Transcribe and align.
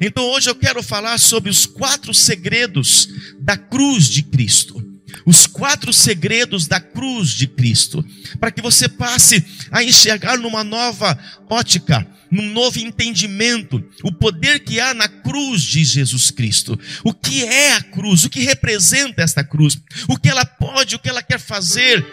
Então 0.00 0.24
hoje 0.30 0.50
eu 0.50 0.54
quero 0.54 0.82
falar 0.82 1.18
sobre 1.18 1.50
os 1.50 1.66
quatro 1.66 2.12
segredos 2.12 3.08
da 3.38 3.56
cruz 3.56 4.08
de 4.08 4.22
Cristo. 4.22 4.84
Os 5.24 5.46
quatro 5.46 5.92
segredos 5.92 6.66
da 6.66 6.80
cruz 6.80 7.30
de 7.30 7.46
Cristo, 7.46 8.04
para 8.38 8.50
que 8.50 8.60
você 8.60 8.88
passe 8.88 9.44
a 9.70 9.82
enxergar 9.82 10.36
numa 10.36 10.62
nova 10.62 11.18
ótica, 11.48 12.06
num 12.30 12.52
novo 12.52 12.78
entendimento, 12.78 13.82
o 14.02 14.12
poder 14.12 14.60
que 14.60 14.78
há 14.78 14.92
na 14.92 15.08
cruz 15.08 15.62
de 15.62 15.84
Jesus 15.84 16.30
Cristo. 16.30 16.78
O 17.02 17.14
que 17.14 17.44
é 17.44 17.72
a 17.74 17.82
cruz? 17.82 18.24
O 18.24 18.30
que 18.30 18.40
representa 18.40 19.22
esta 19.22 19.42
cruz? 19.42 19.78
O 20.08 20.16
que 20.18 20.28
ela 20.28 20.44
pode, 20.44 20.96
o 20.96 20.98
que 20.98 21.08
ela 21.08 21.22
quer 21.22 21.40
fazer 21.40 22.04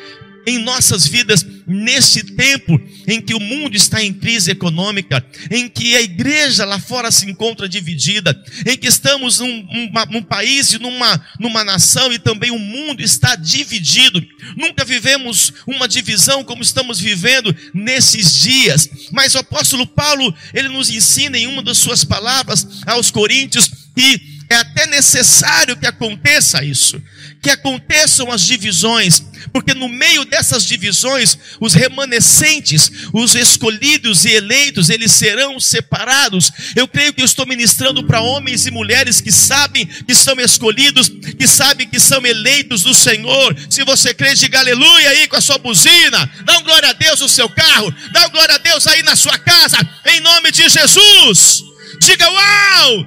em 0.45 0.57
nossas 0.57 1.07
vidas 1.07 1.45
nesse 1.65 2.23
tempo 2.23 2.79
em 3.07 3.21
que 3.21 3.33
o 3.33 3.39
mundo 3.39 3.75
está 3.75 4.03
em 4.03 4.13
crise 4.13 4.51
econômica, 4.51 5.25
em 5.49 5.69
que 5.69 5.95
a 5.95 6.01
igreja 6.01 6.65
lá 6.65 6.79
fora 6.79 7.11
se 7.11 7.29
encontra 7.29 7.69
dividida, 7.69 8.37
em 8.65 8.77
que 8.77 8.87
estamos 8.87 9.39
num, 9.39 10.23
país 10.23 10.73
e 10.73 10.79
numa, 10.79 11.25
numa 11.39 11.63
nação 11.63 12.11
e 12.11 12.19
também 12.19 12.51
o 12.51 12.59
mundo 12.59 13.01
está 13.01 13.35
dividido. 13.35 14.25
Nunca 14.57 14.85
vivemos 14.85 15.53
uma 15.65 15.87
divisão 15.87 16.43
como 16.43 16.61
estamos 16.61 16.99
vivendo 16.99 17.55
nesses 17.73 18.39
dias. 18.39 18.89
Mas 19.11 19.35
o 19.35 19.39
apóstolo 19.39 19.87
Paulo, 19.87 20.33
ele 20.53 20.69
nos 20.69 20.89
ensina 20.89 21.37
em 21.37 21.47
uma 21.47 21.61
das 21.61 21.77
suas 21.77 22.03
palavras 22.03 22.67
aos 22.85 23.11
Coríntios 23.11 23.71
que 23.95 24.33
é 24.49 24.55
até 24.55 24.87
necessário 24.87 25.77
que 25.77 25.85
aconteça 25.85 26.63
isso 26.63 27.01
que 27.43 27.49
aconteçam 27.49 28.31
as 28.31 28.41
divisões, 28.41 29.21
porque 29.51 29.73
no 29.73 29.89
meio 29.89 30.23
dessas 30.23 30.65
divisões, 30.65 31.37
os 31.59 31.73
remanescentes, 31.73 32.89
os 33.11 33.35
escolhidos 33.35 34.23
e 34.23 34.31
eleitos, 34.31 34.89
eles 34.89 35.11
serão 35.11 35.59
separados. 35.59 36.49
Eu 36.73 36.87
creio 36.87 37.13
que 37.13 37.21
eu 37.21 37.25
estou 37.25 37.45
ministrando 37.45 38.01
para 38.05 38.21
homens 38.21 38.65
e 38.65 38.71
mulheres 38.71 39.19
que 39.19 39.31
sabem 39.31 39.85
que 39.85 40.15
são 40.15 40.39
escolhidos, 40.39 41.09
que 41.09 41.45
sabem 41.45 41.85
que 41.85 41.99
são 41.99 42.25
eleitos 42.25 42.83
do 42.83 42.93
Senhor. 42.93 43.53
Se 43.69 43.83
você 43.83 44.13
crê, 44.13 44.33
diga 44.35 44.59
aleluia 44.59 45.09
aí 45.09 45.27
com 45.27 45.35
a 45.35 45.41
sua 45.41 45.57
buzina, 45.57 46.31
dá 46.45 46.61
glória 46.61 46.91
a 46.91 46.93
Deus 46.93 47.19
no 47.19 47.27
seu 47.27 47.49
carro, 47.49 47.93
dá 48.13 48.29
glória 48.29 48.55
a 48.55 48.59
Deus 48.59 48.87
aí 48.87 49.03
na 49.03 49.17
sua 49.17 49.37
casa, 49.37 49.77
em 50.05 50.21
nome 50.21 50.49
de 50.49 50.69
Jesus. 50.69 51.61
Diga 51.99 52.29
uau! 52.31 53.05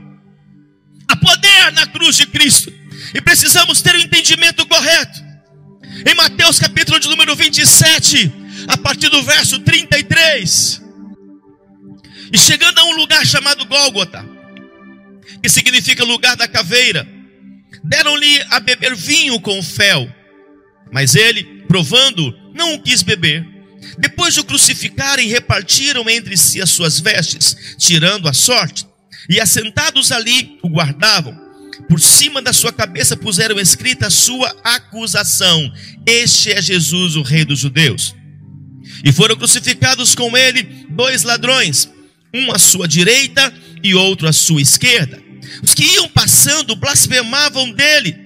Há 1.09 1.17
poder 1.17 1.73
na 1.73 1.87
cruz 1.87 2.19
de 2.19 2.27
Cristo. 2.27 2.86
E 3.15 3.21
precisamos 3.21 3.83
ter 3.83 3.95
o 3.95 4.01
entendimento 4.01 4.67
correto. 4.67 5.25
Em 6.07 6.15
Mateus 6.15 6.59
capítulo 6.59 6.99
de 6.99 7.09
número 7.09 7.35
27, 7.35 8.33
a 8.69 8.77
partir 8.77 9.09
do 9.09 9.23
verso 9.23 9.59
33. 9.61 10.83
E 12.33 12.39
chegando 12.39 12.79
a 12.79 12.84
um 12.84 12.97
lugar 12.97 13.25
chamado 13.25 13.65
Gólgota, 13.65 14.25
que 15.43 15.49
significa 15.49 16.05
lugar 16.05 16.37
da 16.37 16.49
caveira, 16.49 17.07
deram-lhe 17.84 18.43
a 18.51 18.61
beber 18.61 18.95
vinho 18.95 19.41
com 19.41 19.62
fel. 19.62 20.12
Mas 20.93 21.15
ele, 21.15 21.65
provando, 21.69 22.37
não 22.55 22.75
o 22.75 22.83
quis 22.83 23.03
beber. 23.03 23.47
Depois 23.99 24.34
de 24.34 24.41
o 24.41 24.45
crucificarem, 24.45 25.29
repartiram 25.29 26.09
entre 26.09 26.37
si 26.37 26.61
as 26.61 26.71
suas 26.71 26.99
vestes, 26.99 27.77
tirando 27.79 28.29
a 28.29 28.33
sorte, 28.33 28.87
e 29.29 29.41
assentados 29.41 30.11
ali 30.11 30.59
o 30.62 30.69
guardavam. 30.69 31.45
Por 31.88 32.00
cima 32.00 32.41
da 32.41 32.52
sua 32.52 32.72
cabeça 32.72 33.16
puseram 33.16 33.60
escrita 33.60 34.06
a 34.06 34.10
sua 34.10 34.55
acusação: 34.64 35.72
Este 36.06 36.52
é 36.52 36.60
Jesus, 36.62 37.16
o 37.16 37.22
Rei 37.22 37.44
dos 37.44 37.58
Judeus. 37.58 38.14
E 39.05 39.12
foram 39.12 39.36
crucificados 39.36 40.14
com 40.14 40.36
ele 40.36 40.86
dois 40.91 41.22
ladrões, 41.22 41.88
um 42.34 42.50
à 42.52 42.58
sua 42.58 42.88
direita 42.88 43.52
e 43.82 43.94
outro 43.94 44.27
à 44.27 44.32
sua 44.32 44.60
esquerda. 44.62 45.22
Os 45.62 45.74
que 45.74 45.84
iam 45.84 46.08
passando 46.08 46.74
blasfemavam 46.74 47.72
dele, 47.72 48.16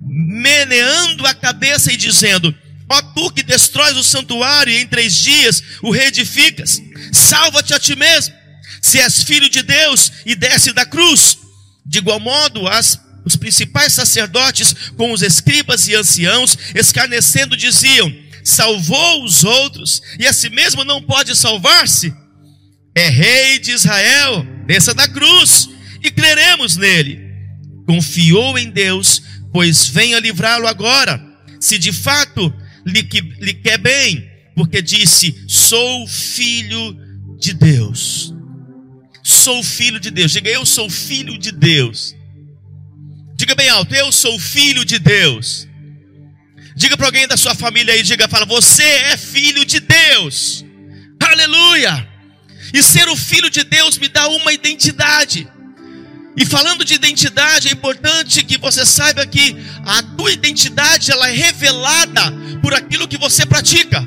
meneando 0.00 1.26
a 1.26 1.34
cabeça 1.34 1.92
e 1.92 1.96
dizendo: 1.96 2.54
Ó 2.88 3.00
tu 3.14 3.30
que 3.30 3.42
destróis 3.42 3.96
o 3.96 4.04
santuário 4.04 4.72
e 4.72 4.80
em 4.80 4.86
três 4.86 5.14
dias 5.14 5.62
o 5.80 5.90
reedificas, 5.90 6.82
salva-te 7.12 7.72
a 7.72 7.78
ti 7.78 7.94
mesmo, 7.94 8.34
se 8.82 8.98
és 8.98 9.22
filho 9.22 9.48
de 9.48 9.62
Deus 9.62 10.12
e 10.26 10.34
desce 10.34 10.72
da 10.72 10.84
cruz. 10.84 11.39
De 11.84 11.98
igual 11.98 12.20
modo, 12.20 12.66
as, 12.68 13.00
os 13.24 13.36
principais 13.36 13.92
sacerdotes, 13.92 14.74
com 14.96 15.12
os 15.12 15.22
escribas 15.22 15.88
e 15.88 15.94
anciãos, 15.94 16.56
escarnecendo, 16.74 17.56
diziam: 17.56 18.12
Salvou 18.44 19.24
os 19.24 19.44
outros, 19.44 20.00
e 20.18 20.26
a 20.26 20.32
si 20.32 20.50
mesmo 20.50 20.84
não 20.84 21.02
pode 21.02 21.36
salvar-se? 21.36 22.14
É 22.94 23.08
rei 23.08 23.58
de 23.58 23.72
Israel, 23.72 24.44
desça 24.66 24.94
da 24.94 25.08
cruz, 25.08 25.68
e 26.02 26.10
creremos 26.10 26.76
nele. 26.76 27.20
Confiou 27.86 28.58
em 28.58 28.70
Deus, 28.70 29.22
pois 29.52 29.86
venha 29.88 30.18
livrá-lo 30.18 30.66
agora, 30.66 31.20
se 31.58 31.78
de 31.78 31.92
fato 31.92 32.52
lhe, 32.86 33.02
lhe 33.40 33.54
quer 33.54 33.78
bem, 33.78 34.28
porque 34.54 34.80
disse: 34.80 35.44
Sou 35.48 36.06
filho 36.06 36.96
de 37.38 37.52
Deus 37.52 38.29
sou 39.30 39.62
filho 39.62 40.00
de 40.00 40.10
Deus. 40.10 40.32
Diga, 40.32 40.50
eu 40.50 40.66
sou 40.66 40.90
filho 40.90 41.38
de 41.38 41.52
Deus. 41.52 42.14
Diga 43.36 43.54
bem 43.54 43.68
alto, 43.70 43.94
eu 43.94 44.12
sou 44.12 44.38
filho 44.38 44.84
de 44.84 44.98
Deus. 44.98 45.66
Diga 46.76 46.96
para 46.96 47.06
alguém 47.06 47.26
da 47.26 47.36
sua 47.36 47.54
família 47.54 47.94
aí, 47.94 48.02
diga, 48.02 48.28
fala, 48.28 48.44
você 48.44 48.82
é 48.82 49.16
filho 49.16 49.64
de 49.64 49.80
Deus. 49.80 50.64
Aleluia! 51.22 52.08
E 52.74 52.82
ser 52.82 53.08
o 53.08 53.16
filho 53.16 53.48
de 53.48 53.64
Deus 53.64 53.96
me 53.98 54.08
dá 54.08 54.28
uma 54.28 54.52
identidade. 54.52 55.48
E 56.36 56.44
falando 56.44 56.84
de 56.84 56.94
identidade, 56.94 57.68
é 57.68 57.72
importante 57.72 58.44
que 58.44 58.58
você 58.58 58.84
saiba 58.84 59.26
que 59.26 59.56
a 59.84 60.02
tua 60.02 60.32
identidade 60.32 61.10
ela 61.10 61.28
é 61.28 61.32
revelada 61.32 62.32
por 62.62 62.74
aquilo 62.74 63.08
que 63.08 63.18
você 63.18 63.44
pratica. 63.46 64.06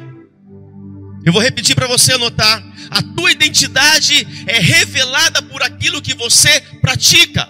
Eu 1.25 1.31
vou 1.31 1.41
repetir 1.41 1.75
para 1.75 1.87
você 1.87 2.13
anotar. 2.13 2.63
A 2.89 3.01
tua 3.01 3.31
identidade 3.31 4.27
é 4.45 4.59
revelada 4.59 5.41
por 5.41 5.63
aquilo 5.63 6.01
que 6.01 6.13
você 6.13 6.61
pratica. 6.81 7.47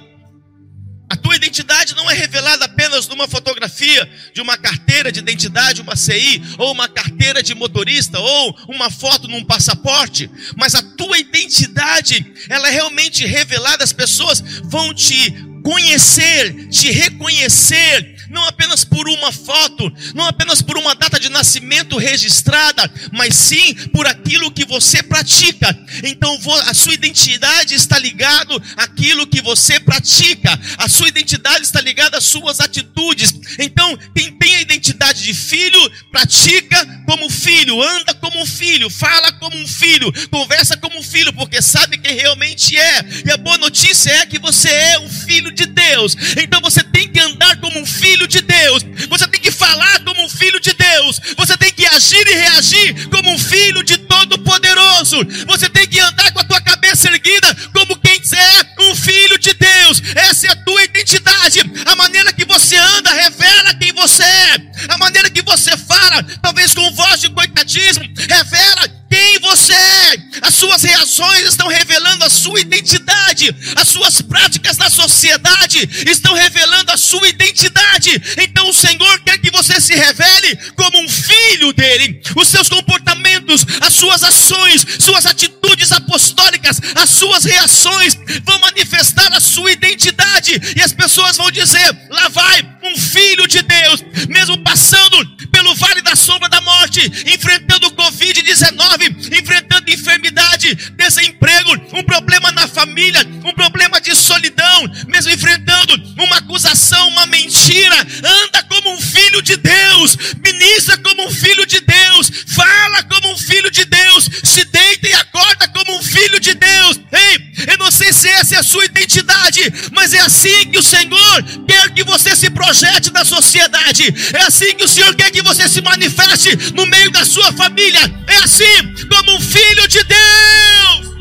A 1.09 1.15
tua 1.15 1.35
identidade 1.35 1.95
não 1.95 2.09
é 2.09 2.13
revelada 2.13 2.65
apenas 2.65 3.07
numa 3.07 3.27
fotografia 3.27 4.09
de 4.33 4.41
uma 4.41 4.57
carteira 4.57 5.11
de 5.11 5.19
identidade, 5.19 5.81
uma 5.81 5.95
CI, 5.95 6.41
ou 6.57 6.71
uma 6.71 6.87
carteira 6.87 7.43
de 7.43 7.53
motorista, 7.53 8.19
ou 8.19 8.57
uma 8.67 8.89
foto 8.89 9.27
num 9.27 9.43
passaporte, 9.43 10.29
mas 10.57 10.73
a 10.73 10.81
tua 10.81 11.19
identidade, 11.19 12.25
ela 12.49 12.67
é 12.67 12.71
realmente 12.71 13.25
revelada, 13.27 13.83
as 13.83 13.93
pessoas 13.93 14.41
vão 14.63 14.91
te 14.91 15.31
conhecer, 15.63 16.67
te 16.69 16.89
reconhecer 16.89 18.12
não 18.33 18.45
apenas 18.47 18.83
por 18.83 19.07
uma 19.07 19.31
foto, 19.31 19.93
não 20.15 20.25
apenas 20.25 20.61
por 20.61 20.77
uma 20.77 20.95
data 20.95 21.19
de 21.19 21.29
nascimento 21.29 21.97
registrada, 21.97 22.91
mas 23.11 23.35
sim 23.35 23.73
por 23.93 24.07
aquilo 24.07 24.51
que 24.51 24.65
você 24.65 25.03
pratica. 25.03 25.77
Então 26.03 26.37
a 26.67 26.73
sua 26.73 26.95
identidade 26.95 27.75
está 27.75 27.97
ligado 27.99 28.61
àquilo 28.75 29.27
que 29.27 29.41
você 29.41 29.79
pratica. 29.79 30.59
A 30.77 30.89
sua 30.89 31.07
identidade 31.07 31.63
está 31.63 31.79
ligada 31.79 32.17
às 32.17 32.25
suas 32.25 32.59
atitudes. 32.59 33.33
Então, 33.59 33.97
quem 34.15 34.31
tem 34.31 34.55
a 34.55 34.61
identidade 34.61 35.23
de 35.23 35.33
filho, 35.33 35.91
pratica 36.11 36.85
como 37.05 37.29
filho, 37.29 37.81
anda 37.81 38.13
como 38.15 38.41
um 38.41 38.45
filho, 38.45 38.89
fala 38.89 39.31
como 39.33 39.55
um 39.57 39.67
filho, 39.67 40.11
conversa 40.29 40.75
como 40.77 40.97
um 40.97 41.03
filho, 41.03 41.31
porque 41.33 41.61
sabe 41.61 41.97
quem 41.97 42.15
realmente 42.15 42.77
é. 42.77 43.05
E 43.25 43.31
a 43.31 43.37
boa 43.37 43.57
notícia 43.57 44.11
é 44.11 44.25
que 44.25 44.39
você 44.39 44.69
é 44.69 44.99
um 44.99 45.09
filho 45.09 45.51
de 45.51 45.65
Deus. 45.65 46.15
Então 46.41 46.59
você 46.61 46.83
tem 46.83 47.07
que 47.07 47.19
andar 47.19 47.59
como 47.59 47.79
um 47.79 47.85
filho 47.85 48.22
filho 48.23 48.27
de 48.27 48.41
Deus, 48.41 48.85
você 49.09 49.27
tem 49.27 49.39
que 49.39 49.51
falar 49.51 49.99
como 50.03 50.23
um 50.23 50.29
filho 50.29 50.59
de 50.59 50.73
Deus, 50.73 51.19
você 51.37 51.57
tem 51.57 51.71
que 51.71 51.85
agir 51.85 52.25
e 52.27 52.33
reagir 52.33 53.09
como 53.09 53.31
um 53.31 53.39
filho 53.39 53.83
de 53.83 53.97
Todo-Poderoso, 53.97 55.17
você 55.47 55.69
tem 55.69 55.87
que 55.87 55.99
andar 55.99 56.31
com 56.31 56.39
a 56.39 56.43
tua 56.43 56.61
cabeça 56.61 57.09
erguida 57.09 57.55
como 57.73 57.97
quem 57.97 58.12
é 58.37 58.83
um 58.83 58.95
filho 58.95 59.37
de 59.37 59.53
Deus, 59.53 60.01
essa 60.15 60.47
é 60.47 60.49
a 60.51 60.55
tua 60.55 60.83
identidade, 60.83 61.59
a 61.85 61.95
maneira 61.95 62.33
que 62.33 62.45
você 62.45 62.75
anda 62.75 63.11
revela 63.11 63.73
quem 63.75 63.93
você 63.93 64.23
é, 64.23 64.55
a 64.89 64.97
maneira 64.97 65.29
que 65.29 65.41
você 65.41 65.75
fala, 65.77 66.23
talvez 66.41 66.73
com 66.73 66.93
voz 66.93 67.21
de 67.21 67.29
coitadismo, 67.29 68.03
revela 68.29 69.03
quem 69.13 69.39
você 69.39 69.73
é. 69.73 70.17
As 70.41 70.55
suas 70.55 70.81
reações 70.81 71.47
estão 71.47 71.67
revelando 71.67 72.25
a 72.25 72.29
sua 72.29 72.59
identidade. 72.59 73.55
As 73.75 73.87
suas 73.87 74.21
práticas 74.21 74.77
na 74.77 74.89
sociedade 74.89 75.87
estão 76.09 76.33
revelando 76.33 76.91
a 76.91 76.97
sua 76.97 77.27
identidade. 77.27 78.09
Então 78.39 78.67
o 78.67 78.73
Senhor 78.73 79.19
quer 79.19 79.37
que 79.37 79.51
você 79.51 79.79
se 79.79 79.93
revele 79.93 80.55
como 80.75 80.99
um 80.99 81.07
filho 81.07 81.71
dele. 81.73 82.21
Os 82.35 82.47
seus 82.47 82.67
comportamentos, 82.67 83.65
as 83.81 83.93
suas 83.93 84.23
ações, 84.23 84.85
suas 84.99 85.27
atitudes 85.27 85.91
apostólicas, 85.91 86.81
as 86.95 87.09
suas 87.11 87.45
reações 87.45 88.17
vão 88.43 88.59
manifestar 88.59 89.31
a 89.33 89.39
sua 89.39 89.71
identidade, 89.71 90.59
e 90.75 90.81
as 90.81 90.93
pessoas 90.93 91.37
vão 91.37 91.51
dizer: 91.51 91.95
lá 92.09 92.29
vai 92.29 92.73
um 92.83 92.97
filho 92.97 93.47
de 93.47 93.61
Deus, 93.61 94.03
mesmo 94.29 94.57
passando 94.63 95.25
pelo 95.51 95.75
vale 95.75 96.01
da 96.01 96.15
sombra 96.15 96.49
da 96.49 96.59
morte, 96.61 96.99
enfrentando 97.33 97.91
Covid-19, 97.91 99.39
enfrentando 99.39 99.89
enfermidade, 99.89 100.75
desemprego, 100.95 101.71
um 101.93 102.03
problema 102.03 102.51
na 102.51 102.67
família, 102.67 103.25
um 103.45 103.53
problema 103.53 104.01
de 104.01 104.15
solidão, 104.15 104.91
mesmo 105.07 105.31
enfrentando 105.31 105.93
uma 106.17 106.37
acusação, 106.37 107.07
uma 107.09 107.25
mentira, 107.27 107.95
anda 108.23 108.63
como 108.63 108.93
um 108.93 109.01
filho 109.01 109.41
de 109.41 109.55
Deus, 109.57 110.17
ministra 110.43 110.97
como 110.97 111.27
um 111.27 111.31
filho 111.31 111.65
de 111.65 111.79
Deus, 111.79 112.31
fala 112.47 113.03
como 113.03 113.33
um 113.33 113.37
filho 113.37 113.71
de 113.71 113.85
Deus, 113.85 114.29
se 114.43 114.65
deita 114.65 115.07
e 115.07 115.13
acorda 115.13 115.32
acorda 115.33 115.67
como 115.69 115.97
um 115.97 116.03
filho 116.03 116.39
de 116.39 116.53
Deus. 116.53 116.99
Ei, 117.11 117.71
eu 117.71 117.77
não 117.79 117.89
sei 117.89 118.13
se 118.13 118.29
essa 118.29 118.55
é 118.55 118.59
a 118.59 118.63
sua 118.63 118.85
identidade, 118.85 119.61
mas 119.91 120.13
é 120.13 120.19
assim 120.19 120.69
que 120.69 120.77
o 120.77 120.83
Senhor 120.83 121.43
quer 121.67 121.91
que 121.91 122.03
você 122.03 122.35
se 122.35 122.51
projete 122.51 123.11
na 123.11 123.25
sociedade. 123.25 124.13
É 124.33 124.43
assim 124.43 124.75
que 124.75 124.83
o 124.83 124.87
Senhor 124.87 125.15
quer 125.15 125.31
que 125.31 125.41
você 125.41 125.67
se 125.67 125.81
manifeste 125.81 126.55
no 126.75 126.85
meio 126.85 127.09
da 127.11 127.25
sua 127.25 127.51
família. 127.53 128.01
É 128.27 128.37
assim 128.37 128.93
como 129.09 129.37
um 129.37 129.41
filho 129.41 129.87
de 129.87 130.03
Deus. 130.03 131.13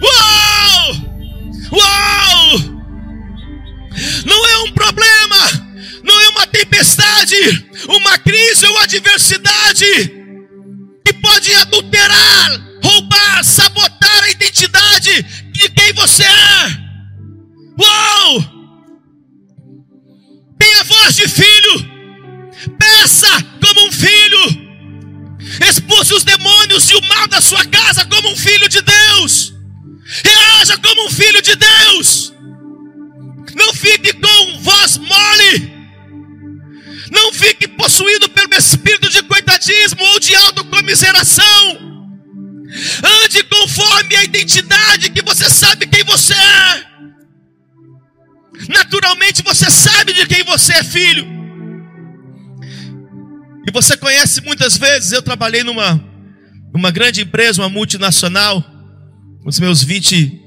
Uau, 0.00 0.96
uau! 1.72 2.74
Não 4.24 4.46
é 4.46 4.58
um 4.58 4.72
problema, 4.72 5.72
não 6.04 6.20
é 6.20 6.28
uma 6.28 6.46
tempestade, 6.46 7.36
uma 7.88 8.18
crise 8.18 8.66
ou 8.66 8.78
adversidade 8.78 10.23
pode 11.44 11.54
adulterar, 11.56 12.60
roubar, 12.82 13.44
sabotar 13.44 14.24
a 14.24 14.30
identidade 14.30 15.22
de 15.52 15.68
quem 15.68 15.92
você 15.92 16.22
é. 16.22 16.84
Uau! 17.78 18.44
Tenha 20.58 20.84
voz 20.84 21.16
de 21.16 21.28
filho, 21.28 21.90
peça 22.78 23.28
como 23.62 23.88
um 23.88 23.92
filho, 23.92 25.38
expulse 25.68 26.14
os 26.14 26.24
demônios 26.24 26.88
e 26.90 26.94
o 26.94 27.02
mal 27.02 27.28
da 27.28 27.40
sua 27.42 27.64
casa 27.66 28.06
como 28.06 28.30
um 28.30 28.36
filho 28.36 28.68
de 28.68 28.80
Deus, 28.80 29.52
reaja 30.24 30.78
como 30.78 31.06
um 31.06 31.10
filho 31.10 31.42
de 31.42 31.54
Deus, 31.56 32.32
não 33.54 33.74
fique 33.74 34.14
com 34.14 34.58
voz 34.60 34.96
mole. 34.96 35.73
Não 37.14 37.32
fique 37.32 37.68
possuído 37.68 38.28
pelo 38.28 38.54
espírito 38.54 39.08
de 39.08 39.22
coitadismo 39.22 40.02
ou 40.02 40.20
de 40.20 40.34
autocomiseração. 40.34 41.94
Ande 43.24 43.44
conforme 43.44 44.16
a 44.16 44.24
identidade 44.24 45.10
que 45.10 45.22
você 45.22 45.48
sabe 45.48 45.86
quem 45.86 46.02
você 46.02 46.34
é. 46.34 46.94
Naturalmente 48.68 49.42
você 49.42 49.70
sabe 49.70 50.12
de 50.12 50.26
quem 50.26 50.42
você 50.44 50.74
é 50.74 50.82
filho. 50.82 51.24
E 53.66 53.70
você 53.72 53.96
conhece 53.96 54.40
muitas 54.42 54.76
vezes, 54.76 55.12
eu 55.12 55.22
trabalhei 55.22 55.62
numa, 55.62 56.04
numa 56.74 56.90
grande 56.90 57.22
empresa, 57.22 57.62
uma 57.62 57.68
multinacional, 57.68 58.62
com 59.42 59.48
os 59.48 59.58
meus 59.58 59.82
20 59.82 60.12
e 60.12 60.40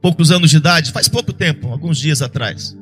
poucos 0.00 0.30
anos 0.30 0.50
de 0.50 0.56
idade, 0.58 0.92
faz 0.92 1.08
pouco 1.08 1.32
tempo, 1.32 1.68
alguns 1.68 1.98
dias 1.98 2.22
atrás. 2.22 2.74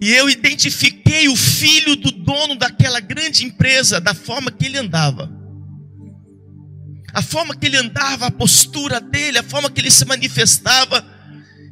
E 0.00 0.12
eu 0.12 0.30
identifiquei 0.30 1.28
o 1.28 1.34
filho 1.34 1.96
do 1.96 2.12
dono 2.12 2.56
daquela 2.56 3.00
grande 3.00 3.44
empresa, 3.44 4.00
da 4.00 4.14
forma 4.14 4.50
que 4.50 4.66
ele 4.66 4.78
andava. 4.78 5.30
A 7.12 7.20
forma 7.20 7.56
que 7.56 7.66
ele 7.66 7.76
andava, 7.76 8.26
a 8.26 8.30
postura 8.30 9.00
dele, 9.00 9.38
a 9.38 9.42
forma 9.42 9.70
que 9.70 9.80
ele 9.80 9.90
se 9.90 10.04
manifestava. 10.04 11.04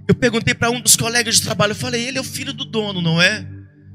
Eu 0.09 0.15
perguntei 0.15 0.55
para 0.55 0.71
um 0.71 0.81
dos 0.81 0.97
colegas 0.97 1.37
de 1.37 1.43
trabalho, 1.43 1.73
eu 1.73 1.77
falei, 1.77 2.07
ele 2.07 2.19
é 2.19 2.21
o 2.21 2.25
filho 2.25 2.53
do 2.53 2.65
dono, 2.65 3.01
não 3.01 3.21
é? 3.23 3.47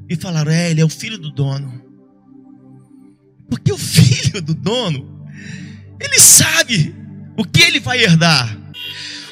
E 0.10 0.16
falaram, 0.16 0.52
é, 0.52 0.72
ele 0.72 0.82
é 0.82 0.86
o 0.86 0.90
filho 0.90 1.18
do 1.18 1.32
dono. 1.32 1.82
Porque 3.50 3.72
o 3.72 3.78
filho 3.80 4.42
do 4.42 4.54
dono, 4.54 5.26
ele 6.00 6.20
sabe 6.20 6.96
o 7.38 7.44
que 7.44 7.62
ele 7.62 7.82
vai 7.82 8.02
herdar. 8.02 8.58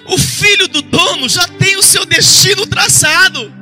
O 0.07 0.17
filho 0.17 0.67
do 0.67 0.81
dono 0.81 1.29
já 1.29 1.47
tem 1.47 1.77
o 1.77 1.83
seu 1.83 2.05
destino 2.05 2.65
traçado. 2.65 3.58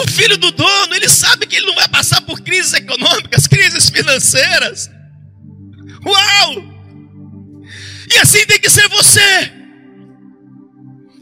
O 0.00 0.10
filho 0.10 0.38
do 0.38 0.50
dono, 0.50 0.94
ele 0.94 1.08
sabe 1.08 1.46
que 1.46 1.56
ele 1.56 1.66
não 1.66 1.74
vai 1.74 1.86
passar 1.86 2.22
por 2.22 2.40
crises 2.40 2.72
econômicas, 2.72 3.46
crises 3.46 3.90
financeiras. 3.90 4.90
Uau! 6.06 6.64
E 8.10 8.18
assim 8.18 8.46
tem 8.46 8.58
que 8.58 8.70
ser 8.70 8.88
você. 8.88 9.52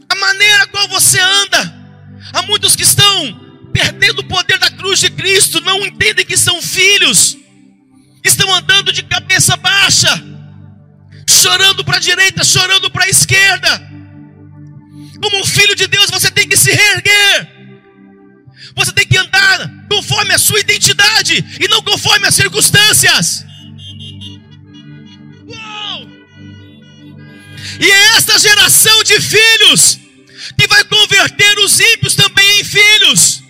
A 0.09 0.15
maneira 0.15 0.67
qual 0.67 0.87
você 0.87 1.19
anda. 1.19 1.75
Há 2.33 2.41
muitos 2.43 2.75
que 2.75 2.83
estão 2.83 3.69
perdendo 3.73 4.19
o 4.19 4.27
poder 4.27 4.57
da 4.57 4.71
cruz 4.71 5.01
de 5.01 5.09
Cristo, 5.09 5.59
não 5.61 5.85
entendem 5.85 6.25
que 6.25 6.37
são 6.37 6.61
filhos. 6.61 7.37
Estão 8.23 8.53
andando 8.53 8.93
de 8.93 9.03
cabeça 9.03 9.57
baixa, 9.57 10.09
chorando 11.29 11.83
para 11.83 11.97
a 11.97 12.01
direita, 12.01 12.45
chorando 12.45 12.89
para 12.89 13.03
a 13.05 13.09
esquerda. 13.09 13.89
Como 15.21 15.41
um 15.41 15.45
filho 15.45 15.75
de 15.75 15.85
Deus, 15.87 16.09
você 16.09 16.31
tem 16.31 16.47
que 16.47 16.55
se 16.55 16.71
reerguer. 16.71 17.58
Você 18.79 18.93
tem 18.93 19.05
que 19.05 19.17
andar 19.17 19.69
conforme 19.89 20.33
a 20.33 20.37
sua 20.37 20.57
identidade 20.61 21.43
e 21.59 21.67
não 21.67 21.81
conforme 21.81 22.25
as 22.25 22.33
circunstâncias. 22.33 23.43
Uou! 25.45 26.09
E 27.81 27.91
é 27.91 28.05
esta 28.15 28.39
geração 28.39 29.03
de 29.03 29.19
filhos 29.19 29.99
que 30.57 30.65
vai 30.67 30.81
converter 30.85 31.59
os 31.59 31.77
ímpios 31.77 32.15
também 32.15 32.61
em 32.61 32.63
filhos. 32.63 33.43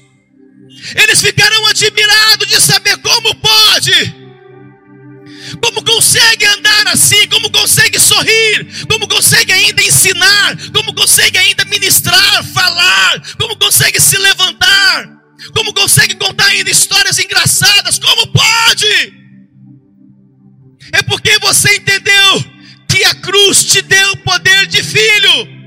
Eles 0.96 1.22
ficarão 1.22 1.68
admirados 1.68 2.48
de 2.48 2.60
saber 2.60 2.98
como 2.98 3.36
pode. 3.36 4.16
Como 5.62 5.84
consegue 5.84 6.46
andar 6.46 6.88
assim? 6.88 7.28
Como 7.28 7.52
consegue 7.52 8.00
sorrir? 8.00 8.88
Como 8.90 9.08
consegue 9.08 9.52
ainda 9.52 9.84
ensinar? 9.84 10.58
Como 10.74 10.92
consegue 10.96 11.38
ainda 11.38 11.66
ministrar, 11.66 12.44
falar? 12.46 13.22
Como 13.38 13.56
consegue 13.58 14.00
se 14.02 14.18
levantar? 14.18 15.19
Como 15.56 15.74
consegue 15.74 16.16
contar 16.16 16.46
ainda 16.48 16.69
histórias 16.69 17.19
engraçadas? 17.19 18.00
Como 18.00 18.28
pode? 18.28 19.13
É 20.94 21.01
porque 21.04 21.38
você 21.40 21.75
entendeu 21.75 22.44
que 22.88 23.04
a 23.06 23.13
cruz 23.16 23.63
te 23.63 23.81
deu 23.81 24.18
poder 24.18 24.68
de 24.68 24.84
filho. 24.84 25.60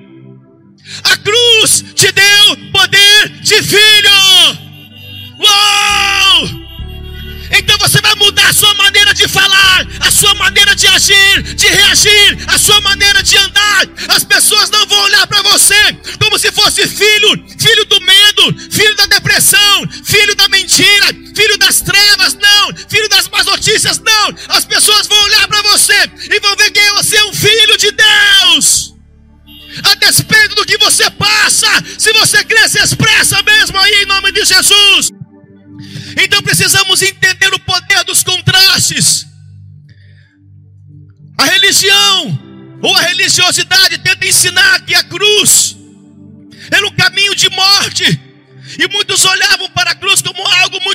A 1.04 1.16
cruz 1.16 1.84
te 1.94 2.10
deu 2.12 2.70
poder 2.72 3.28
de 3.40 3.62
filho. 3.62 4.12
Uau! 5.38 6.61
Então 7.52 7.76
você 7.78 8.00
vai 8.00 8.14
mudar 8.14 8.48
a 8.48 8.52
sua 8.52 8.72
maneira 8.74 9.12
de 9.12 9.28
falar, 9.28 9.86
a 10.00 10.10
sua 10.10 10.34
maneira 10.34 10.74
de 10.74 10.86
agir, 10.86 11.42
de 11.54 11.68
reagir, 11.68 12.38
a 12.46 12.58
sua 12.58 12.80
maneira 12.80 13.22
de 13.22 13.36
andar. 13.36 13.86
As 14.08 14.24
pessoas 14.24 14.70
não 14.70 14.86
vão 14.86 15.02
olhar 15.02 15.26
para 15.26 15.42
você 15.42 15.74
como 16.18 16.38
se 16.38 16.50
fosse 16.50 16.86
filho, 16.88 17.44
filho 17.58 17.84
do 17.84 18.00
medo, 18.00 18.70
filho 18.70 18.96
da 18.96 19.06
depressão, 19.06 19.88
filho 20.04 20.34
da 20.34 20.48
mentira, 20.48 21.06
filho 21.34 21.58
das 21.58 21.82
trevas, 21.82 22.34
não, 22.34 22.74
filho 22.88 23.08
das 23.08 23.28
más 23.28 23.44
notícias, 23.44 23.98
não. 23.98 24.34
As 24.48 24.64
pessoas 24.64 25.06
vão 25.06 25.22
olhar 25.24 25.46
para 25.46 25.62
você 25.62 26.10
e 26.30 26.40
vão 26.40 26.56
ver 26.56 26.70
que 26.70 26.90
você 26.92 27.16
é 27.16 27.24
um 27.24 27.34
filho 27.34 27.76
de 27.76 27.90
Deus. 27.90 28.94
A 29.84 29.94
despeito 29.94 30.54
do 30.54 30.66
que 30.66 30.76
você 30.78 31.10
passa, 31.10 31.68
se 31.98 32.12
você 32.12 32.44
crer, 32.44 32.68
se 32.68 32.78
expressa 32.78 33.42
mesmo 33.42 33.78
aí 33.78 34.02
em 34.02 34.06
nome 34.06 34.30
de 34.32 34.44
Jesus. 34.44 35.21
Então 36.16 36.42
precisamos 36.42 37.02
entender 37.02 37.52
o 37.54 37.58
poder 37.60 38.04
dos 38.04 38.22
contrastes. 38.22 39.26
A 41.38 41.44
religião 41.44 42.78
ou 42.82 42.94
a 42.96 43.02
religiosidade 43.02 43.98
tenta 43.98 44.26
ensinar 44.26 44.80
que 44.84 44.94
a 44.94 45.04
cruz 45.04 45.76
era 46.70 46.86
um 46.86 46.94
caminho 46.94 47.34
de 47.34 47.48
morte, 47.50 48.20
e 48.78 48.88
muitos 48.88 49.24
olhavam 49.24 49.68
para 49.70 49.90
a 49.90 49.94
cruz 49.94 50.22
como 50.22 50.40
algo 50.62 50.80
muito 50.82 50.91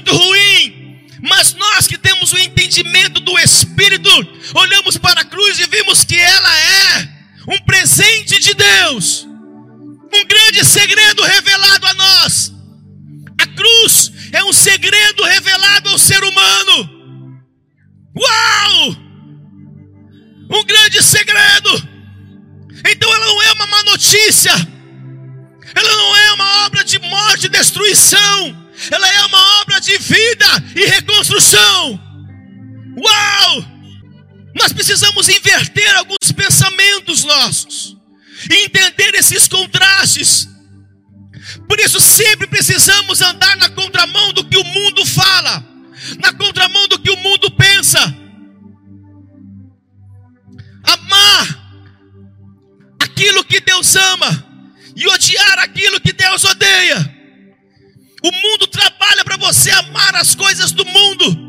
O 58.24 58.31
mundo 58.31 58.67
trabalha 58.67 59.24
para 59.24 59.38
você 59.38 59.72
amar 59.72 60.15
as 60.15 60.36
coisas 60.36 60.72
do 60.72 60.86
mundo. 60.86 61.48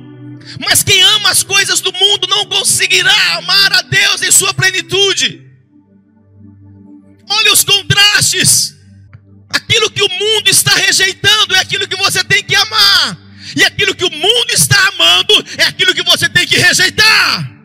Mas 0.64 0.82
quem 0.82 1.02
ama 1.02 1.30
as 1.30 1.42
coisas 1.42 1.80
do 1.80 1.92
mundo 1.92 2.26
não 2.28 2.46
conseguirá 2.46 3.36
amar 3.36 3.72
a 3.72 3.82
Deus 3.82 4.22
em 4.22 4.30
sua 4.30 4.54
plenitude. 4.54 5.44
Olha 7.28 7.52
os 7.52 7.64
contrastes. 7.64 8.74
Aquilo 9.50 9.90
que 9.90 10.02
o 10.02 10.08
mundo 10.08 10.48
está 10.48 10.74
rejeitando 10.74 11.54
é 11.54 11.58
aquilo 11.58 11.88
que 11.88 11.96
você 11.96 12.22
tem 12.24 12.42
que 12.42 12.54
amar. 12.54 13.18
E 13.56 13.64
aquilo 13.64 13.94
que 13.94 14.04
o 14.04 14.10
mundo 14.10 14.50
está 14.50 14.76
amando 14.88 15.44
é 15.56 15.64
aquilo 15.64 15.94
que 15.94 16.02
você 16.02 16.28
tem 16.28 16.46
que 16.46 16.56
rejeitar. 16.56 17.57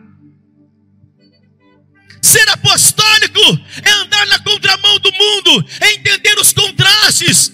Ser 2.34 2.50
apostólico 2.50 3.40
é 3.84 3.90
andar 3.92 4.26
na 4.26 4.40
contramão 4.40 4.98
do 4.98 5.12
mundo, 5.12 5.64
é 5.80 5.92
entender 5.92 6.36
os 6.40 6.52
contrastes. 6.52 7.52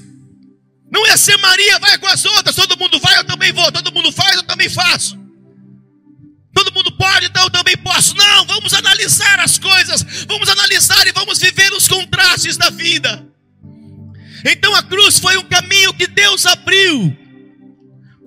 Não 0.91 1.07
é 1.07 1.19
ser 1.19 1.37
Maria, 1.37 1.79
vai 1.79 1.99
com 1.99 2.07
as 2.07 2.25
outras, 2.25 2.57
todo 2.57 2.79
mundo 2.79 2.99
vai, 2.99 3.19
eu 3.19 3.25
também 3.25 3.53
vou, 3.53 3.71
todo 3.71 3.93
mundo 3.93 4.11
faz, 4.11 4.37
eu 4.37 4.43
também 4.43 4.71
faço. 4.71 5.21
Todo 6.55 6.73
mundo 6.73 6.93
pode, 6.93 7.27
então 7.27 7.43
eu 7.45 7.51
também 7.51 7.77
posso. 7.77 8.17
Não, 8.17 8.47
vamos 8.47 8.73
analisar 8.73 9.41
as 9.41 9.59
coisas, 9.59 10.03
vamos 10.27 10.49
analisar 10.49 11.07
e 11.07 11.13
vamos 11.13 11.39
viver 11.39 11.71
os 11.75 11.87
contrastes 11.87 12.57
da 12.57 12.71
vida. 12.71 13.23
Então 14.47 14.75
a 14.75 14.83
cruz 14.83 15.19
foi 15.19 15.37
um 15.37 15.45
caminho 15.45 15.93
que 15.93 16.07
Deus 16.07 16.47
abriu 16.47 17.15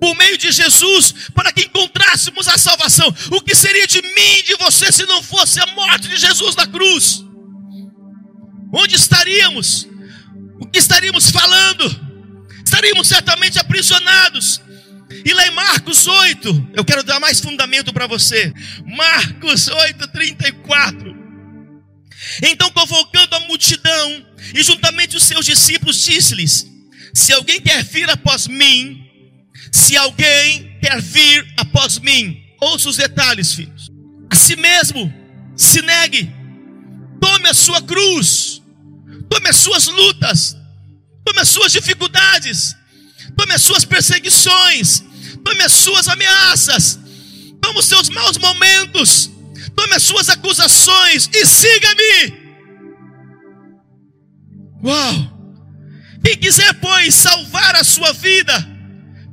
por 0.00 0.16
meio 0.16 0.36
de 0.36 0.50
Jesus 0.52 1.14
para 1.34 1.52
que 1.52 1.62
encontrássemos 1.62 2.48
a 2.48 2.58
salvação. 2.58 3.12
O 3.30 3.40
que 3.40 3.54
seria 3.54 3.86
de 3.86 4.02
mim 4.02 4.38
e 4.38 4.42
de 4.42 4.56
você 4.56 4.90
se 4.92 5.06
não 5.06 5.22
fosse 5.22 5.60
a 5.60 5.66
morte 5.66 6.08
de 6.08 6.16
Jesus 6.16 6.54
na 6.56 6.66
cruz? 6.66 7.24
Onde 8.72 8.96
estaríamos? 8.96 9.88
O 10.60 10.66
que 10.66 10.78
estaríamos 10.78 11.30
falando? 11.30 12.04
Estaríamos 12.64 13.06
certamente 13.06 13.58
aprisionados. 13.58 14.60
E 15.24 15.32
lá 15.32 15.46
em 15.46 15.52
Marcos 15.52 16.06
8, 16.06 16.70
eu 16.74 16.84
quero 16.84 17.04
dar 17.04 17.20
mais 17.20 17.40
fundamento 17.40 17.92
para 17.92 18.06
você. 18.06 18.52
Marcos 18.84 19.68
8, 19.68 20.08
34. 20.08 21.24
Então, 22.42 22.70
convocando 22.70 23.36
a 23.36 23.40
multidão, 23.40 24.26
e 24.54 24.62
juntamente 24.62 25.16
os 25.16 25.24
seus 25.24 25.46
discípulos, 25.46 26.04
disse-lhes: 26.04 26.66
Se 27.12 27.32
alguém 27.32 27.60
quer 27.60 27.84
vir 27.84 28.08
após 28.10 28.46
mim, 28.46 29.03
se 29.74 29.96
alguém 29.96 30.78
quer 30.80 31.02
vir 31.02 31.44
após 31.56 31.98
mim, 31.98 32.40
ouça 32.60 32.88
os 32.88 32.96
detalhes, 32.96 33.52
filhos. 33.52 33.90
A 34.30 34.36
si 34.36 34.54
mesmo, 34.54 35.12
se 35.56 35.82
negue, 35.82 36.32
tome 37.20 37.48
a 37.48 37.52
sua 37.54 37.82
cruz, 37.82 38.62
tome 39.28 39.48
as 39.48 39.56
suas 39.56 39.88
lutas, 39.88 40.56
tome 41.24 41.40
as 41.40 41.48
suas 41.48 41.72
dificuldades, 41.72 42.76
tome 43.36 43.52
as 43.52 43.62
suas 43.62 43.84
perseguições, 43.84 45.02
tome 45.44 45.64
as 45.64 45.72
suas 45.72 46.06
ameaças, 46.06 47.00
tome 47.60 47.80
os 47.80 47.86
seus 47.86 48.08
maus 48.10 48.38
momentos, 48.38 49.28
tome 49.74 49.94
as 49.94 50.04
suas 50.04 50.28
acusações 50.28 51.28
e 51.34 51.44
siga-me. 51.44 52.32
Uau! 54.84 55.34
Quem 56.24 56.36
quiser, 56.36 56.72
pois, 56.74 57.12
salvar 57.12 57.74
a 57.74 57.82
sua 57.82 58.12
vida, 58.12 58.73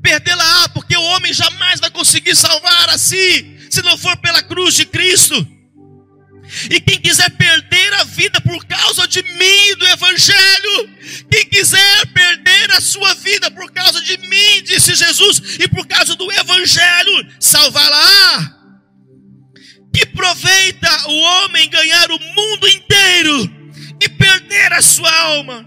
perdê-la-á, 0.02 0.70
porque 0.70 0.96
o 0.98 1.04
homem 1.04 1.34
jamais 1.34 1.80
vai 1.80 1.90
conseguir 1.92 2.36
salvar 2.36 2.90
a 2.90 2.98
si, 2.98 3.58
se 3.70 3.82
não 3.82 3.98
for 3.98 4.18
pela 4.18 4.42
cruz 4.42 4.76
de 4.76 4.86
Cristo. 4.86 5.36
E 6.70 6.82
quem 6.82 7.00
quiser 7.00 7.30
perder 7.32 7.94
a 7.94 8.04
vida 8.04 8.42
por 8.42 8.66
causa 8.66 9.08
de 9.08 9.24
mim 9.24 9.76
do 9.78 9.88
Evangelho, 9.88 10.90
quem 11.32 11.46
quiser 11.46 12.06
perder 12.08 12.72
a 12.72 12.82
sua 12.82 13.14
vida 13.16 13.50
por 13.52 13.72
causa 13.72 14.02
de 14.02 14.18
mim, 14.18 14.64
disse 14.64 14.94
Jesus, 14.96 15.58
e 15.60 15.68
por 15.70 15.88
causa 15.88 16.16
do 16.16 16.30
Evangelho, 16.32 17.28
salvará. 17.40 18.58
Que 19.94 20.06
proveita 20.08 21.10
o 21.10 21.20
homem 21.20 21.70
ganhar 21.70 22.12
o 22.12 22.20
mundo 22.20 22.68
inteiro 22.68 23.72
e 24.02 24.10
perder 24.10 24.74
a 24.74 24.82
sua 24.82 25.12
alma? 25.12 25.66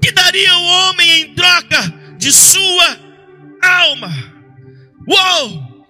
Que 0.00 0.12
daria 0.12 0.56
o 0.56 0.62
homem 0.62 1.20
em 1.20 1.34
troca 1.34 1.94
de 2.18 2.32
sua 2.32 3.01
alma? 3.62 4.12
Uou! 5.06 5.86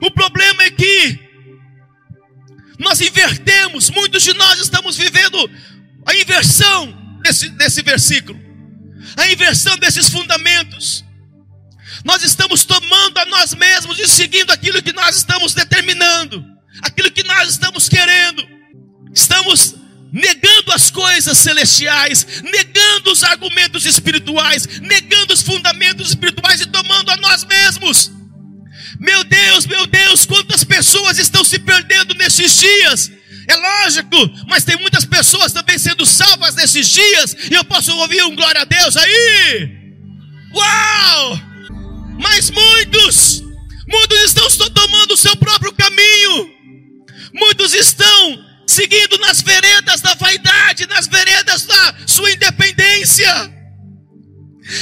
O 0.00 0.10
problema 0.10 0.64
é 0.64 0.70
que 0.70 1.18
nós 2.78 3.00
invertemos, 3.00 3.90
muitos 3.90 4.22
de 4.22 4.34
nós 4.34 4.58
estamos 4.58 4.96
vivendo 4.96 5.38
a 6.04 6.14
inversão 6.14 7.18
desse, 7.22 7.48
desse 7.50 7.82
versículo, 7.82 8.38
a 9.16 9.28
inversão 9.30 9.76
desses 9.78 10.08
fundamentos. 10.08 11.04
Nós 12.04 12.22
estamos 12.24 12.64
tomando 12.64 13.18
a 13.18 13.24
nós 13.26 13.54
mesmos 13.54 13.98
e 13.98 14.08
seguindo 14.08 14.50
aquilo 14.50 14.82
que 14.82 14.92
nós 14.92 15.16
estamos 15.16 15.54
determinando, 15.54 16.44
aquilo 16.82 17.10
que 17.10 17.22
nós 17.22 17.50
estamos 17.50 17.88
querendo. 17.88 18.44
Estamos 19.14 19.76
negando 20.12 20.72
as 20.72 20.90
coisas 20.90 21.38
celestiais, 21.38 22.42
negando 22.42 23.10
os 23.12 23.22
argumentos 23.22 23.86
espirituais, 23.86 24.80
negando 24.80 25.32
os 25.32 25.42
fundamentos 25.42 25.81
Meu 29.02 29.24
Deus, 29.24 29.66
meu 29.66 29.84
Deus, 29.84 30.24
quantas 30.24 30.62
pessoas 30.62 31.18
estão 31.18 31.42
se 31.42 31.58
perdendo 31.58 32.14
nesses 32.14 32.56
dias. 32.56 33.10
É 33.48 33.56
lógico, 33.56 34.16
mas 34.46 34.62
tem 34.62 34.76
muitas 34.76 35.04
pessoas 35.04 35.52
também 35.52 35.76
sendo 35.76 36.06
salvas 36.06 36.54
nesses 36.54 36.88
dias, 36.88 37.36
e 37.50 37.54
eu 37.54 37.64
posso 37.64 37.92
ouvir 37.96 38.22
um 38.22 38.36
glória 38.36 38.60
a 38.60 38.64
Deus 38.64 38.96
aí. 38.96 39.70
Uau! 40.54 41.40
Mas 42.20 42.48
muitos, 42.50 43.42
muitos 43.88 44.36
estão 44.36 44.70
tomando 44.70 45.14
o 45.14 45.16
seu 45.16 45.36
próprio 45.36 45.72
caminho, 45.72 46.50
muitos 47.34 47.74
estão 47.74 48.44
seguindo 48.68 49.18
nas 49.18 49.42
veredas 49.42 50.00
da 50.00 50.14
vaidade, 50.14 50.86
nas 50.86 51.08
veredas 51.08 51.66
da 51.66 51.94
sua 52.06 52.30
independência, 52.30 53.52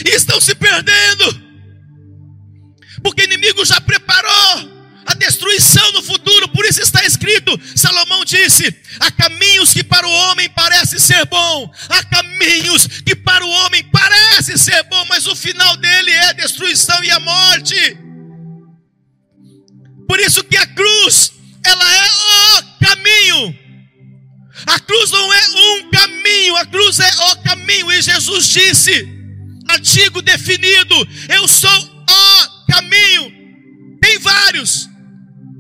e 0.05 0.11
estão 0.11 0.39
se 0.39 0.55
perdendo, 0.55 1.50
porque 3.03 3.23
o 3.23 3.25
inimigo 3.25 3.65
já 3.65 3.81
preparou 3.81 4.81
a 5.07 5.15
destruição 5.15 5.93
no 5.93 6.03
futuro, 6.03 6.49
por 6.49 6.65
isso 6.65 6.81
está 6.81 7.05
escrito: 7.05 7.59
Salomão 7.75 8.25
disse: 8.25 8.75
há 9.01 9.11
caminhos 9.11 9.73
que 9.73 9.83
para 9.83 10.07
o 10.07 10.11
homem 10.11 10.49
parece 10.51 10.99
ser 11.01 11.25
bom, 11.27 11.73
há 11.89 12.05
caminhos 12.05 12.87
que 12.87 13.15
para 13.15 13.45
o 13.45 13.51
homem 13.51 13.85
parece 13.91 14.59
ser 14.59 14.83
bom, 14.85 15.05
mas 15.09 15.27
o 15.27 15.37
final 15.37 15.77
dele 15.77 16.11
é 16.11 16.29
a 16.29 16.33
destruição 16.33 17.03
e 17.05 17.11
a 17.11 17.21
morte. 17.21 17.99
Por 20.07 20.19
isso 20.19 20.43
que 20.43 20.57
a 20.57 20.67
cruz, 20.67 21.33
ela 21.65 21.85
é 21.85 22.11
o 22.11 22.63
caminho 22.85 23.61
a 24.67 24.79
cruz 24.79 25.11
não 25.11 25.33
é 25.33 25.49
um 25.49 25.91
caminho, 25.91 26.57
a 26.57 26.67
cruz 26.67 26.99
é 27.01 27.11
o 27.33 27.37
caminho. 27.43 27.91
E 27.93 28.03
Jesus 28.03 28.47
disse, 28.47 29.09
artigo 29.69 30.21
definido: 30.23 30.95
Eu 31.29 31.49
sou 31.49 31.71
o 31.71 32.60
caminho. 32.71 33.99
Tem 34.00 34.19
vários. 34.19 34.89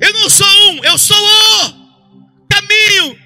Eu 0.00 0.12
não 0.14 0.30
sou 0.30 0.46
um, 0.72 0.84
eu 0.84 0.98
sou 0.98 1.16
o 1.16 2.48
caminho. 2.48 3.18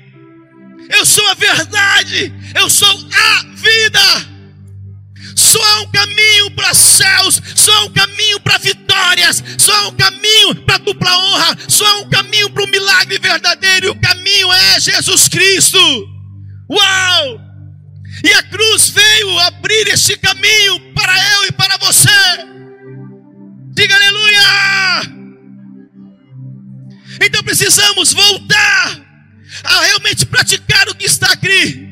Eu 0.91 1.05
sou 1.05 1.27
a 1.29 1.35
verdade. 1.35 2.33
Eu 2.55 2.69
sou 2.71 2.89
a 2.89 3.43
vida. 3.55 4.35
Só 5.37 5.63
há 5.63 5.81
um 5.83 5.91
caminho 5.91 6.51
para 6.53 6.75
céus, 6.75 7.41
só 7.55 7.73
há 7.73 7.85
um 7.85 7.91
caminho 7.91 8.41
para 8.41 8.59
vitórias, 8.59 9.43
só 9.59 9.73
há 9.73 9.89
um 9.89 9.97
caminho 9.97 10.55
para 10.65 10.79
dupla 10.79 11.17
honra, 11.17 11.57
só 11.69 11.85
há 11.87 12.01
um 12.01 12.09
caminho 12.09 12.51
para 12.51 12.65
o 12.65 12.69
milagre 12.69 13.19
verdadeiro, 13.19 13.87
e 13.87 13.91
o 13.91 14.01
caminho 14.01 14.53
é 14.53 14.81
Jesus 14.81 15.29
Cristo. 15.29 15.79
Uau! 16.71 17.41
E 18.25 18.33
a 18.33 18.43
cruz 18.45 18.89
veio 18.91 19.39
abrir 19.41 19.89
esse 19.89 20.17
caminho 20.17 20.93
para 20.95 21.13
eu 21.35 21.47
e 21.49 21.53
para 21.53 21.77
você. 21.79 22.11
Diga 23.75 23.95
aleluia! 23.97 24.41
Então 27.21 27.43
precisamos 27.43 28.13
voltar 28.13 29.01
a 29.65 29.81
realmente 29.83 30.25
praticar 30.27 30.89
o 30.89 30.95
que 30.95 31.07
está 31.07 31.27
aqui. 31.33 31.83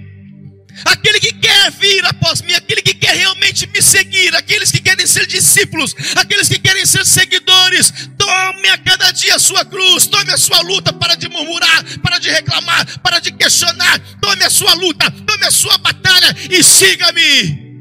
Aquele 0.84 1.18
que 1.20 1.32
quer 1.32 1.70
vir 1.72 2.04
após 2.06 2.40
mim, 2.42 2.54
aquele 2.54 2.82
que 2.82 2.94
quer 2.94 3.16
realmente 3.16 3.66
me 3.66 3.82
seguir, 3.82 4.34
aqueles 4.36 4.70
que 4.70 4.80
querem 4.80 5.06
ser 5.06 5.26
discípulos, 5.26 5.94
aqueles 6.16 6.48
que 6.48 6.58
querem 6.58 6.86
ser 6.86 7.04
seguidores, 7.04 7.92
tome 8.16 8.68
a 8.68 8.78
cada 8.78 9.10
dia 9.10 9.34
a 9.34 9.38
sua 9.38 9.64
cruz, 9.64 10.06
tome 10.06 10.32
a 10.32 10.36
sua 10.36 10.60
luta 10.60 10.92
para 10.92 11.16
de 11.16 11.28
murmurar, 11.28 11.84
para 12.00 12.18
de 12.18 12.30
reclamar, 12.30 13.00
para 13.00 13.18
de 13.18 13.32
questionar, 13.32 13.98
tome 14.20 14.44
a 14.44 14.50
sua 14.50 14.72
luta, 14.74 15.10
tome 15.10 15.46
a 15.46 15.50
sua 15.50 15.76
batalha 15.78 16.34
e 16.48 16.62
siga-me. 16.62 17.71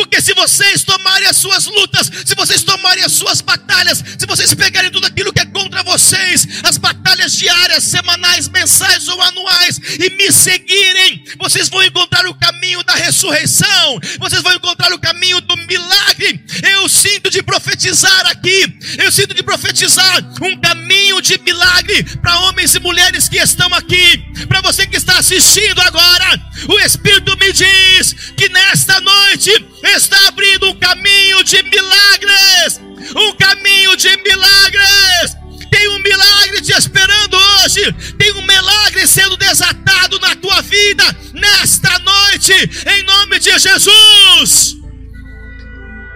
Porque 0.00 0.22
se 0.22 0.32
vocês 0.32 0.82
tomarem 0.82 1.28
as 1.28 1.36
suas 1.36 1.66
lutas, 1.66 2.10
se 2.24 2.34
vocês 2.34 2.62
tomarem 2.62 3.04
as 3.04 3.12
suas 3.12 3.42
batalhas, 3.42 4.02
se 4.18 4.24
vocês 4.26 4.54
pegarem 4.54 4.90
tudo 4.90 5.06
aquilo 5.06 5.30
que 5.30 5.40
é 5.40 5.44
contra 5.44 5.82
vocês, 5.82 6.48
as 6.62 6.78
batalhas 6.78 7.36
diárias, 7.36 7.84
semanais, 7.84 8.48
mensais 8.48 9.06
ou 9.08 9.20
anuais, 9.20 9.78
e 10.00 10.08
me 10.16 10.32
seguirem, 10.32 11.22
vocês 11.38 11.68
vão 11.68 11.82
encontrar 11.82 12.26
o 12.26 12.34
caminho 12.34 12.82
da 12.82 12.94
ressurreição, 12.94 14.00
vocês 14.18 14.42
vão 14.42 14.54
encontrar 14.54 14.90
o 14.94 14.98
caminho 14.98 15.38
do 15.42 15.54
milagre. 15.58 16.42
Eu 16.62 16.88
sinto 16.88 17.28
de 17.28 17.42
profetizar 17.42 18.26
aqui, 18.28 18.74
eu 19.04 19.12
sinto 19.12 19.34
de 19.34 19.42
profetizar 19.42 20.24
um 20.40 20.58
caminho 20.62 21.20
de 21.20 21.38
milagre 21.42 22.04
para 22.22 22.40
homens 22.40 22.74
e 22.74 22.80
mulheres 22.80 23.28
que 23.28 23.36
estão 23.36 23.68
aqui, 23.74 24.24
para 24.48 24.62
você 24.62 24.86
que 24.86 24.96
está 24.96 25.18
assistindo 25.18 25.78
agora, 25.82 26.40
O 26.68 26.78
Espírito 26.80 27.36
me 27.38 27.52
diz 27.52 28.32
que 28.36 28.48
nesta 28.48 29.00
noite 29.00 29.50
está 29.82 30.28
abrindo 30.28 30.68
um 30.70 30.78
caminho 30.78 31.42
de 31.44 31.62
milagres. 31.62 32.80
Um 33.16 33.32
caminho 33.34 33.96
de 33.96 34.16
milagres. 34.18 35.36
Tem 35.70 35.88
um 35.88 35.98
milagre 36.00 36.60
te 36.60 36.72
esperando 36.72 37.36
hoje. 37.36 37.92
Tem 38.18 38.32
um 38.32 38.42
milagre 38.42 39.06
sendo 39.06 39.36
desatado 39.36 40.18
na 40.18 40.34
tua 40.36 40.60
vida 40.62 41.04
nesta 41.32 41.98
noite, 42.00 42.52
em 42.86 43.02
nome 43.04 43.38
de 43.38 43.58
Jesus. 43.58 44.76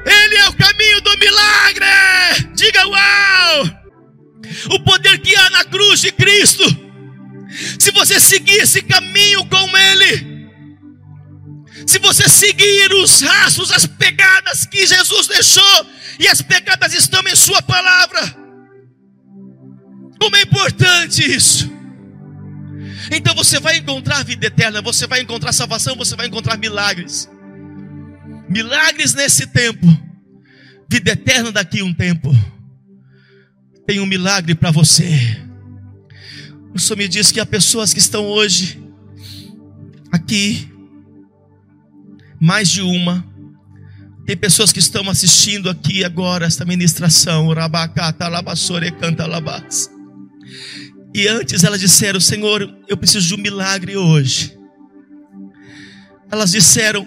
Ele 0.04 0.36
é 0.36 0.48
o 0.48 0.52
caminho 0.54 1.00
do 1.00 1.18
milagre. 1.18 1.86
Diga 2.54 2.86
uau! 2.86 3.84
O 4.70 4.80
poder 4.80 5.18
que 5.18 5.34
há 5.34 5.50
na 5.50 5.64
cruz 5.64 6.00
de 6.00 6.12
Cristo. 6.12 6.64
Se 7.78 7.90
você 7.92 8.20
seguir 8.20 8.56
esse 8.56 8.82
caminho 8.82 9.46
com 9.46 9.76
Ele, 9.76 10.33
se 11.86 11.98
você 11.98 12.28
seguir 12.28 12.92
os 12.94 13.20
rastros, 13.20 13.72
as 13.72 13.86
pegadas 13.86 14.66
que 14.66 14.86
Jesus 14.86 15.26
deixou, 15.26 15.86
e 16.18 16.28
as 16.28 16.40
pegadas 16.40 16.94
estão 16.94 17.22
em 17.26 17.36
Sua 17.36 17.60
palavra, 17.62 18.36
como 20.20 20.36
é 20.36 20.42
importante 20.42 21.22
isso. 21.22 21.72
Então 23.10 23.34
você 23.34 23.60
vai 23.60 23.76
encontrar 23.76 24.24
vida 24.24 24.46
eterna, 24.46 24.80
você 24.80 25.06
vai 25.06 25.20
encontrar 25.20 25.52
salvação, 25.52 25.94
você 25.96 26.16
vai 26.16 26.26
encontrar 26.26 26.56
milagres. 26.56 27.28
Milagres 28.48 29.14
nesse 29.14 29.46
tempo, 29.46 29.86
vida 30.90 31.10
eterna 31.12 31.52
daqui 31.52 31.80
a 31.80 31.84
um 31.84 31.92
tempo. 31.92 32.30
Tem 33.86 34.00
um 34.00 34.06
milagre 34.06 34.54
para 34.54 34.70
você. 34.70 35.38
O 36.74 36.78
Senhor 36.78 36.96
me 36.96 37.06
diz 37.06 37.30
que 37.30 37.40
há 37.40 37.46
pessoas 37.46 37.92
que 37.92 37.98
estão 37.98 38.26
hoje 38.26 38.82
aqui, 40.10 40.72
mais 42.44 42.68
de 42.68 42.82
uma. 42.82 43.24
Tem 44.26 44.36
pessoas 44.36 44.70
que 44.70 44.78
estão 44.78 45.08
assistindo 45.08 45.70
aqui 45.70 46.04
agora 46.04 46.44
esta 46.44 46.62
ministração. 46.64 47.48
E 51.14 51.26
antes 51.26 51.64
elas 51.64 51.80
disseram: 51.80 52.20
Senhor, 52.20 52.70
eu 52.86 52.96
preciso 52.98 53.28
de 53.28 53.34
um 53.34 53.38
milagre 53.38 53.96
hoje. 53.96 54.58
Elas 56.30 56.52
disseram: 56.52 57.06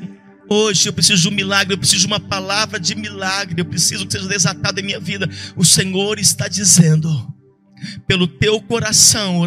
Hoje 0.50 0.89
eu 0.89 0.94
preciso 0.94 1.22
de 1.22 1.27
um 1.27 1.32
milagre, 1.32 1.75
eu 1.75 1.77
preciso 1.77 2.01
de 2.01 2.08
uma 2.08 2.20
palavra 2.20 2.79
de 2.79 2.96
milagre, 2.96 3.62
eu 3.62 3.65
preciso 3.65 4.08
que 4.08 4.13
seja 4.13 4.27
desatado 4.27 4.79
em 4.79 4.84
minha 4.84 5.00
vida. 5.00 5.29
O 5.56 5.63
Senhor 5.63 6.17
está 6.17 6.48
dizendo: 6.48 7.32
pelo 8.07 8.27
teu 8.27 8.62
coração, 8.62 9.38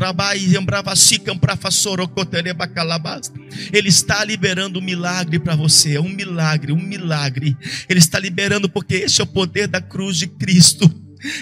Ele 3.73 3.89
está 3.89 4.25
liberando 4.25 4.79
um 4.79 4.83
milagre 4.83 5.39
para 5.39 5.57
você, 5.57 5.99
um 5.99 6.09
milagre, 6.09 6.73
um 6.73 6.81
milagre. 6.81 7.57
Ele 7.89 7.99
está 7.99 8.19
liberando 8.19 8.69
porque 8.69 8.95
este 8.95 9.21
é 9.21 9.25
o 9.25 9.27
poder 9.27 9.67
da 9.67 9.81
cruz 9.81 10.17
de 10.17 10.27
Cristo. 10.27 10.91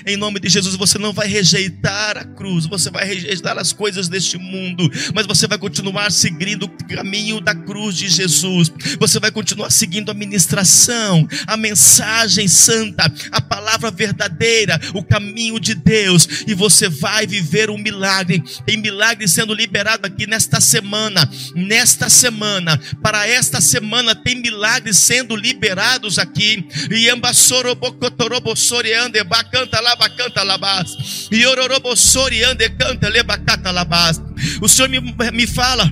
Em 0.07 0.17
nome 0.17 0.41
de 0.41 0.49
Jesus, 0.49 0.77
você 0.77 0.99
não 0.99 1.13
vai 1.13 1.29
rejeitar 1.29 2.19
a 2.19 2.25
cruz, 2.25 2.67
você 2.67 2.91
vai 2.91 3.05
rejeitar 3.05 3.59
as 3.59 3.73
coisas 3.73 4.09
deste 4.09 4.37
mundo, 4.37 4.91
mas 5.15 5.27
você 5.27 5.47
vai 5.47 5.59
continuar 5.59 6.11
seguindo 6.11 6.65
o 6.65 6.89
caminho 6.89 7.41
da 7.41 7.55
cruz 7.55 7.97
de 7.97 8.09
Jesus. 8.09 8.73
Você 8.99 9.21
vai 9.21 9.31
continuar 9.31 9.71
seguindo 9.71 10.11
a 10.11 10.15
ministração, 10.15 11.29
a 11.47 11.57
mensagem 11.57 12.49
santa, 12.49 13.13
a 13.31 13.41
palavra 13.41 13.91
verdadeira, 13.91 14.81
o 14.95 15.03
caminho 15.03 15.61
de 15.61 15.75
Deus, 15.75 16.29
e 16.47 16.55
você 16.55 16.89
vai 16.89 17.27
viver 17.27 17.71
um 17.71 17.79
milagre. 17.79 18.43
Tem 18.67 18.77
milagre 18.77 19.29
sendo 19.29 19.55
liberado 19.55 20.07
aqui 20.07 20.27
nesta 20.27 20.61
semana. 20.61 21.29
Nesta 21.55 22.09
semana, 22.09 22.81
para 23.03 23.27
esta 23.27 23.61
semana, 23.61 24.15
tem 24.15 24.37
milagres 24.37 24.97
sendo 24.99 25.37
liberados 25.37 26.19
aqui. 26.19 26.67
E 26.91 27.11
ambassorobocotorobossoriande 27.11 29.23
bacana 29.25 29.68
canta 29.69 29.81
laba 29.81 30.09
canta 30.09 30.43
labás. 30.43 31.29
E 31.31 31.47
ororobossori 31.47 32.43
ande 32.43 32.69
canta 32.71 33.09
lebacata 33.09 33.71
labás. 33.71 34.21
O 34.61 34.69
Senhor 34.69 34.89
me, 34.89 35.01
me 35.33 35.47
fala, 35.47 35.85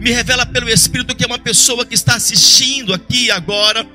me 0.00 0.10
revela 0.10 0.44
pelo 0.44 0.68
Espírito 0.68 1.14
que 1.14 1.24
é 1.24 1.26
uma 1.26 1.38
pessoa 1.38 1.86
que 1.86 1.94
está 1.94 2.16
assistindo 2.16 2.92
aqui 2.92 3.30
agora. 3.30 3.86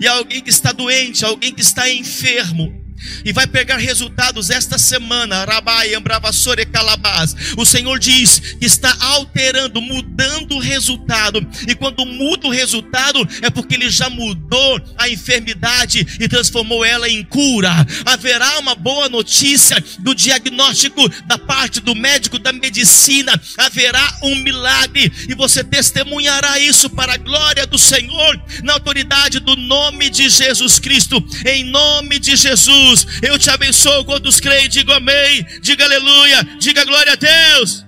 E 0.00 0.06
alguém 0.06 0.40
que 0.40 0.50
está 0.50 0.72
doente, 0.72 1.24
alguém 1.24 1.52
que 1.52 1.62
está 1.62 1.88
enfermo 1.90 2.81
e 3.24 3.32
vai 3.32 3.46
pegar 3.46 3.76
resultados 3.76 4.50
esta 4.50 4.78
semana. 4.78 5.44
Rabai, 5.44 5.94
Ambravassore, 5.94 6.66
Calabás. 6.66 7.34
O 7.56 7.64
Senhor 7.64 7.98
diz 7.98 8.38
que 8.58 8.66
está 8.66 8.96
alterando, 9.00 9.80
mudando 9.80 10.56
o 10.56 10.60
resultado. 10.60 11.46
E 11.66 11.74
quando 11.74 12.04
muda 12.04 12.48
o 12.48 12.50
resultado, 12.50 13.26
é 13.40 13.50
porque 13.50 13.74
Ele 13.74 13.90
já 13.90 14.08
mudou 14.08 14.80
a 14.96 15.08
enfermidade 15.08 16.06
e 16.20 16.28
transformou 16.28 16.84
ela 16.84 17.08
em 17.08 17.22
cura. 17.24 17.70
Haverá 18.04 18.58
uma 18.58 18.74
boa 18.74 19.08
notícia 19.08 19.82
do 19.98 20.14
diagnóstico 20.14 21.08
da 21.26 21.38
parte 21.38 21.80
do 21.80 21.94
médico 21.94 22.38
da 22.38 22.52
medicina. 22.52 23.40
Haverá 23.56 24.18
um 24.22 24.36
milagre 24.36 25.12
e 25.28 25.34
você 25.34 25.62
testemunhará 25.64 26.58
isso 26.58 26.90
para 26.90 27.14
a 27.14 27.18
glória 27.18 27.66
do 27.66 27.78
Senhor, 27.78 28.40
na 28.62 28.74
autoridade 28.74 29.40
do 29.40 29.56
nome 29.56 30.10
de 30.10 30.28
Jesus 30.28 30.78
Cristo. 30.78 31.22
Em 31.46 31.64
nome 31.64 32.18
de 32.18 32.36
Jesus. 32.36 32.91
Jesus. 32.92 33.06
Eu 33.22 33.38
te 33.38 33.50
abençoo 33.50 34.04
quando 34.04 34.30
creem. 34.40 34.68
Diga 34.68 34.96
amém, 34.96 35.44
diga 35.60 35.84
aleluia, 35.84 36.44
diga 36.58 36.84
glória 36.84 37.12
a 37.12 37.16
Deus. 37.16 37.84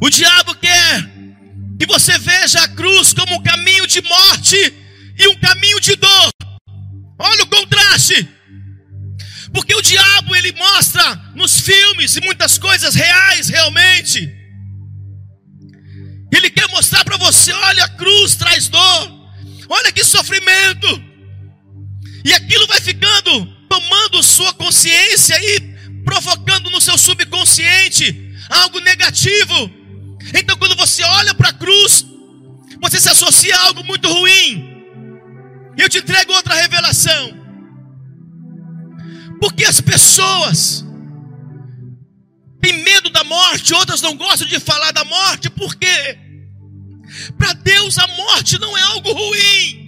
O 0.00 0.10
diabo 0.10 0.54
quer 0.56 1.10
que 1.78 1.86
você 1.86 2.18
veja 2.18 2.60
a 2.60 2.68
cruz 2.68 3.12
como 3.12 3.36
um 3.36 3.42
caminho 3.42 3.86
de 3.86 4.02
morte 4.02 4.74
e 5.18 5.28
um 5.28 5.36
caminho 5.38 5.80
de 5.80 5.96
dor. 5.96 6.30
Olha 7.18 7.44
o 7.44 7.46
contraste. 7.46 8.28
Porque 9.52 9.74
o 9.74 9.82
diabo 9.82 10.34
ele 10.34 10.52
mostra 10.52 11.14
nos 11.34 11.60
filmes 11.60 12.16
e 12.16 12.20
muitas 12.20 12.58
coisas 12.58 12.94
reais 12.94 13.48
realmente. 13.48 14.28
Ele 16.32 16.50
quer 16.50 16.68
mostrar 16.70 17.04
para 17.04 17.16
você, 17.16 17.52
olha 17.52 17.84
a 17.84 17.88
cruz 17.88 18.34
traz 18.34 18.68
dor. 18.68 19.24
Olha 19.68 19.92
que 19.92 20.04
sofrimento. 20.04 21.02
E 22.24 22.32
aquilo 22.32 22.66
vai 22.66 22.80
ficando 22.80 23.54
tomando 23.74 24.22
sua 24.22 24.52
consciência 24.54 25.34
e 25.42 25.60
provocando 26.04 26.70
no 26.70 26.80
seu 26.80 26.96
subconsciente 26.96 28.32
algo 28.48 28.78
negativo. 28.80 29.70
Então, 30.34 30.56
quando 30.56 30.76
você 30.76 31.02
olha 31.02 31.34
para 31.34 31.48
a 31.48 31.52
cruz, 31.52 32.06
você 32.80 33.00
se 33.00 33.08
associa 33.08 33.56
a 33.56 33.66
algo 33.66 33.82
muito 33.84 34.08
ruim. 34.08 34.70
Eu 35.76 35.88
te 35.88 35.98
entrego 35.98 36.32
outra 36.32 36.54
revelação. 36.54 37.42
Porque 39.40 39.64
as 39.64 39.80
pessoas 39.80 40.84
têm 42.60 42.84
medo 42.84 43.10
da 43.10 43.24
morte, 43.24 43.74
outras 43.74 44.00
não 44.00 44.16
gostam 44.16 44.46
de 44.46 44.60
falar 44.60 44.92
da 44.92 45.04
morte, 45.04 45.50
porque 45.50 46.18
para 47.36 47.52
Deus 47.54 47.98
a 47.98 48.06
morte 48.06 48.58
não 48.58 48.78
é 48.78 48.82
algo 48.82 49.12
ruim. 49.12 49.83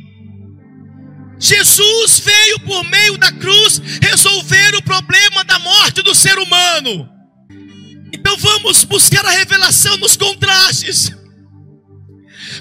Jesus 1.38 2.18
veio 2.20 2.60
por 2.60 2.84
meio 2.84 3.18
da 3.18 3.30
cruz 3.32 3.80
resolver 4.00 4.74
o 4.76 4.82
problema 4.82 5.44
da 5.44 5.58
morte 5.58 6.02
do 6.02 6.14
ser 6.14 6.38
humano. 6.38 7.08
Então 8.12 8.36
vamos 8.38 8.84
buscar 8.84 9.24
a 9.24 9.30
revelação 9.30 9.96
nos 9.98 10.16
contrastes. 10.16 11.12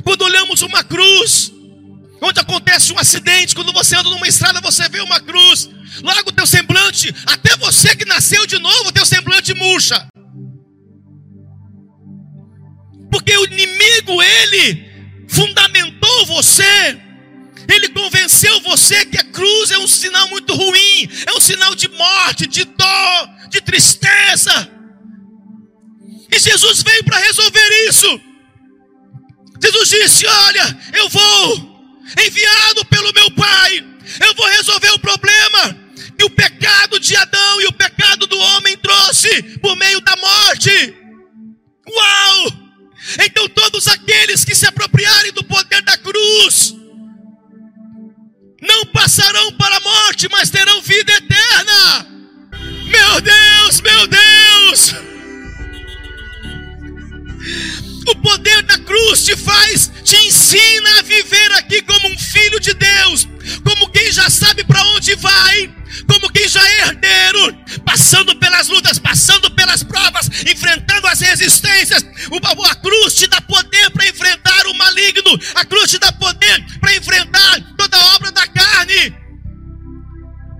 Quando 0.04 0.24
olhamos 0.24 0.62
uma 0.62 0.84
cruz, 0.84 1.52
onde 2.22 2.40
acontece 2.40 2.92
um 2.92 3.00
acidente, 3.00 3.56
quando 3.56 3.72
você 3.72 3.96
anda 3.96 4.10
numa 4.10 4.28
estrada, 4.28 4.60
você 4.60 4.90
vê 4.90 5.00
uma 5.00 5.20
cruz, 5.20 5.70
logo 6.04 6.30
o 6.30 6.34
teu 6.34 6.46
semblante, 6.46 7.14
até 7.26 7.56
você 7.58 7.96
que 7.96 8.06
nasceu 8.06 8.46
de 8.46 8.60
novo, 8.60 8.90
o 8.90 8.92
teu 8.92 9.06
semblante 9.06 9.54
murcha. 9.54 10.08
Porque 13.10 13.38
o 13.38 13.46
inimigo, 13.46 14.22
ele 14.22 14.86
fundamentou 15.30 16.26
você 16.26 17.05
ele 17.68 17.90
convenceu 17.90 18.60
você 18.62 19.06
que 19.06 19.18
a 19.18 19.24
cruz 19.24 19.72
é 19.72 19.78
um 19.78 19.88
sinal 19.88 20.28
muito 20.30 20.54
ruim, 20.54 21.10
é 21.26 21.34
um 21.34 21.40
sinal 21.40 21.74
de 21.76 21.88
morte, 21.90 22.48
de 22.48 22.64
dor, 22.66 23.30
de 23.50 23.62
tristeza. 23.62 24.72
E 26.32 26.40
Jesus 26.40 26.84
veio 26.84 27.04
para 27.04 27.18
resolver 27.20 27.88
isso. 27.88 28.22
Jesus 29.62 29.90
disse: 29.90 30.28
Olha, 30.28 30.78
eu 30.94 31.10
vou, 31.10 32.02
enviado 32.26 32.86
pelo 32.86 33.14
meu 33.14 33.32
Pai, 33.32 33.86
eu 34.22 34.36
vou 34.36 34.48
resolver 34.48 34.92
o 34.92 35.00
problema 35.00 35.86
que 36.18 36.26
o 36.26 36.30
pecado 36.30 37.00
de 37.00 37.16
Adão 37.16 37.62
e 37.62 37.68
o 37.68 37.74
pecado 37.74 38.26
do 38.28 38.38
homem 38.38 38.78
trouxe 38.78 39.44
por 39.60 39.76
meio 39.76 40.00
da 40.02 40.16
morte. 40.16 40.96
Uau! 41.88 42.66
Então 43.24 43.48
todos 43.50 43.88
aqueles 43.88 44.44
que 44.44 44.56
se 44.56 44.66
apropriarem 44.66 45.32
do 45.34 45.44
poder 45.44 45.82
da 45.84 45.98
cruz, 45.98 46.76
passarão 49.06 49.52
para 49.52 49.78
a 49.78 49.80
morte, 49.82 50.28
mas 50.32 50.50
terão 50.50 50.82
vida 50.82 51.14
eterna. 51.14 52.08
Meu 52.88 53.22
Deus, 53.22 53.82
meu 53.82 54.08
Deus. 54.08 54.96
O 58.08 58.16
poder 58.16 58.64
da 58.64 58.80
cruz 58.80 59.24
te 59.24 59.38
faz? 59.38 59.92
Te 60.04 60.16
ensina 60.16 60.98
a 60.98 61.02
viver 61.04 61.52
aqui 61.54 61.84
como 61.84 62.08
um 62.08 62.18
filho 62.18 62.60
de 62.60 62.74
Deus, 62.74 63.28
como 63.64 63.92
quem 63.92 64.12
já 64.12 64.28
sabe 64.28 64.64
para 64.64 64.84
onde 64.96 65.14
vai, 65.16 65.72
como 66.08 66.32
quem 66.32 66.48
já 66.48 66.68
é 66.68 66.88
herdeiro, 66.88 67.56
passando 67.86 68.36
pelas 68.38 68.68
lutas, 68.70 68.98
passando 68.98 69.52
pelas 69.52 69.84
provas, 69.84 70.30
enfrentando 70.48 71.06
as 71.06 71.20
resistências. 71.20 72.04
A 72.68 72.76
cruz 72.76 73.14
te 73.14 73.28
dá 73.28 73.40
poder 73.42 73.92
para 73.92 74.08
enfrentar 74.08 74.66
o 74.66 74.74
maligno, 74.74 75.40
a 75.54 75.64
cruz 75.64 75.92
te 75.92 76.00
dá 76.00 76.12
poder 76.12 76.66
para 76.80 76.96
enfrentar 76.96 77.62
toda 77.78 77.98
obra 78.16 78.32
carne 78.86 79.26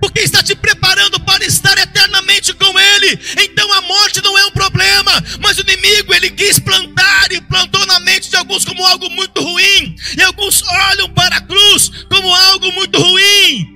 porque 0.00 0.20
está 0.20 0.42
te 0.42 0.54
preparando 0.54 1.18
para 1.20 1.44
estar 1.44 1.76
eternamente 1.78 2.52
com 2.52 2.78
Ele. 2.78 3.18
Então 3.42 3.72
a 3.72 3.80
morte 3.80 4.22
não 4.22 4.36
é 4.38 4.44
um 4.44 4.50
problema, 4.50 5.10
mas 5.40 5.56
o 5.58 5.62
inimigo 5.62 6.14
ele 6.14 6.30
quis 6.30 6.58
plantar 6.58 7.32
e 7.32 7.40
plantou 7.40 7.84
na 7.86 7.98
mente 8.00 8.28
de 8.28 8.36
alguns 8.36 8.64
como 8.64 8.84
algo 8.84 9.08
muito 9.10 9.40
ruim, 9.40 9.96
e 10.16 10.22
alguns 10.22 10.62
olham 10.62 11.08
para 11.10 11.36
a 11.36 11.40
cruz 11.40 11.90
como 12.10 12.32
algo 12.32 12.70
muito 12.72 12.98
ruim, 13.00 13.66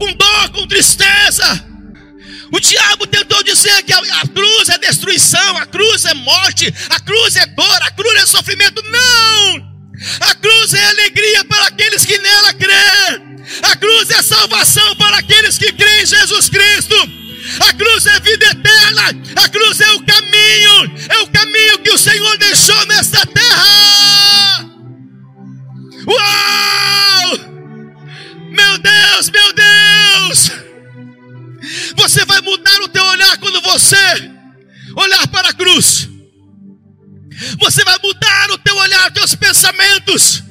com 0.00 0.12
dor, 0.14 0.50
com 0.50 0.66
tristeza. 0.66 1.64
O 2.50 2.58
diabo 2.58 3.06
tentou 3.06 3.42
dizer 3.42 3.82
que 3.82 3.92
a, 3.92 3.98
a, 3.98 4.28
cruz 4.28 4.68
é 4.70 4.78
destruição, 4.78 5.58
a 5.58 5.66
cruz 5.66 6.06
é 6.06 6.14
morte, 6.14 6.72
a 6.88 6.98
cruz 6.98 7.36
é 7.36 7.46
dor, 7.46 7.82
a 7.82 7.90
cruz 7.90 8.22
é 8.22 8.26
sofrimento. 8.26 8.82
Não! 8.82 9.76
A 10.20 10.34
cruz 10.34 10.74
é 10.74 10.84
alegria 10.86 11.44
para 11.44 11.66
aqueles 11.66 12.04
que 12.04 12.18
nela 12.18 12.52
crê. 12.54 13.25
A 13.62 13.76
cruz 13.76 14.10
é 14.10 14.22
salvação 14.22 14.96
para 14.96 15.18
aqueles 15.18 15.56
que 15.58 15.72
creem 15.72 16.02
em 16.02 16.06
Jesus 16.06 16.48
Cristo. 16.48 16.96
A 17.60 17.72
cruz 17.72 18.06
é 18.06 18.20
vida 18.20 18.46
eterna. 18.46 19.02
A 19.36 19.48
cruz 19.48 19.80
é 19.80 19.90
o 19.92 20.02
caminho. 20.02 20.96
É 21.08 21.18
o 21.20 21.28
caminho 21.28 21.78
que 21.78 21.90
o 21.90 21.98
Senhor 21.98 22.36
deixou 22.38 22.86
nesta 22.86 23.24
terra. 23.26 24.66
Uau! 26.06 27.38
Meu 28.50 28.78
Deus, 28.78 29.30
meu 29.30 29.52
Deus! 29.52 30.50
Você 31.96 32.24
vai 32.24 32.40
mudar 32.40 32.80
o 32.82 32.88
teu 32.88 33.04
olhar 33.04 33.36
quando 33.38 33.60
você 33.60 34.30
olhar 34.96 35.26
para 35.28 35.50
a 35.50 35.52
cruz. 35.52 36.08
Você 37.60 37.84
vai 37.84 37.98
mudar 38.02 38.50
o 38.50 38.58
teu 38.58 38.76
olhar, 38.76 39.08
os 39.08 39.14
teus 39.14 39.34
pensamentos. 39.34 40.45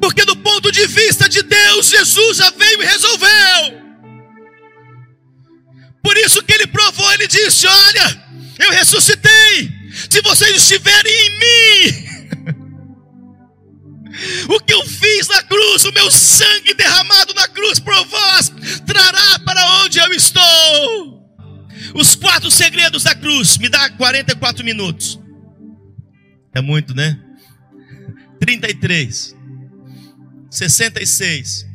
Porque 0.00 0.24
do 0.24 0.36
ponto 0.36 0.70
de 0.70 0.86
vista 0.86 1.28
de 1.28 1.42
Deus, 1.42 1.88
Jesus 1.88 2.36
já 2.38 2.50
veio 2.50 2.82
e 2.82 2.86
resolveu. 2.86 3.84
Por 6.02 6.16
isso 6.18 6.42
que 6.42 6.52
ele 6.52 6.66
provou, 6.66 7.12
ele 7.14 7.26
disse: 7.26 7.66
Olha, 7.66 8.24
eu 8.58 8.70
ressuscitei. 8.72 9.72
Se 10.10 10.20
vocês 10.22 10.56
estiverem 10.56 11.12
em 11.12 11.30
mim, 11.38 12.04
o 14.54 14.60
que 14.60 14.74
eu 14.74 14.84
fiz 14.86 15.28
na 15.28 15.42
cruz, 15.42 15.84
o 15.84 15.92
meu 15.92 16.10
sangue 16.10 16.74
derramado 16.74 17.32
na 17.34 17.48
cruz 17.48 17.78
por 17.78 17.94
vós, 18.06 18.52
trará 18.86 19.38
para 19.40 19.84
onde 19.84 19.98
eu 19.98 20.12
estou. 20.12 21.14
Os 21.94 22.14
quatro 22.14 22.50
segredos 22.50 23.04
da 23.04 23.14
cruz, 23.14 23.56
me 23.56 23.68
dá 23.68 23.88
44 23.90 24.64
minutos. 24.64 25.20
É 26.54 26.60
muito, 26.60 26.94
né? 26.94 27.18
33. 28.40 29.34
66, 30.54 31.66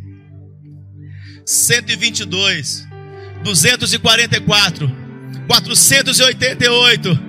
122, 1.45 2.87
244, 3.43 4.89
488, 5.45 7.19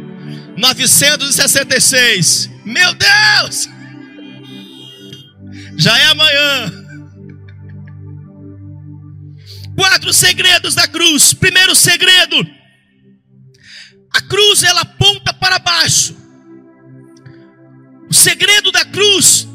966. 0.57 2.51
Meu 2.65 2.95
Deus! 2.95 3.69
Já 5.77 5.99
é 5.99 6.05
amanhã. 6.07 6.73
Quatro 9.75 10.13
segredos 10.13 10.77
da 10.77 10.87
cruz. 10.87 11.35
Primeiro 11.35 11.75
segredo: 11.75 12.47
a 14.15 14.21
cruz 14.21 14.63
ela 14.63 14.83
aponta 14.83 15.35
para 15.35 15.59
baixo. 15.59 16.15
O 18.09 18.15
segredo 18.15 18.71
da 18.71 18.85
cruz 18.85 19.50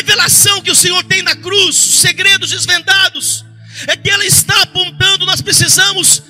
revelação 0.00 0.62
que 0.62 0.70
o 0.70 0.74
Senhor 0.74 1.02
tem 1.04 1.22
na 1.22 1.36
cruz, 1.36 1.76
os 1.76 2.00
segredos 2.00 2.50
desvendados, 2.50 3.44
é 3.86 3.96
que 3.96 4.10
ela 4.10 4.24
está 4.24 4.62
apontando, 4.62 5.26
nós 5.26 5.40
precisamos 5.40 6.22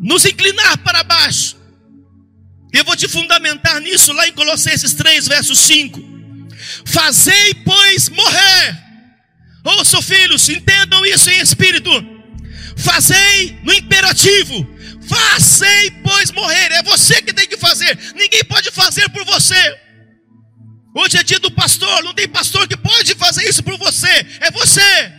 nos 0.00 0.24
inclinar 0.24 0.78
para 0.78 1.04
baixo. 1.04 1.56
Eu 2.72 2.84
vou 2.84 2.96
te 2.96 3.06
fundamentar 3.06 3.80
nisso 3.80 4.12
lá 4.12 4.26
em 4.26 4.32
Colossenses 4.32 4.94
3, 4.94 5.28
verso 5.28 5.54
5. 5.54 6.00
Fazei, 6.86 7.54
pois, 7.64 8.08
morrer. 8.08 8.78
Ouçam, 9.64 10.00
filhos, 10.00 10.48
entendam 10.48 11.04
isso 11.04 11.28
em 11.30 11.38
espírito. 11.38 11.90
Fazei 12.78 13.58
no 13.62 13.72
imperativo. 13.74 14.66
Fazei, 15.06 15.90
pois, 16.02 16.30
morrer. 16.30 16.72
É 16.72 16.82
você 16.82 17.20
que 17.20 17.34
tem 17.34 17.46
que 17.46 17.58
fazer. 17.58 17.96
Ninguém 18.14 18.42
pode 18.44 18.70
fazer 18.70 19.08
por 19.10 19.24
você. 19.26 19.78
Hoje 20.94 21.16
é 21.16 21.22
dia 21.22 21.40
do 21.40 21.50
pastor, 21.50 22.02
não 22.02 22.12
tem 22.12 22.28
pastor 22.28 22.68
que 22.68 22.76
pode 22.76 23.14
fazer 23.14 23.48
isso 23.48 23.62
por 23.62 23.78
você, 23.78 24.26
é 24.40 24.50
você. 24.50 25.12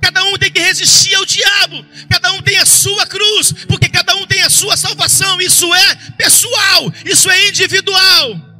Cada 0.00 0.24
um 0.24 0.36
tem 0.36 0.50
que 0.50 0.60
resistir 0.60 1.14
ao 1.14 1.24
diabo, 1.24 1.84
cada 2.10 2.32
um 2.32 2.42
tem 2.42 2.58
a 2.58 2.66
sua 2.66 3.06
cruz, 3.06 3.52
porque 3.68 3.88
cada 3.88 4.16
um 4.16 4.26
tem 4.26 4.42
a 4.42 4.50
sua 4.50 4.76
salvação. 4.76 5.40
Isso 5.40 5.72
é 5.72 5.94
pessoal, 6.16 6.92
isso 7.04 7.30
é 7.30 7.48
individual. 7.48 8.52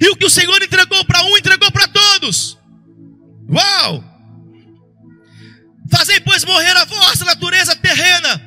E 0.00 0.08
o 0.08 0.16
que 0.16 0.26
o 0.26 0.30
Senhor 0.30 0.60
entregou 0.62 1.04
para 1.04 1.22
um, 1.22 1.36
entregou 1.36 1.70
para 1.70 1.86
todos. 1.86 2.58
Uau! 3.48 4.04
Fazei, 5.90 6.18
pois, 6.20 6.44
morrer 6.44 6.76
a 6.76 6.84
vossa 6.84 7.24
natureza 7.24 7.76
terrena. 7.76 8.42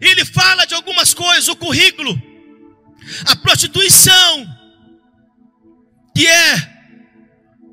Ele 0.00 0.24
fala 0.24 0.66
de 0.66 0.74
algumas 0.74 1.14
coisas, 1.14 1.48
o 1.48 1.56
currículo, 1.56 2.20
a 3.26 3.36
prostituição, 3.36 4.53
que 6.14 6.26
é 6.26 6.74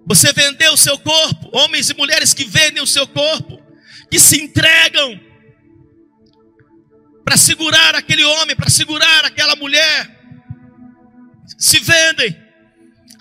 você 0.06 0.34
vender 0.34 0.70
o 0.70 0.78
seu 0.78 0.98
corpo, 0.98 1.50
homens 1.54 1.90
e 1.90 1.94
mulheres 1.94 2.34
que 2.34 2.44
vendem 2.44 2.82
o 2.82 2.88
seu 2.88 3.08
corpo, 3.08 3.62
que 4.10 4.20
se 4.20 4.42
entregam 4.42 5.20
para 7.24 7.38
segurar 7.38 7.96
aquele 7.96 8.26
homem, 8.26 8.56
para 8.56 8.70
segurar 8.70 9.26
aquela 9.26 9.56
mulher, 9.56 10.20
se 11.58 11.80
vendem. 11.80 12.36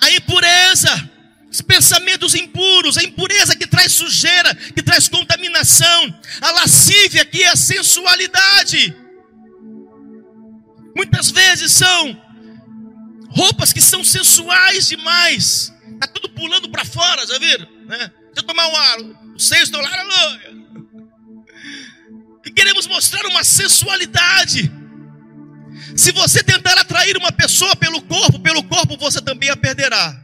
A 0.00 0.10
impureza, 0.12 1.10
os 1.50 1.60
pensamentos 1.60 2.34
impuros, 2.34 2.96
a 2.96 3.04
impureza 3.04 3.54
que 3.54 3.66
traz 3.66 3.92
sujeira, 3.92 4.54
que 4.54 4.82
traz 4.82 5.08
contaminação, 5.08 6.20
a 6.40 6.50
lascívia 6.52 7.24
que 7.24 7.42
é 7.42 7.48
a 7.48 7.56
sensualidade. 7.56 8.96
Muitas 10.96 11.30
vezes 11.30 11.70
são 11.72 12.29
roupas 13.30 13.72
que 13.72 13.80
são 13.80 14.04
sensuais 14.04 14.88
demais. 14.88 15.72
Tá 16.00 16.06
tudo 16.06 16.28
pulando 16.30 16.68
para 16.68 16.84
fora, 16.84 17.26
já 17.26 17.38
viram? 17.38 17.66
Né? 17.86 17.98
Deixa 17.98 18.38
eu 18.38 18.42
tomar 18.42 18.66
um 18.68 18.76
ar, 18.76 18.98
seios 19.38 19.64
estão 19.64 19.80
lá, 19.80 19.90
aleluia. 19.92 20.60
E 22.44 22.50
queremos 22.50 22.86
mostrar 22.86 23.24
uma 23.26 23.44
sensualidade. 23.44 24.70
Se 25.96 26.12
você 26.12 26.42
tentar 26.42 26.78
atrair 26.78 27.16
uma 27.16 27.32
pessoa 27.32 27.74
pelo 27.76 28.00
corpo, 28.02 28.38
pelo 28.40 28.62
corpo 28.64 28.96
você 28.96 29.20
também 29.20 29.50
a 29.50 29.56
perderá. 29.56 30.18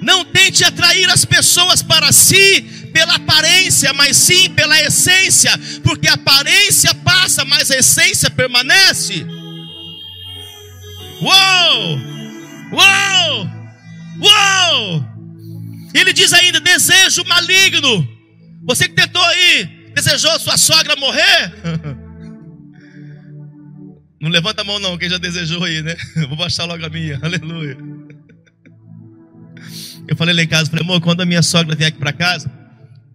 Não 0.00 0.24
tente 0.24 0.64
atrair 0.64 1.08
as 1.10 1.24
pessoas 1.24 1.82
para 1.82 2.12
si 2.12 2.62
pela 2.92 3.14
aparência, 3.14 3.92
mas 3.92 4.16
sim 4.16 4.50
pela 4.50 4.80
essência, 4.80 5.50
porque 5.82 6.06
a 6.06 6.14
aparência 6.14 6.94
passa, 6.94 7.44
mas 7.44 7.70
a 7.70 7.76
essência 7.76 8.30
permanece. 8.30 9.26
Uou! 11.20 12.13
Uau! 12.74 13.48
Uau! 14.20 15.14
Ele 15.94 16.12
diz 16.12 16.32
ainda: 16.32 16.60
desejo 16.60 17.24
maligno. 17.24 18.08
Você 18.66 18.88
que 18.88 18.94
tentou 18.94 19.22
aí, 19.22 19.90
desejou 19.94 20.38
sua 20.40 20.56
sogra 20.56 20.96
morrer? 20.96 21.52
Não 24.20 24.30
levanta 24.30 24.62
a 24.62 24.64
mão, 24.64 24.80
não, 24.80 24.96
quem 24.96 25.10
já 25.10 25.18
desejou 25.18 25.62
aí, 25.64 25.82
né? 25.82 25.94
Vou 26.28 26.36
baixar 26.38 26.64
logo 26.64 26.82
a 26.82 26.88
minha, 26.88 27.18
aleluia. 27.22 27.76
Eu 30.08 30.16
falei 30.16 30.34
lá 30.34 30.42
em 30.42 30.48
casa, 30.48 30.70
falei, 30.70 30.82
amor, 30.82 30.98
quando 31.02 31.20
a 31.20 31.26
minha 31.26 31.42
sogra 31.42 31.76
vier 31.76 31.88
aqui 31.88 31.98
para 31.98 32.10
casa, 32.10 32.50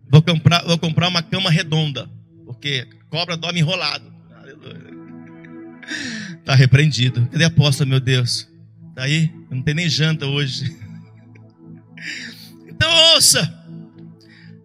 vou 0.08 0.22
comprar, 0.22 0.64
vou 0.66 0.78
comprar 0.78 1.08
uma 1.08 1.24
cama 1.24 1.50
redonda, 1.50 2.08
porque 2.46 2.88
cobra 3.10 3.36
dorme 3.36 3.60
enrolado. 3.60 4.06
Aleluia. 4.40 5.00
Tá 6.46 6.54
repreendido. 6.54 7.28
Cadê 7.32 7.44
a 7.44 7.48
aposta, 7.48 7.88
meu 7.88 8.00
Deus? 8.00 8.48
Tá 8.96 9.04
aí? 9.04 9.32
Não 9.50 9.62
tem 9.62 9.74
nem 9.74 9.90
janta 9.90 10.26
hoje. 10.26 10.76
Então 12.72 12.90
ouça. 13.14 13.42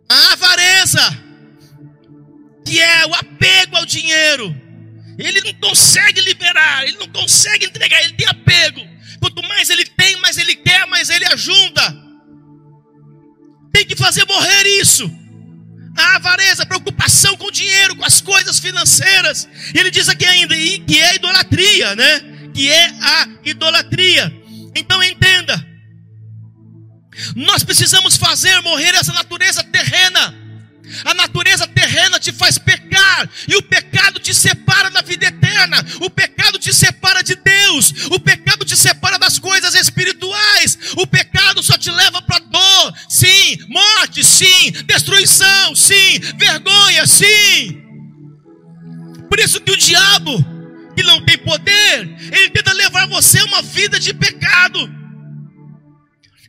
A 0.09 0.33
avareza, 0.35 1.25
que 2.65 2.81
é 2.81 3.05
o 3.07 3.13
apego 3.13 3.77
ao 3.77 3.85
dinheiro, 3.85 4.55
ele 5.19 5.41
não 5.41 5.53
consegue 5.55 6.21
liberar, 6.21 6.85
ele 6.85 6.97
não 6.97 7.09
consegue 7.09 7.67
entregar, 7.67 8.01
ele 8.05 8.13
tem 8.13 8.29
apego. 8.29 8.81
Quanto 9.19 9.43
mais 9.43 9.69
ele 9.69 9.85
tem, 9.85 10.15
mais 10.21 10.39
ele 10.39 10.55
quer, 10.55 10.87
mais 10.87 11.11
ele 11.11 11.25
ovelha 11.25 11.37
junta. 11.37 12.05
Tem 13.73 13.87
que 13.87 13.97
fazer 13.97 14.25
morrer 14.27 14.67
isso. 14.81 15.11
A 15.97 16.17
avareza, 16.17 16.63
a 16.63 16.67
preocupação 16.67 17.37
com 17.37 17.47
o 17.47 17.53
dinheiro, 17.53 17.97
com 17.97 18.05
as 18.05 18.21
coisas 18.21 18.59
financeiras. 18.59 19.49
Ele 19.75 19.91
diz 19.91 20.09
aqui 20.09 20.25
ainda, 20.25 20.57
e 20.57 20.81
que 20.81 21.01
é 21.01 21.17
idolatria, 21.17 21.95
né? 21.95 22.21
Que 22.53 22.71
é 22.71 22.87
a 23.01 23.29
idolatria. 23.45 24.44
Então 24.75 25.03
entenda. 25.03 25.75
Nós 27.37 27.63
precisamos 27.63 28.17
fazer 28.17 28.61
morrer 28.61 28.95
essa 28.95 29.13
natureza 29.13 29.63
terrena. 29.63 30.43
A 31.05 31.15
natureza 31.15 31.67
terrena 31.67 32.21
te 32.21 32.31
faz 32.31 32.59
pecar, 32.59 33.29
e 33.49 33.57
o 33.57 33.63
pecado 33.63 34.21
te 34.21 34.35
separa 34.35 34.91
da 34.91 35.01
vida 35.01 35.27
eterna, 35.27 35.83
o 36.01 36.11
pecado 36.11 36.59
te 36.59 36.75
separa 36.75 37.23
de 37.23 37.35
Deus, 37.37 38.07
o 38.11 38.21
pecado 38.21 38.67
te 38.67 38.77
separa 38.77 39.19
das 39.19 39.39
coisas 39.39 39.75
espirituais, 39.75 40.79
o 40.97 41.07
pecado 41.07 41.63
só 41.63 41.79
te 41.79 41.91
leva 41.91 42.21
para 42.21 42.39
dor, 42.39 42.95
sim, 43.09 43.59
morte, 43.69 44.23
sim, 44.23 44.73
destruição, 44.85 45.75
sim, 45.75 46.19
vergonha, 46.37 47.07
sim. 47.07 47.83
Por 49.29 49.41
isso 49.41 49.61
que 49.63 49.73
o 49.73 49.77
diabo, 49.77 50.45
que 50.95 51.03
não 51.03 51.25
tem 51.25 51.39
poder, 51.39 52.17
ele 52.33 52.51
tenta 52.51 52.73
levar 52.73 53.07
você 53.09 53.39
a 53.39 53.45
uma 53.45 53.63
vida 53.63 53.99
de 53.99 54.15
pecado. 54.15 55.05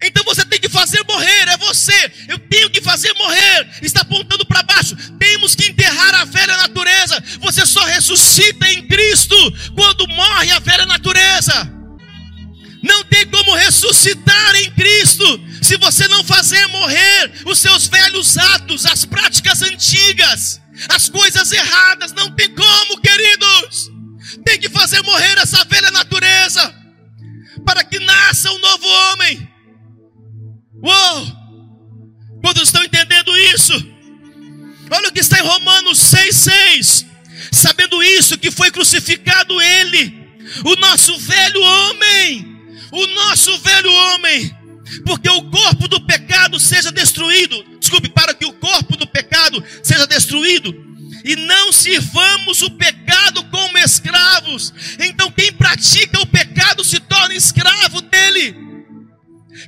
Então 0.02 0.24
você 0.24 0.46
tem 0.46 0.60
que 0.60 0.70
fazer 0.70 1.04
morrer, 1.08 1.48
é 1.48 1.58
você. 1.58 2.12
Eu 2.28 2.38
tenho 2.38 2.70
que 2.70 2.82
fazer 2.82 3.14
morrer. 3.14 3.68
Está 3.82 4.02
apontando 4.02 4.46
para 4.46 4.62
baixo. 4.64 4.96
Temos 5.18 5.56
que 5.56 5.66
enterrar 5.66 6.16
a 6.16 6.26
velha 6.26 6.56
natureza. 6.58 7.24
Você 7.40 7.66
só 7.66 7.84
ressuscita 7.86 8.70
em 8.70 8.88
Cristo 8.88 9.36
quando 9.74 10.08
morre 10.10 10.52
a 10.52 10.60
velha 10.60 10.86
natureza. 10.86 11.72
Não 12.84 13.04
tem 13.06 13.26
como 13.28 13.56
ressuscitar 13.56 14.56
em 14.58 14.70
Cristo 14.72 15.26
se 15.62 15.76
você 15.78 16.08
não 16.08 16.24
fazer 16.24 16.68
morrer 16.68 17.32
os 17.46 17.58
seus 17.58 17.88
velhos 17.88 18.38
atos, 18.38 18.86
as 18.86 19.06
práticas 19.06 19.64
antigas, 19.64 20.62
as 20.90 21.10
coisas 21.10 21.52
erradas. 21.52 22.14
Não 22.14 22.30
tem 22.30 22.54
como, 22.54 23.02
queridos. 23.02 23.95
Tem 24.44 24.60
que 24.60 24.70
fazer 24.70 25.02
morrer 25.04 25.38
essa 25.38 25.64
velha 25.66 25.92
natureza 25.92 26.74
para 27.66 27.84
que 27.84 28.00
nasça 28.00 28.52
um 28.52 28.60
novo 28.60 28.88
homem. 28.88 29.50
Uou! 30.84 31.46
Quando 32.42 32.62
estão 32.62 32.84
entendendo 32.84 33.36
isso? 33.38 33.74
Olha 34.92 35.10
o 35.10 35.12
que 35.12 35.20
está 35.20 35.40
em 35.40 35.44
Romanos 35.44 36.00
6,6. 36.00 37.06
Sabendo 37.52 38.02
isso, 38.04 38.38
que 38.38 38.52
foi 38.52 38.72
crucificado 38.72 39.60
ele, 39.62 40.14
o 40.64 40.76
nosso 40.76 41.18
velho 41.20 41.62
homem, 41.62 42.56
o 42.92 43.08
nosso 43.08 43.58
velho 43.60 43.92
homem, 43.92 44.56
porque 45.06 45.30
o 45.30 45.50
corpo 45.50 45.88
do 45.88 46.06
pecado 46.06 46.60
seja 46.60 46.92
destruído. 46.92 47.64
Desculpe, 47.80 48.10
para 48.10 48.34
que 48.34 48.46
o 48.46 48.54
corpo 48.54 48.96
do 48.96 49.08
pecado 49.08 49.64
seja 49.84 50.06
destruído, 50.08 50.74
e 51.26 51.36
não 51.36 51.74
sirvamos 51.74 52.62
o 52.62 52.70
pecado 52.70 53.44
como 53.46 53.80
escravos. 53.80 54.72
Então, 55.00 55.32
quem 55.32 55.52
pratica 55.54 56.20
o 56.20 56.28
pecado 56.28 56.84
se 56.84 57.00
torna 57.00 57.34
escravo 57.34 58.00
dele. 58.02 58.56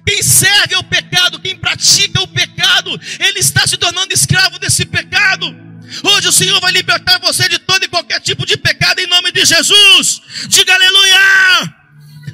Quem 0.06 0.22
serve 0.22 0.76
ao 0.76 0.84
pecado, 0.84 1.40
quem 1.40 1.58
pratica 1.58 2.22
o 2.22 2.28
pecado, 2.28 2.92
ele 3.20 3.40
está 3.40 3.66
se 3.66 3.76
tornando 3.76 4.14
escravo 4.14 4.60
desse 4.60 4.86
pecado. 4.86 5.68
Hoje 6.04 6.28
o 6.28 6.32
Senhor 6.32 6.60
vai 6.62 6.72
libertar 6.72 7.20
você 7.20 7.50
de 7.50 7.58
todo 7.58 7.84
e 7.84 7.88
qualquer 7.88 8.20
tipo 8.20 8.46
de 8.46 8.56
pecado 8.58 9.00
em 9.00 9.08
nome 9.08 9.32
de 9.32 9.44
Jesus. 9.44 10.22
Diga 10.48 10.76
aleluia. 10.76 11.76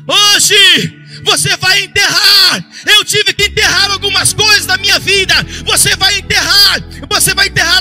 Hoje 0.07 1.03
você 1.23 1.55
vai 1.57 1.83
enterrar. 1.83 2.65
Eu 2.85 3.05
tive 3.05 3.33
que 3.33 3.45
enterrar 3.45 3.91
algumas 3.91 4.33
coisas 4.33 4.65
da 4.65 4.77
minha 4.77 4.99
vida. 4.99 5.35
Você 5.65 5.95
vai 5.95 6.17
enterrar. 6.19 6.81
Você 7.09 7.33
vai 7.33 7.47
enterrar 7.47 7.72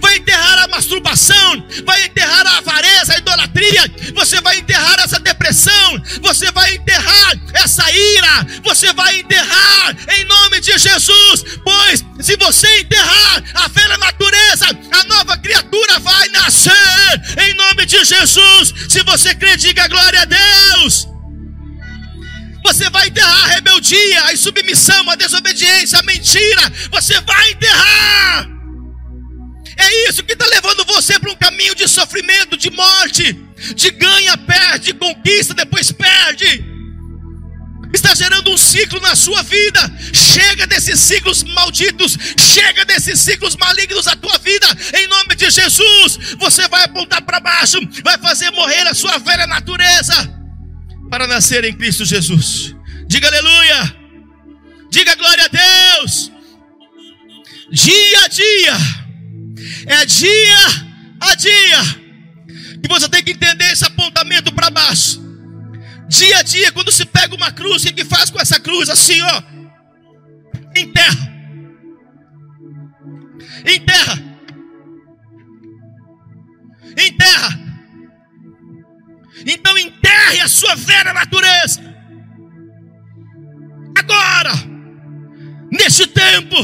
vai 0.00 0.16
enterrar 0.16 0.64
a 0.64 0.68
masturbação, 0.68 1.66
vai 1.84 2.04
enterrar 2.04 2.46
a 2.46 2.58
avareza, 2.58 3.14
a 3.14 3.18
idolatria. 3.18 3.90
Você 4.14 4.40
vai 4.40 4.58
enterrar 4.58 5.00
essa 5.00 5.18
depressão. 5.18 6.02
Você 6.22 6.50
vai 6.52 6.74
enterrar 6.74 7.32
essa 7.54 7.90
ira. 7.90 8.46
Você 8.64 8.92
vai 8.92 9.20
enterrar 9.20 9.96
em 10.16 10.24
nome 10.24 10.60
de 10.60 10.78
Jesus. 10.78 11.44
Pois 11.64 12.04
se 12.20 12.36
você 12.36 12.80
enterrar 12.80 13.42
a 13.54 13.68
velha 13.68 13.98
natureza, 13.98 14.66
a 14.92 15.04
nova 15.04 15.36
criatura 15.38 15.98
vai 15.98 16.28
nascer 16.28 16.70
em 17.38 17.54
nome 17.54 17.86
de 17.86 18.04
Jesus. 18.04 18.74
Se 18.88 19.02
você 19.02 19.34
crê, 19.34 19.56
diga 19.56 19.88
glória 19.88 20.22
a 20.22 20.24
Deus. 20.24 21.08
Você 22.64 22.90
vai 22.90 23.08
enterrar 23.08 23.44
a 23.44 23.48
rebeldia, 23.48 24.24
a 24.26 24.32
insubmissão, 24.32 25.08
a 25.10 25.16
desobediência, 25.16 25.98
a 25.98 26.02
mentira. 26.02 26.72
Você 26.90 27.18
vai 27.22 27.50
enterrar. 27.52 28.59
É 29.80 30.08
isso 30.10 30.22
que 30.22 30.34
está 30.34 30.44
levando 30.46 30.84
você 30.84 31.18
para 31.18 31.32
um 31.32 31.36
caminho 31.36 31.74
de 31.74 31.88
sofrimento, 31.88 32.54
de 32.56 32.70
morte, 32.70 33.32
de 33.74 33.90
ganha, 33.90 34.36
perde, 34.36 34.92
conquista, 34.92 35.54
depois 35.54 35.90
perde. 35.90 36.62
Está 37.92 38.14
gerando 38.14 38.52
um 38.52 38.58
ciclo 38.58 39.00
na 39.00 39.16
sua 39.16 39.42
vida. 39.42 39.80
Chega 40.12 40.66
desses 40.66 41.00
ciclos 41.00 41.42
malditos, 41.42 42.16
chega 42.38 42.84
desses 42.84 43.18
ciclos 43.18 43.56
malignos 43.56 44.04
na 44.04 44.14
tua 44.14 44.38
vida, 44.38 44.66
em 44.98 45.06
nome 45.08 45.34
de 45.34 45.50
Jesus. 45.50 46.36
Você 46.38 46.68
vai 46.68 46.84
apontar 46.84 47.22
para 47.22 47.40
baixo, 47.40 47.78
vai 48.04 48.18
fazer 48.18 48.50
morrer 48.50 48.86
a 48.86 48.94
sua 48.94 49.18
velha 49.18 49.46
natureza 49.46 50.14
para 51.10 51.26
nascer 51.26 51.64
em 51.64 51.72
Cristo 51.72 52.04
Jesus. 52.04 52.76
Diga 53.08 53.28
aleluia. 53.28 53.96
Diga 54.90 55.14
glória 55.14 55.44
a 55.44 55.48
Deus. 55.48 56.30
Dia 57.72 58.24
a 58.24 58.28
dia. 58.28 58.99
É 59.86 60.04
dia 60.06 60.66
a 61.20 61.34
dia. 61.34 61.82
Que 62.82 62.88
você 62.88 63.08
tem 63.08 63.22
que 63.22 63.32
entender 63.32 63.70
esse 63.70 63.84
apontamento 63.84 64.52
para 64.52 64.70
baixo. 64.70 65.20
Dia 66.08 66.38
a 66.38 66.42
dia, 66.42 66.72
quando 66.72 66.90
se 66.90 67.04
pega 67.04 67.34
uma 67.34 67.52
cruz, 67.52 67.84
o 67.84 67.92
que 67.92 68.04
faz 68.04 68.30
com 68.30 68.40
essa 68.40 68.58
cruz? 68.58 68.88
Assim, 68.88 69.20
ó. 69.22 69.42
Enterra. 70.76 71.32
Enterra. 73.64 74.30
Enterra. 76.96 77.60
Então 79.46 79.78
enterre 79.78 80.40
a 80.40 80.48
sua 80.48 80.74
velha 80.74 81.12
natureza. 81.12 81.80
Agora, 83.96 84.52
neste 85.70 86.06
tempo, 86.06 86.56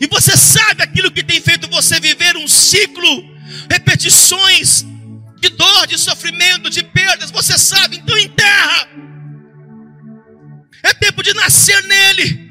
e 0.00 0.06
você 0.06 0.36
sabe 0.36 0.82
aquilo 0.82 1.10
que 1.10 1.22
tem 1.22 1.40
feito 1.40 1.68
você 1.68 2.00
viver 2.00 2.36
um 2.36 2.48
ciclo, 2.48 3.36
repetições 3.70 4.84
de 5.40 5.48
dor, 5.50 5.86
de 5.86 5.98
sofrimento, 5.98 6.70
de 6.70 6.82
perdas, 6.82 7.30
você 7.30 7.58
sabe, 7.58 7.96
então 7.96 8.16
enterra. 8.18 8.88
É 10.82 10.94
tempo 10.94 11.22
de 11.22 11.34
nascer 11.34 11.82
nele. 11.84 12.50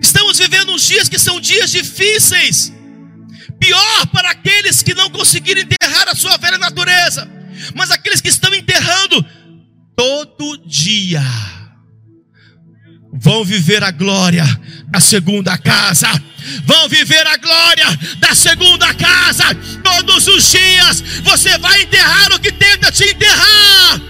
Estamos 0.00 0.38
vivendo 0.38 0.72
uns 0.72 0.86
dias 0.86 1.08
que 1.08 1.18
são 1.18 1.40
dias 1.40 1.70
difíceis. 1.70 2.72
Pior 3.58 4.06
para 4.08 4.30
aqueles 4.30 4.82
que 4.82 4.94
não 4.94 5.10
conseguiram 5.10 5.62
enterrar 5.62 6.08
a 6.08 6.14
sua 6.14 6.36
velha 6.36 6.58
natureza 6.58 7.36
mas 7.74 7.90
aqueles 7.90 8.20
que 8.20 8.28
estão 8.28 8.54
enterrando 8.54 9.24
todo 9.96 10.58
dia 10.66 11.22
vão 13.12 13.44
viver 13.44 13.82
a 13.82 13.90
glória 13.90 14.44
da 14.88 15.00
segunda 15.00 15.56
casa. 15.58 16.08
Vão 16.64 16.88
viver 16.88 17.26
a 17.26 17.36
glória 17.36 17.86
da 18.18 18.34
segunda 18.34 18.94
casa 18.94 19.54
todos 19.82 20.28
os 20.28 20.50
dias. 20.50 21.00
Você 21.22 21.58
vai 21.58 21.82
enterrar 21.82 22.32
o 22.32 22.38
que 22.38 22.52
tenta 22.52 22.92
te 22.92 23.04
enterrar. 23.04 24.00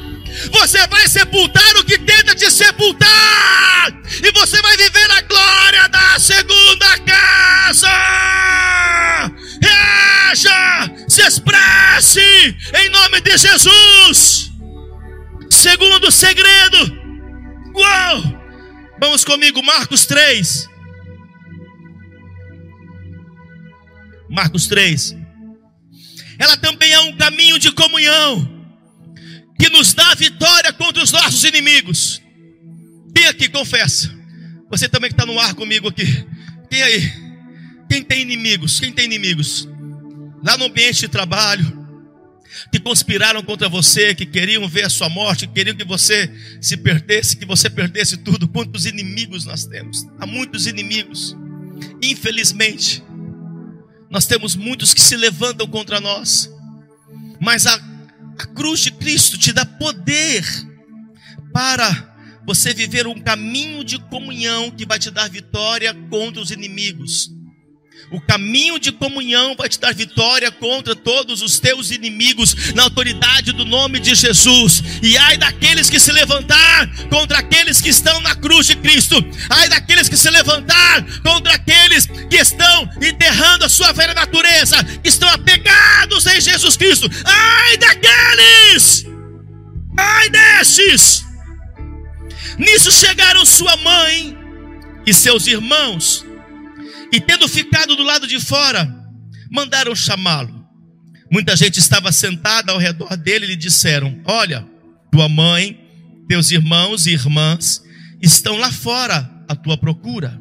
Você 0.52 0.86
vai 0.88 1.08
sepultar 1.08 1.76
o 1.76 1.84
que 1.84 1.98
tenta 1.98 2.34
te 2.34 2.50
sepultar. 2.50 3.92
E 4.22 4.30
você 4.32 4.60
vai 4.60 4.76
viver 4.76 5.10
a 5.10 5.22
glória 5.22 5.88
da 5.88 6.18
segunda 6.18 6.98
casa. 6.98 7.88
Reaja, 9.60 10.90
se 11.08 11.22
expresse 11.22 12.56
em 12.74 12.88
nome 12.90 13.20
de 13.22 13.36
Jesus. 13.38 14.52
Segundo 15.50 16.10
segredo. 16.10 17.06
Uau! 17.74 18.45
Vamos 18.98 19.24
comigo, 19.24 19.62
Marcos 19.62 20.06
3. 20.06 20.68
Marcos 24.28 24.66
3. 24.66 25.14
Ela 26.38 26.56
também 26.56 26.92
é 26.92 27.00
um 27.00 27.16
caminho 27.16 27.58
de 27.58 27.72
comunhão 27.72 28.56
que 29.58 29.70
nos 29.70 29.94
dá 29.94 30.14
vitória 30.14 30.72
contra 30.72 31.02
os 31.02 31.12
nossos 31.12 31.44
inimigos. 31.44 32.22
Quem 33.14 33.26
aqui 33.26 33.48
confessa? 33.48 34.14
Você 34.70 34.88
também 34.88 35.10
que 35.10 35.14
está 35.14 35.24
no 35.24 35.38
ar 35.38 35.54
comigo 35.54 35.88
aqui. 35.88 36.26
Quem 36.70 36.82
aí? 36.82 37.12
Quem 37.88 38.02
tem 38.02 38.22
inimigos? 38.22 38.80
Quem 38.80 38.92
tem 38.92 39.04
inimigos? 39.04 39.68
Lá 40.44 40.56
no 40.56 40.66
ambiente 40.66 41.00
de 41.00 41.08
trabalho, 41.08 41.75
que 42.70 42.80
conspiraram 42.80 43.42
contra 43.42 43.68
você, 43.68 44.14
que 44.14 44.26
queriam 44.26 44.68
ver 44.68 44.84
a 44.84 44.90
sua 44.90 45.08
morte, 45.08 45.46
que 45.46 45.54
queriam 45.54 45.76
que 45.76 45.84
você 45.84 46.30
se 46.60 46.76
perdesse, 46.76 47.36
que 47.36 47.46
você 47.46 47.70
perdesse 47.70 48.16
tudo. 48.18 48.48
Quantos 48.48 48.86
inimigos 48.86 49.44
nós 49.44 49.64
temos? 49.64 50.06
Há 50.18 50.26
muitos 50.26 50.66
inimigos. 50.66 51.36
Infelizmente, 52.02 53.02
nós 54.10 54.26
temos 54.26 54.56
muitos 54.56 54.94
que 54.94 55.00
se 55.00 55.16
levantam 55.16 55.66
contra 55.66 56.00
nós. 56.00 56.50
Mas 57.40 57.66
a, 57.66 57.74
a 57.74 58.46
cruz 58.46 58.80
de 58.80 58.90
Cristo 58.90 59.38
te 59.38 59.52
dá 59.52 59.64
poder 59.64 60.44
para 61.52 62.14
você 62.46 62.72
viver 62.72 63.06
um 63.06 63.20
caminho 63.20 63.82
de 63.82 63.98
comunhão 63.98 64.70
que 64.70 64.86
vai 64.86 64.98
te 64.98 65.10
dar 65.10 65.28
vitória 65.28 65.92
contra 66.08 66.40
os 66.40 66.50
inimigos. 66.50 67.35
O 68.10 68.20
caminho 68.20 68.78
de 68.78 68.92
comunhão 68.92 69.56
vai 69.56 69.68
te 69.68 69.80
dar 69.80 69.92
vitória 69.92 70.50
contra 70.52 70.94
todos 70.94 71.42
os 71.42 71.58
teus 71.58 71.90
inimigos, 71.90 72.72
na 72.74 72.84
autoridade 72.84 73.52
do 73.52 73.64
nome 73.64 73.98
de 73.98 74.14
Jesus. 74.14 74.82
E 75.02 75.16
ai 75.18 75.36
daqueles 75.36 75.90
que 75.90 75.98
se 75.98 76.12
levantar 76.12 76.88
contra 77.08 77.38
aqueles 77.38 77.80
que 77.80 77.88
estão 77.88 78.20
na 78.20 78.34
cruz 78.34 78.66
de 78.66 78.76
Cristo, 78.76 79.16
ai 79.50 79.68
daqueles 79.68 80.08
que 80.08 80.16
se 80.16 80.30
levantar 80.30 81.04
contra 81.22 81.54
aqueles 81.54 82.06
que 82.06 82.36
estão 82.36 82.88
enterrando 83.02 83.64
a 83.64 83.68
sua 83.68 83.92
velha 83.92 84.14
natureza, 84.14 84.82
que 85.02 85.08
estão 85.08 85.28
apegados 85.30 86.26
em 86.26 86.40
Jesus 86.40 86.76
Cristo, 86.76 87.10
ai 87.24 87.76
daqueles, 87.76 89.04
ai 89.98 90.30
destes. 90.30 91.24
Nisso 92.56 92.90
chegaram 92.92 93.44
sua 93.44 93.76
mãe 93.78 94.36
e 95.04 95.12
seus 95.12 95.46
irmãos 95.46 96.25
e 97.12 97.20
tendo 97.20 97.48
ficado 97.48 97.96
do 97.96 98.02
lado 98.02 98.26
de 98.26 98.40
fora, 98.40 98.92
mandaram 99.50 99.94
chamá-lo. 99.94 100.66
Muita 101.30 101.56
gente 101.56 101.78
estava 101.78 102.12
sentada 102.12 102.72
ao 102.72 102.78
redor 102.78 103.16
dele 103.16 103.46
e 103.46 103.48
lhe 103.48 103.56
disseram: 103.56 104.20
Olha, 104.24 104.66
tua 105.10 105.28
mãe, 105.28 105.80
teus 106.28 106.50
irmãos 106.50 107.06
e 107.06 107.12
irmãs 107.12 107.82
estão 108.22 108.56
lá 108.56 108.70
fora 108.70 109.30
à 109.48 109.54
tua 109.54 109.76
procura. 109.76 110.40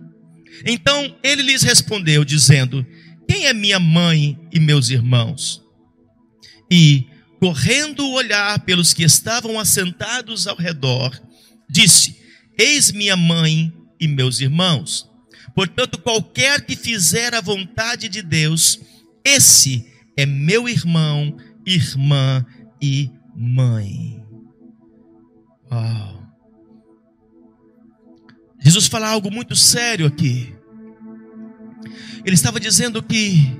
Então 0.65 1.15
ele 1.23 1.41
lhes 1.41 1.63
respondeu, 1.63 2.23
dizendo: 2.23 2.85
Quem 3.27 3.45
é 3.45 3.53
minha 3.53 3.79
mãe 3.79 4.37
e 4.51 4.59
meus 4.59 4.89
irmãos? 4.89 5.61
E, 6.71 7.05
correndo 7.39 8.05
o 8.05 8.13
olhar 8.13 8.59
pelos 8.59 8.93
que 8.93 9.03
estavam 9.03 9.59
assentados 9.59 10.47
ao 10.47 10.55
redor, 10.55 11.19
disse: 11.69 12.17
Eis 12.57 12.91
minha 12.91 13.17
mãe 13.17 13.73
e 13.99 14.07
meus 14.07 14.39
irmãos. 14.39 15.09
Portanto, 15.55 15.97
qualquer 15.97 16.65
que 16.65 16.75
fizer 16.75 17.33
a 17.33 17.39
vontade 17.39 18.09
de 18.09 18.21
Deus, 18.21 18.79
esse 19.23 19.89
é 20.17 20.25
meu 20.25 20.67
irmão, 20.67 21.37
irmã 21.65 22.45
e 22.81 23.09
mãe. 23.33 24.21
Uau. 25.71 26.23
Jesus 28.61 28.87
fala 28.87 29.07
algo 29.07 29.31
muito 29.31 29.55
sério 29.55 30.05
aqui. 30.05 30.53
Ele 32.25 32.33
estava 32.33 32.59
dizendo 32.59 33.01
que 33.01 33.57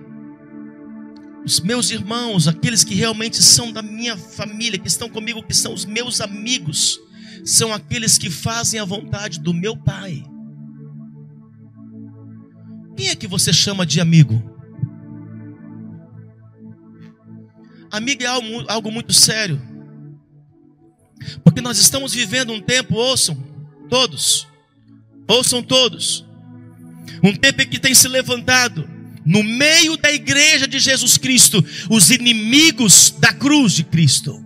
os 1.45 1.59
meus 1.59 1.91
irmãos, 1.91 2.47
aqueles 2.47 2.83
que 2.83 2.95
realmente 2.95 3.41
são 3.41 3.71
da 3.71 3.81
minha 3.81 4.17
família, 4.17 4.79
que 4.79 4.87
estão 4.87 5.07
comigo, 5.07 5.43
que 5.43 5.53
são 5.53 5.73
os 5.73 5.85
meus 5.85 6.19
amigos, 6.19 6.99
são 7.45 7.71
aqueles 7.71 8.17
que 8.17 8.29
fazem 8.29 8.79
a 8.79 8.85
vontade 8.85 9.39
do 9.39 9.53
meu 9.53 9.77
Pai. 9.77 10.23
Quem 12.95 13.09
é 13.09 13.15
que 13.15 13.27
você 13.27 13.51
chama 13.51 13.85
de 13.85 13.99
amigo? 13.99 14.41
Amigo 17.91 18.23
é 18.23 18.25
algo, 18.25 18.65
algo 18.67 18.91
muito 18.91 19.13
sério. 19.13 19.61
Porque 21.43 21.61
nós 21.61 21.77
estamos 21.77 22.13
vivendo 22.13 22.53
um 22.53 22.61
tempo, 22.61 22.95
ouçam, 22.95 23.35
todos, 23.89 24.47
ouçam 25.27 25.63
todos, 25.63 26.25
um 27.23 27.33
tempo 27.35 27.61
em 27.61 27.67
que 27.67 27.79
tem 27.79 27.93
se 27.93 28.07
levantado, 28.07 28.89
no 29.25 29.41
meio 29.43 29.97
da 29.97 30.11
igreja 30.11 30.67
de 30.67 30.79
Jesus 30.79 31.17
Cristo, 31.17 31.63
os 31.89 32.11
inimigos 32.11 33.11
da 33.17 33.33
cruz 33.33 33.73
de 33.73 33.83
Cristo. 33.83 34.43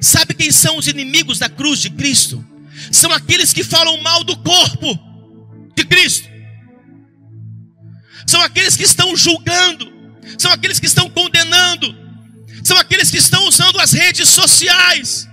Sabe 0.00 0.34
quem 0.34 0.50
são 0.50 0.78
os 0.78 0.86
inimigos 0.86 1.38
da 1.38 1.48
cruz 1.48 1.80
de 1.80 1.90
Cristo? 1.90 2.44
São 2.90 3.12
aqueles 3.12 3.52
que 3.52 3.64
falam 3.64 4.00
mal 4.02 4.22
do 4.22 4.36
corpo 4.36 5.09
de 5.76 5.84
Cristo. 5.84 6.28
São 8.26 8.40
aqueles 8.42 8.76
que 8.76 8.84
estão 8.84 9.16
julgando, 9.16 9.92
são 10.38 10.52
aqueles 10.52 10.78
que 10.78 10.86
estão 10.86 11.08
condenando, 11.10 11.96
são 12.62 12.76
aqueles 12.76 13.10
que 13.10 13.18
estão 13.18 13.46
usando 13.48 13.80
as 13.80 13.92
redes 13.92 14.28
sociais. 14.28 15.28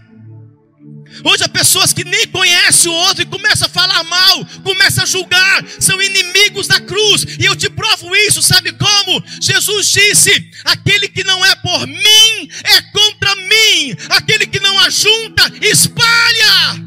Hoje 1.23 1.43
há 1.43 1.49
pessoas 1.49 1.93
que 1.93 2.03
nem 2.03 2.27
conhecem 2.27 2.91
o 2.91 2.93
outro 2.93 3.23
e 3.23 3.25
começam 3.25 3.67
a 3.67 3.69
falar 3.69 4.03
mal, 4.03 4.45
começam 4.63 5.03
a 5.03 5.07
julgar, 5.07 5.65
são 5.79 6.01
inimigos 6.01 6.67
da 6.67 6.79
cruz. 6.79 7.25
E 7.39 7.45
eu 7.45 7.55
te 7.55 7.69
provo 7.69 8.15
isso, 8.15 8.41
sabe 8.41 8.71
como? 8.73 9.23
Jesus 9.41 9.91
disse: 9.91 10.49
aquele 10.65 11.07
que 11.07 11.23
não 11.23 11.43
é 11.45 11.55
por 11.55 11.87
mim 11.87 12.49
é 12.63 12.81
contra 12.81 13.35
mim, 13.35 13.95
aquele 14.09 14.45
que 14.47 14.59
não 14.59 14.79
ajunta, 14.79 15.51
espalha. 15.61 16.86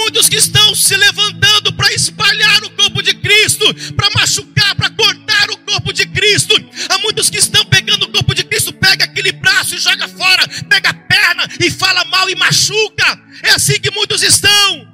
Muitos 0.00 0.28
que 0.28 0.36
estão 0.36 0.74
se 0.74 0.96
levantando 0.96 1.72
para 1.74 1.92
espalhar 1.92 2.64
o 2.64 2.70
corpo 2.70 3.02
de 3.02 3.14
Cristo, 3.14 3.66
para 3.94 4.08
machucar, 4.18 4.74
para 4.74 4.88
cortar 4.90 5.50
o 5.50 5.58
corpo 5.58 5.92
de 5.92 6.06
Cristo. 6.06 6.54
Há 6.88 6.98
muitos 6.98 7.28
que 7.28 7.38
estão 7.38 7.64
pegando 7.66 8.04
o 8.04 8.08
corpo 8.10 8.34
de 8.34 8.42
Cristo, 8.44 8.72
pega 8.72 9.04
aquele 9.04 9.30
braço 9.32 9.74
e 9.74 9.78
joga 9.78 10.08
fora, 10.08 10.48
pega 10.68 10.90
a 10.90 10.94
perna 10.94 11.46
e 11.60 11.70
fala 11.70 12.04
mal 12.06 12.28
e 12.30 12.34
machuca. 12.34 13.20
É 13.42 13.50
assim 13.50 13.78
que 13.78 13.90
muitos 13.90 14.22
estão. 14.22 14.88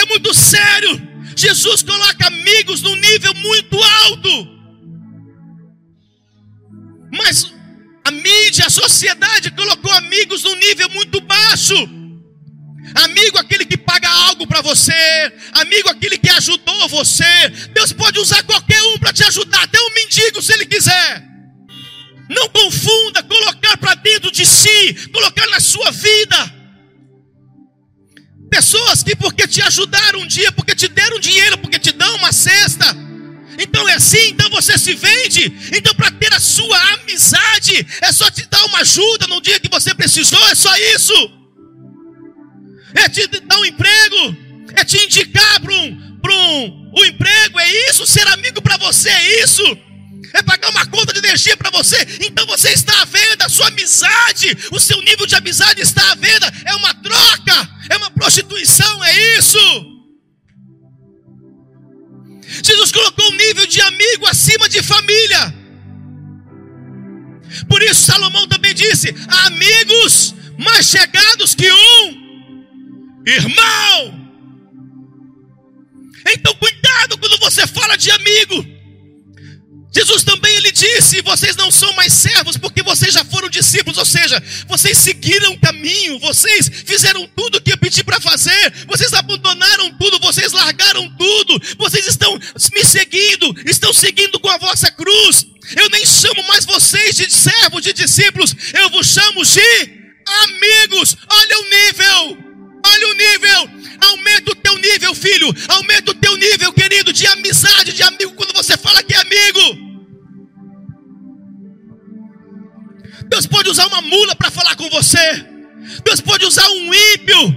É 0.00 0.06
muito 0.06 0.34
sério. 0.34 1.00
Jesus 1.36 1.82
coloca 1.84 2.26
amigos 2.26 2.82
num 2.82 2.96
nível 2.96 3.32
muito 3.34 3.80
alto. 3.80 4.48
Mas 7.12 7.52
a 8.04 8.10
mídia, 8.10 8.66
a 8.66 8.70
sociedade 8.70 9.52
colocou 9.52 9.92
amigos 9.92 10.42
num 10.42 10.56
nível 10.56 10.88
muito 10.90 11.20
baixo. 11.20 12.01
Amigo, 12.94 13.38
aquele 13.38 13.64
que 13.64 13.76
paga 13.76 14.08
algo 14.08 14.46
para 14.46 14.60
você. 14.60 15.32
Amigo, 15.52 15.88
aquele 15.88 16.18
que 16.18 16.28
ajudou 16.30 16.88
você. 16.88 17.48
Deus 17.72 17.92
pode 17.92 18.18
usar 18.18 18.42
qualquer 18.42 18.82
um 18.82 18.98
para 18.98 19.12
te 19.12 19.24
ajudar, 19.24 19.62
até 19.62 19.80
um 19.80 19.94
mendigo 19.94 20.42
se 20.42 20.52
ele 20.52 20.66
quiser. 20.66 21.22
Não 22.28 22.48
confunda 22.48 23.22
colocar 23.22 23.76
para 23.76 23.94
dentro 23.94 24.30
de 24.30 24.44
si, 24.44 25.08
colocar 25.12 25.46
na 25.48 25.60
sua 25.60 25.90
vida. 25.90 26.54
Pessoas 28.50 29.02
que 29.02 29.16
porque 29.16 29.46
te 29.46 29.62
ajudaram 29.62 30.20
um 30.20 30.26
dia, 30.26 30.52
porque 30.52 30.74
te 30.74 30.88
deram 30.88 31.18
dinheiro, 31.18 31.58
porque 31.58 31.78
te 31.78 31.92
dão 31.92 32.16
uma 32.16 32.32
cesta. 32.32 32.84
Então 33.58 33.88
é 33.88 33.94
assim, 33.94 34.28
então 34.28 34.48
você 34.50 34.78
se 34.78 34.94
vende. 34.94 35.52
Então 35.74 35.94
para 35.94 36.10
ter 36.10 36.32
a 36.34 36.40
sua 36.40 36.78
amizade, 36.94 37.86
é 38.00 38.12
só 38.12 38.30
te 38.30 38.46
dar 38.46 38.64
uma 38.66 38.80
ajuda 38.80 39.26
no 39.26 39.40
dia 39.40 39.58
que 39.58 39.70
você 39.70 39.94
precisou, 39.94 40.46
é 40.48 40.54
só 40.54 40.74
isso 40.76 41.41
é 42.94 43.08
te 43.08 43.26
dar 43.26 43.58
um 43.58 43.64
emprego, 43.64 44.36
é 44.74 44.84
te 44.84 44.96
indicar 45.04 45.60
para 45.60 45.72
um, 45.72 46.18
para 46.20 46.32
um, 46.32 46.92
um 46.96 47.04
emprego, 47.04 47.58
é 47.58 47.90
isso, 47.90 48.06
ser 48.06 48.26
amigo 48.28 48.60
para 48.62 48.76
você, 48.76 49.08
é 49.08 49.42
isso, 49.42 49.62
é 50.34 50.42
pagar 50.42 50.70
uma 50.70 50.86
conta 50.86 51.12
de 51.12 51.18
energia 51.18 51.56
para 51.56 51.70
você, 51.70 51.96
então 52.20 52.46
você 52.46 52.70
está 52.70 53.02
à 53.02 53.04
venda, 53.04 53.46
a 53.46 53.48
sua 53.48 53.68
amizade, 53.68 54.56
o 54.70 54.80
seu 54.80 55.00
nível 55.02 55.26
de 55.26 55.34
amizade 55.34 55.80
está 55.80 56.12
à 56.12 56.14
venda, 56.14 56.52
é 56.64 56.74
uma 56.74 56.94
troca, 56.94 57.68
é 57.90 57.96
uma 57.96 58.10
prostituição, 58.10 59.04
é 59.04 59.38
isso. 59.38 59.92
Jesus 62.62 62.92
colocou 62.92 63.30
um 63.30 63.36
nível 63.36 63.66
de 63.66 63.80
amigo 63.80 64.26
acima 64.26 64.68
de 64.68 64.82
família. 64.82 65.54
Por 67.68 67.82
isso 67.82 68.02
Salomão 68.02 68.46
também 68.46 68.74
disse: 68.74 69.14
amigos 69.46 70.34
mais 70.58 70.86
chegados 70.86 71.54
que 71.54 71.70
um 71.70 72.21
Irmão! 73.26 74.22
Então 76.26 76.54
cuidado 76.54 77.18
quando 77.18 77.38
você 77.38 77.66
fala 77.66 77.96
de 77.96 78.10
amigo. 78.10 78.72
Jesus 79.94 80.24
também 80.24 80.54
ele 80.56 80.72
disse: 80.72 81.20
vocês 81.20 81.54
não 81.54 81.70
são 81.70 81.92
mais 81.92 82.12
servos 82.12 82.56
porque 82.56 82.82
vocês 82.82 83.12
já 83.12 83.24
foram 83.24 83.48
discípulos, 83.50 83.98
ou 83.98 84.06
seja, 84.06 84.42
vocês 84.66 84.96
seguiram 84.96 85.52
o 85.52 85.60
caminho, 85.60 86.18
vocês 86.18 86.70
fizeram 86.86 87.28
tudo 87.36 87.58
o 87.58 87.60
que 87.60 87.72
eu 87.72 87.78
pedi 87.78 88.02
para 88.02 88.18
fazer, 88.18 88.72
vocês 88.86 89.12
abandonaram 89.12 89.92
tudo, 89.98 90.18
vocês 90.20 90.52
largaram 90.52 91.08
tudo, 91.16 91.60
vocês 91.78 92.06
estão 92.06 92.32
me 92.72 92.84
seguindo, 92.84 93.54
estão 93.66 93.92
seguindo 93.92 94.40
com 94.40 94.48
a 94.48 94.56
vossa 94.56 94.90
cruz. 94.90 95.46
Eu 95.76 95.90
nem 95.90 96.04
chamo 96.06 96.42
mais 96.48 96.64
vocês 96.64 97.14
de 97.16 97.30
servos, 97.30 97.82
de 97.82 97.92
discípulos, 97.92 98.56
eu 98.72 98.88
vos 98.88 99.06
chamo 99.06 99.44
de 99.44 100.02
amigos. 100.44 101.16
Olha 101.28 101.58
o 101.58 101.68
nível. 101.68 102.51
Olha 102.84 103.08
o 103.08 103.14
nível, 103.14 103.70
aumenta 104.00 104.52
o 104.52 104.54
teu 104.56 104.76
nível, 104.78 105.14
filho. 105.14 105.54
Aumenta 105.68 106.10
o 106.10 106.14
teu 106.14 106.36
nível, 106.36 106.72
querido, 106.72 107.12
de 107.12 107.26
amizade, 107.26 107.92
de 107.92 108.02
amigo, 108.02 108.32
quando 108.34 108.52
você 108.52 108.76
fala 108.76 109.02
que 109.02 109.14
é 109.14 109.20
amigo. 109.20 109.92
Deus 113.28 113.46
pode 113.46 113.70
usar 113.70 113.86
uma 113.86 114.02
mula 114.02 114.34
para 114.34 114.50
falar 114.50 114.74
com 114.76 114.88
você. 114.90 115.46
Deus 116.04 116.20
pode 116.20 116.44
usar 116.44 116.68
um 116.68 116.94
ímpio, 116.94 117.56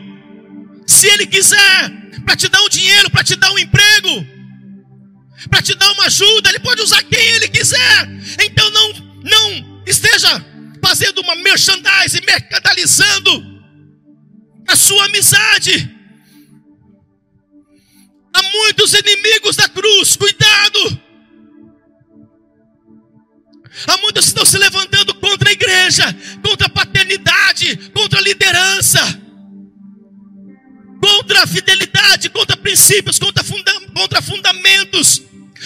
se 0.87 1.07
Ele 1.07 1.27
quiser, 1.27 1.91
para 2.25 2.35
te 2.35 2.47
dar 2.47 2.61
um 2.61 2.69
dinheiro, 2.69 3.09
para 3.09 3.23
te 3.23 3.35
dar 3.35 3.51
um 3.51 3.59
emprego, 3.59 4.25
para 5.49 5.61
te 5.61 5.75
dar 5.75 5.91
uma 5.91 6.05
ajuda. 6.05 6.49
Ele 6.49 6.59
pode 6.59 6.81
usar 6.81 7.03
quem 7.03 7.19
Ele 7.19 7.47
quiser. 7.49 8.09
Então 8.43 8.69
não, 8.71 8.93
não 9.23 9.81
esteja 9.85 10.43
fazendo 10.81 11.21
uma 11.21 11.35
merchandise, 11.35 12.21
mercandalizando 12.25 13.54
a 14.67 14.75
sua 14.75 15.05
amizade. 15.05 15.91
Há 18.33 18.43
muitos 18.43 18.93
inimigos 18.93 19.55
da 19.55 19.69
cruz, 19.69 20.15
cuidado. 20.15 21.01
Há 23.87 23.97
muitos 23.97 24.25
que 24.25 24.29
estão 24.29 24.45
se 24.45 24.57
levantando 24.57 25.13
contra 25.15 25.49
a 25.49 25.53
igreja, 25.53 26.03
contra 26.41 26.67
a 26.67 26.69
paternidade, 26.69 27.91
contra 27.93 28.19
a 28.19 28.21
liderança, 28.21 28.99
contra 31.01 31.43
a 31.43 31.47
fidelidade, 31.47 32.29
contra 32.29 32.57
princípios, 32.57 33.19
contra, 33.19 33.43
funda 33.43 33.73
contra 33.93 34.21
fundamentos, 34.21 35.21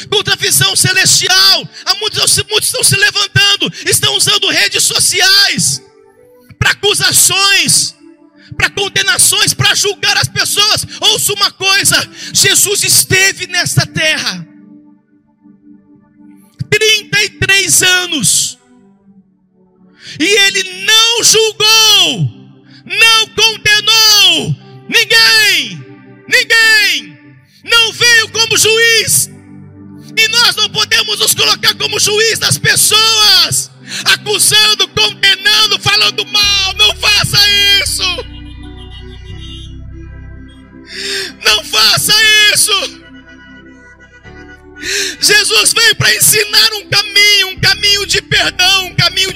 contra 0.09 0.33
a 0.33 0.37
visão 0.37 0.75
celestial. 0.75 1.69
Há 1.85 1.95
muitos, 1.95 2.37
muitos 2.49 2.67
estão 2.69 2.83
se 2.83 2.95
levantando, 2.95 3.71
estão 3.85 4.15
usando 4.15 4.49
redes 4.49 4.83
sociais 4.83 5.81
para 6.57 6.71
acusações, 6.71 7.95
para 8.59 8.69
condenações, 8.71 9.53
para 9.53 9.73
julgar 9.73 10.17
as 10.17 10.27
pessoas. 10.27 10.85
Ouça 10.99 11.31
uma 11.33 11.49
coisa: 11.51 11.95
Jesus 12.33 12.83
esteve 12.83 13.47
nesta 13.47 13.85
terra 13.85 14.45
33 16.69 17.83
anos. 17.83 18.59
E 20.19 20.25
ele 20.25 20.83
não 20.83 21.23
julgou, 21.23 22.65
não 22.85 23.27
condenou 23.29 24.55
ninguém, 24.89 25.85
ninguém, 26.27 27.35
não 27.63 27.93
veio 27.93 28.29
como 28.29 28.57
juiz. 28.57 29.29
E 30.17 30.27
nós 30.29 30.55
não 30.55 30.69
podemos 30.69 31.19
nos 31.19 31.33
colocar 31.33 31.75
como 31.75 31.99
juiz 31.99 32.39
das 32.39 32.57
pessoas, 32.57 33.69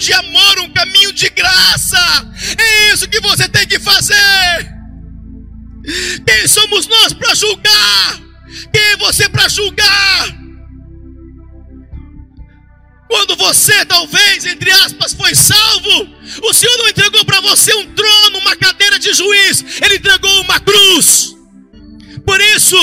de 0.04 0.14
amor, 0.14 0.60
um 0.60 0.74
caminho 0.74 1.14
de 1.14 1.30
graça. 1.30 1.98
É 2.58 2.94
isso 2.94 3.08
que 3.08 3.22
você 3.22 3.48
tem 3.48 3.66
que 3.66 3.80
fazer. 3.80 4.74
Quem 6.28 6.48
somos 6.48 6.88
nós 6.88 7.14
para 7.14 7.34
julgar? 7.34 8.22
Quem 8.72 8.82
é 8.82 8.98
você 8.98 9.30
para 9.30 9.48
julgar? 9.48 10.44
Quando 13.08 13.36
você, 13.36 13.86
talvez, 13.86 14.46
entre 14.46 14.72
aspas, 14.72 15.14
foi 15.14 15.36
salvo, 15.36 16.10
o 16.44 16.54
Senhor 16.54 16.78
não 16.80 16.90
entregou 16.90 17.24
para 17.24 17.40
você 17.42 17.74
um 17.76 17.94
trono, 17.94 18.40
uma 18.40 18.56
cadeira 18.56 18.98
de 19.00 19.14
juiz, 19.14 19.64
Ele 19.82 19.96
entregou 19.96 20.42
uma 20.42 20.60
cruz. 20.60 21.36
Por 22.26 22.42
isso, 22.42 22.78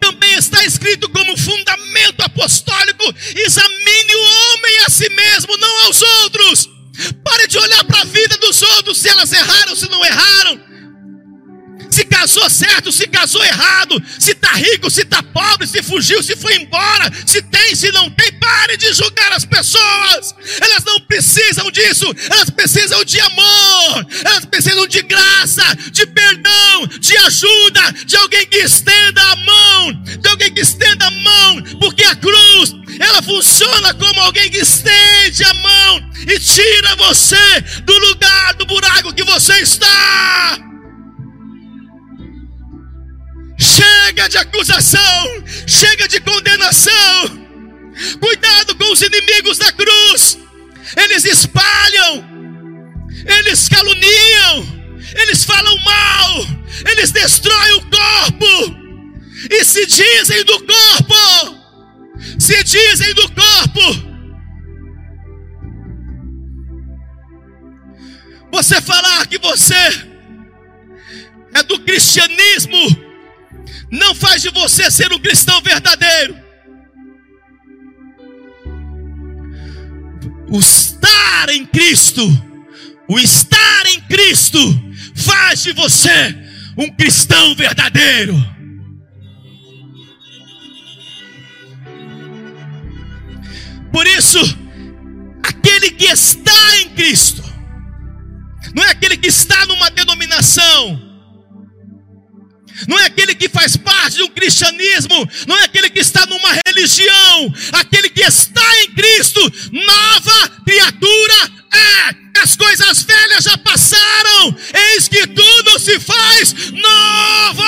também 0.00 0.34
está 0.34 0.64
escrito 0.64 1.08
como 1.10 1.36
fundamento 1.36 2.20
apostólico: 2.22 3.04
examine 3.36 4.14
o 4.14 4.22
homem 4.22 4.78
a 4.86 4.90
si 4.90 5.08
mesmo, 5.10 5.56
não 5.56 5.84
aos 5.86 6.02
outros. 6.02 6.70
Pare 7.22 7.46
de 7.46 7.58
olhar 7.58 7.84
para 7.84 8.00
a 8.00 8.04
vida 8.04 8.36
dos 8.38 8.60
outros, 8.60 8.98
se 8.98 9.08
elas 9.08 9.32
erraram, 9.32 9.76
se 9.76 9.88
não 9.88 10.04
erraram. 10.04 10.67
Casou 12.18 12.50
certo, 12.50 12.90
se 12.90 13.06
casou 13.06 13.44
errado, 13.44 14.02
se 14.18 14.32
está 14.32 14.50
rico, 14.54 14.90
se 14.90 15.02
está 15.02 15.22
pobre, 15.22 15.68
se 15.68 15.80
fugiu, 15.84 16.20
se 16.20 16.34
foi 16.34 16.56
embora, 16.56 17.08
se 17.24 17.40
tem, 17.40 17.76
se 17.76 17.92
não 17.92 18.10
tem, 18.10 18.32
pare 18.32 18.76
de 18.76 18.92
julgar 18.92 19.30
as 19.32 19.44
pessoas. 19.44 20.34
Elas 20.60 20.82
não 20.84 20.98
precisam 21.02 21.70
disso, 21.70 22.12
elas 22.28 22.50
precisam 22.50 23.04
de 23.04 23.20
amor, 23.20 24.06
elas 24.24 24.44
precisam 24.46 24.84
de 24.88 25.00
graça, 25.02 25.62
de 25.92 26.06
perdão, 26.06 26.88
de 26.98 27.16
ajuda, 27.18 27.92
de 28.04 28.16
alguém 28.16 28.46
que 28.46 28.58
estenda 28.58 29.22
a 29.22 29.36
mão, 29.36 30.02
de 30.02 30.28
alguém 30.28 30.52
que 30.52 30.60
estenda 30.60 31.06
a 31.06 31.10
mão, 31.12 31.62
porque 31.78 32.02
a 32.02 32.16
cruz, 32.16 32.74
ela 32.98 33.22
funciona 33.22 33.94
como 33.94 34.20
alguém 34.22 34.50
que 34.50 34.58
estende 34.58 35.44
a 35.44 35.54
mão 35.54 36.10
e 36.26 36.40
tira 36.40 36.96
você 36.96 37.60
do 37.84 37.96
lugar, 37.96 38.54
do 38.54 38.66
buraco 38.66 39.14
que 39.14 39.22
você 39.22 39.52
está. 39.60 40.67
Chega 44.08 44.26
de 44.26 44.38
acusação, 44.38 45.44
chega 45.66 46.08
de 46.08 46.18
condenação. 46.20 47.46
Cuidado 48.18 48.74
com 48.74 48.90
os 48.90 49.02
inimigos 49.02 49.58
da 49.58 49.70
cruz. 49.70 50.38
Eles 50.96 51.26
espalham, 51.26 52.24
eles 53.26 53.68
caluniam, 53.68 54.96
eles 55.14 55.44
falam 55.44 55.78
mal, 55.84 56.46
eles 56.90 57.10
destroem 57.10 57.72
o 57.74 57.82
corpo 57.82 59.06
e 59.50 59.62
se 59.62 59.84
dizem 59.84 60.42
do 60.42 60.58
corpo. 60.64 61.58
Se 62.38 62.64
dizem 62.64 63.12
do 63.12 63.30
corpo. 63.32 64.08
Você 68.52 68.80
falar 68.80 69.26
que 69.26 69.36
você 69.36 70.08
é 71.52 71.62
do 71.62 71.78
cristianismo 71.80 73.07
não 73.90 74.14
faz 74.14 74.42
de 74.42 74.50
você 74.50 74.90
ser 74.90 75.12
um 75.12 75.18
cristão 75.18 75.60
verdadeiro. 75.62 76.36
O 80.50 80.58
estar 80.58 81.48
em 81.50 81.66
Cristo, 81.66 82.22
o 83.08 83.18
estar 83.18 83.86
em 83.86 84.00
Cristo, 84.02 84.58
faz 85.14 85.62
de 85.62 85.72
você 85.72 86.36
um 86.76 86.90
cristão 86.90 87.54
verdadeiro. 87.54 88.34
Por 93.92 94.06
isso, 94.06 94.38
aquele 95.42 95.90
que 95.90 96.04
está 96.04 96.78
em 96.78 96.90
Cristo, 96.90 97.42
não 98.74 98.84
é 98.84 98.90
aquele 98.90 99.16
que 99.16 99.28
está 99.28 99.66
numa 99.66 99.90
denominação, 99.90 101.07
não 102.86 102.98
é 102.98 103.06
aquele 103.06 103.34
que 103.34 103.48
faz 103.48 103.76
parte 103.76 104.16
de 104.16 104.22
um 104.22 104.28
cristianismo, 104.28 105.28
não 105.46 105.56
é 105.58 105.64
aquele 105.64 105.90
que 105.90 106.00
está 106.00 106.24
numa 106.26 106.50
religião, 106.66 107.54
aquele 107.72 108.08
que 108.10 108.22
está 108.22 108.62
em 108.82 108.92
Cristo, 108.92 109.40
nova 109.72 110.48
criatura 110.64 111.58
é. 111.72 112.28
As 112.40 112.54
coisas 112.54 113.02
velhas 113.02 113.44
já 113.44 113.58
passaram, 113.58 114.56
eis 114.94 115.08
que 115.08 115.26
tudo 115.26 115.78
se 115.80 115.98
faz 115.98 116.70
novo. 116.70 117.62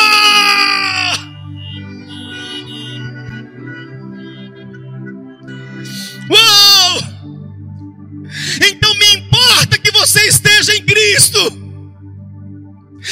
Uou! 6.30 7.02
Então 8.64 8.94
me 8.94 9.14
importa 9.16 9.76
que 9.76 9.90
você 9.90 10.20
esteja 10.28 10.74
em 10.76 10.84
Cristo. 10.84 11.38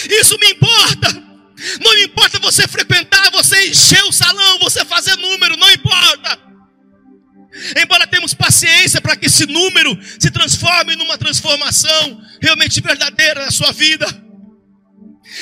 Isso 0.08 0.38
me 0.38 0.50
importa. 0.52 1.27
Não 1.80 1.96
importa 1.98 2.38
você 2.38 2.68
frequentar, 2.68 3.30
você 3.32 3.68
encher 3.68 4.02
o 4.04 4.12
salão, 4.12 4.58
você 4.60 4.84
fazer 4.84 5.16
número, 5.16 5.56
não 5.56 5.70
importa. 5.72 6.38
Embora 7.76 8.06
temos 8.06 8.34
paciência 8.34 9.00
para 9.00 9.16
que 9.16 9.26
esse 9.26 9.46
número 9.46 9.98
se 10.18 10.30
transforme 10.30 10.94
numa 10.94 11.18
transformação 11.18 12.22
realmente 12.40 12.80
verdadeira 12.80 13.44
na 13.44 13.50
sua 13.50 13.72
vida. 13.72 14.06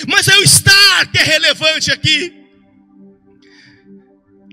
Mas 0.08 0.26
é 0.28 0.36
o 0.38 0.42
estar 0.42 1.06
que 1.12 1.18
é 1.18 1.22
relevante 1.22 1.90
aqui. 1.90 2.32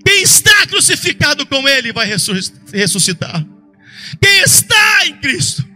Quem 0.06 0.22
está 0.22 0.66
crucificado 0.66 1.46
com 1.46 1.66
Ele 1.66 1.92
vai 1.92 2.06
ressuscitar. 2.06 3.44
Quem 4.20 4.42
está 4.42 5.06
em 5.06 5.16
Cristo 5.18 5.73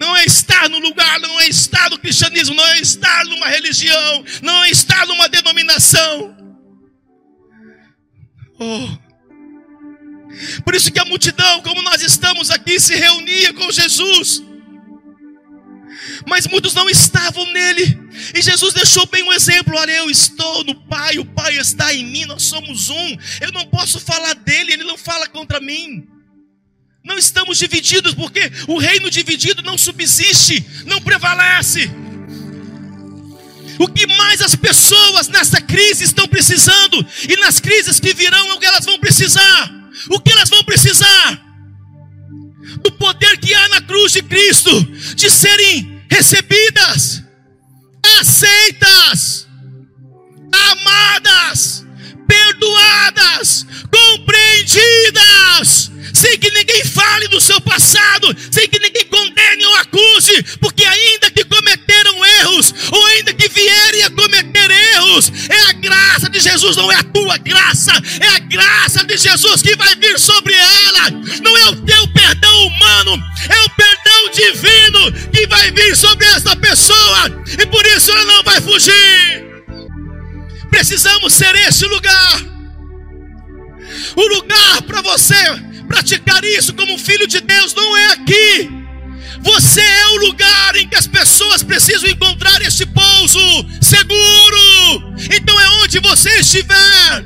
não 0.00 0.16
é 0.16 0.24
estar 0.24 0.66
no 0.70 0.78
lugar, 0.78 1.20
não 1.20 1.38
é 1.40 1.48
estar 1.48 1.90
no 1.90 1.98
cristianismo, 1.98 2.54
não 2.54 2.66
é 2.68 2.80
estar 2.80 3.22
numa 3.26 3.46
religião, 3.48 4.24
não 4.40 4.64
é 4.64 4.70
estar 4.70 5.06
numa 5.06 5.28
denominação. 5.28 6.34
Oh. 8.58 9.10
Por 10.64 10.74
isso 10.74 10.90
que 10.90 10.98
a 10.98 11.04
multidão, 11.04 11.60
como 11.60 11.82
nós 11.82 12.00
estamos 12.00 12.50
aqui, 12.50 12.80
se 12.80 12.94
reunia 12.94 13.52
com 13.52 13.70
Jesus. 13.70 14.42
Mas 16.26 16.46
muitos 16.46 16.72
não 16.72 16.88
estavam 16.88 17.44
nele. 17.52 18.00
E 18.34 18.40
Jesus 18.40 18.72
deixou 18.72 19.06
bem 19.06 19.22
um 19.22 19.32
exemplo: 19.32 19.76
olha, 19.76 19.92
eu 19.92 20.08
estou 20.08 20.64
no 20.64 20.74
Pai, 20.86 21.18
o 21.18 21.26
Pai 21.26 21.58
está 21.58 21.92
em 21.92 22.06
mim, 22.06 22.24
nós 22.24 22.44
somos 22.44 22.88
um. 22.88 23.16
Eu 23.40 23.52
não 23.52 23.66
posso 23.66 24.00
falar 24.00 24.34
dele, 24.34 24.72
ele 24.72 24.84
não 24.84 24.96
fala 24.96 25.28
contra 25.28 25.60
mim. 25.60 26.08
Não 27.02 27.16
estamos 27.16 27.58
divididos, 27.58 28.14
porque 28.14 28.52
o 28.68 28.78
reino 28.78 29.10
dividido 29.10 29.62
não 29.62 29.78
subsiste, 29.78 30.64
não 30.86 31.00
prevalece. 31.00 31.90
O 33.78 33.88
que 33.88 34.06
mais 34.06 34.42
as 34.42 34.54
pessoas 34.54 35.28
nessa 35.28 35.60
crise 35.60 36.04
estão 36.04 36.28
precisando, 36.28 37.04
e 37.26 37.36
nas 37.36 37.58
crises 37.58 37.98
que 37.98 38.12
virão, 38.12 38.50
é 38.50 38.52
o 38.52 38.58
que 38.58 38.66
elas 38.66 38.84
vão 38.84 38.98
precisar. 38.98 39.72
O 40.10 40.20
que 40.20 40.32
elas 40.32 40.50
vão 40.50 40.62
precisar? 40.64 41.42
Do 42.82 42.92
poder 42.92 43.38
que 43.38 43.54
há 43.54 43.68
na 43.68 43.80
cruz 43.80 44.12
de 44.12 44.22
Cristo, 44.22 44.82
de 45.14 45.30
serem 45.30 46.02
recebidas, 46.10 47.22
aceitas, 48.20 49.48
amadas, 50.52 51.86
perdoadas, 52.28 53.64
compreendidas, 53.90 55.89
sem 56.20 56.38
que 56.38 56.50
ninguém 56.50 56.84
fale 56.84 57.28
do 57.28 57.40
seu 57.40 57.58
passado, 57.62 58.36
sem 58.50 58.68
que 58.68 58.78
ninguém 58.78 59.06
condene 59.06 59.64
ou 59.64 59.76
acuse, 59.76 60.42
porque 60.60 60.84
ainda 60.84 61.30
que 61.30 61.42
cometeram 61.44 62.24
erros, 62.40 62.74
ou 62.92 63.06
ainda 63.06 63.32
que 63.32 63.48
vierem 63.48 64.02
a 64.02 64.10
cometer 64.10 64.70
erros, 64.70 65.32
é 65.48 65.70
a 65.70 65.72
graça 65.72 66.28
de 66.28 66.38
Jesus, 66.38 66.76
não 66.76 66.92
é 66.92 66.96
a 66.96 67.02
tua 67.04 67.38
graça, 67.38 67.92
é 68.20 68.28
a 68.28 68.38
graça 68.38 69.02
de 69.02 69.16
Jesus 69.16 69.62
que 69.62 69.74
vai 69.76 69.96
vir 69.96 70.18
sobre 70.18 70.54
ela, 70.54 71.10
não 71.42 71.56
é 71.56 71.70
o 71.70 71.76
teu 71.86 72.08
perdão 72.08 72.66
humano, 72.66 73.22
é 73.48 73.62
o 73.62 73.70
perdão 73.70 74.30
divino 74.30 75.30
que 75.32 75.46
vai 75.46 75.70
vir 75.70 75.96
sobre 75.96 76.26
essa 76.26 76.54
pessoa, 76.54 77.44
e 77.58 77.64
por 77.64 77.86
isso 77.86 78.10
ela 78.10 78.24
não 78.26 78.42
vai 78.42 78.60
fugir. 78.60 79.48
Precisamos 80.70 81.32
ser 81.32 81.54
esse 81.56 81.86
lugar. 81.86 82.50
O 84.16 84.26
lugar 84.34 84.82
para 84.82 85.02
você 85.02 85.69
praticar 85.90 86.44
isso 86.44 86.72
como 86.72 86.96
filho 86.96 87.26
de 87.26 87.40
Deus 87.40 87.74
não 87.74 87.96
é 87.96 88.06
aqui. 88.12 88.70
Você 89.40 89.80
é 89.80 90.06
o 90.10 90.16
lugar 90.26 90.76
em 90.76 90.88
que 90.88 90.94
as 90.94 91.08
pessoas 91.08 91.64
precisam 91.64 92.08
encontrar 92.08 92.62
este 92.62 92.86
pouso 92.86 93.40
seguro. 93.80 95.14
Então 95.34 95.60
é 95.60 95.68
onde 95.82 95.98
você 95.98 96.30
estiver. 96.38 97.24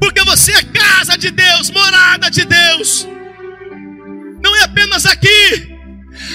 Porque 0.00 0.22
você 0.22 0.52
é 0.52 0.62
casa 0.62 1.18
de 1.18 1.30
Deus, 1.32 1.70
morada 1.70 2.30
de 2.30 2.44
Deus. 2.44 3.08
Não 4.42 4.54
é 4.54 4.62
apenas 4.62 5.04
aqui. 5.04 5.75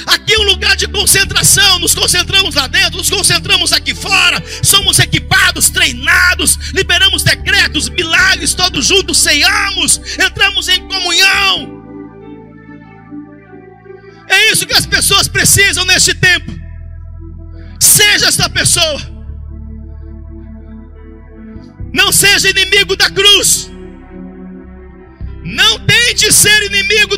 Aqui 0.06 0.34
é 0.34 0.40
um 0.40 0.44
lugar 0.44 0.76
de 0.76 0.88
concentração. 0.88 1.80
Nos 1.80 1.94
concentramos 1.96 2.56
lá 2.56 2.68
dentro, 2.68 2.98
nos 2.98 3.10
concentramos 3.10 3.74
aqui 3.74 3.94
fora. 3.94 4.44
Somos 4.64 5.00
equipados, 5.00 5.70
treinados, 5.70 6.72
liberamos 6.74 7.24
decretos, 7.24 7.90
milagres, 7.90 8.54
todos 8.54 8.86
juntos 8.86 9.18
ceiamos, 9.18 10.00
entramos 10.20 10.68
em 10.70 10.88
comunhão. 10.88 11.82
É 14.30 14.52
isso 14.52 14.66
que 14.66 14.74
as 14.74 14.86
pessoas 14.86 15.28
precisam 15.28 15.84
neste 15.86 16.14
tempo. 16.14 16.52
Seja 17.80 18.28
essa 18.28 18.50
pessoa. 18.50 19.02
Não 21.94 22.12
seja 22.12 22.50
inimigo 22.50 22.96
da 22.96 23.10
cruz. 23.10 23.70
Não 25.44 25.80
tente 25.86 26.32
ser 26.32 26.64
inimigo 26.64 27.18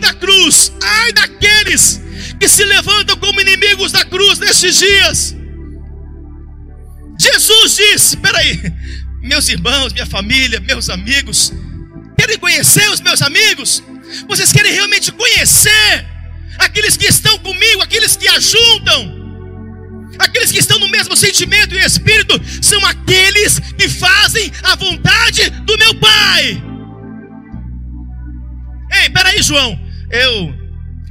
inimigos 3.53 3.91
da 3.91 4.03
cruz 4.03 4.39
nesses 4.39 4.77
dias. 4.77 5.35
Jesus 7.19 7.75
disse: 7.75 8.17
Peraí, 8.17 8.61
meus 9.21 9.47
irmãos, 9.47 9.93
minha 9.93 10.05
família, 10.05 10.59
meus 10.59 10.89
amigos, 10.89 11.53
querem 12.17 12.37
conhecer 12.37 12.89
os 12.89 12.99
meus 12.99 13.21
amigos? 13.21 13.83
Vocês 14.27 14.51
querem 14.51 14.73
realmente 14.73 15.11
conhecer 15.11 16.05
aqueles 16.57 16.97
que 16.97 17.05
estão 17.05 17.37
comigo, 17.39 17.81
aqueles 17.81 18.15
que 18.15 18.27
ajudam? 18.27 19.23
Aqueles 20.19 20.51
que 20.51 20.59
estão 20.59 20.77
no 20.77 20.89
mesmo 20.89 21.15
sentimento 21.15 21.73
e 21.73 21.83
espírito 21.83 22.39
são 22.61 22.83
aqueles 22.85 23.59
que 23.59 23.89
fazem 23.89 24.51
a 24.61 24.75
vontade 24.75 25.49
do 25.49 25.77
meu 25.77 25.95
Pai. 25.95 26.63
Ei, 29.01 29.09
peraí, 29.09 29.41
João. 29.41 29.79
Eu 30.11 30.62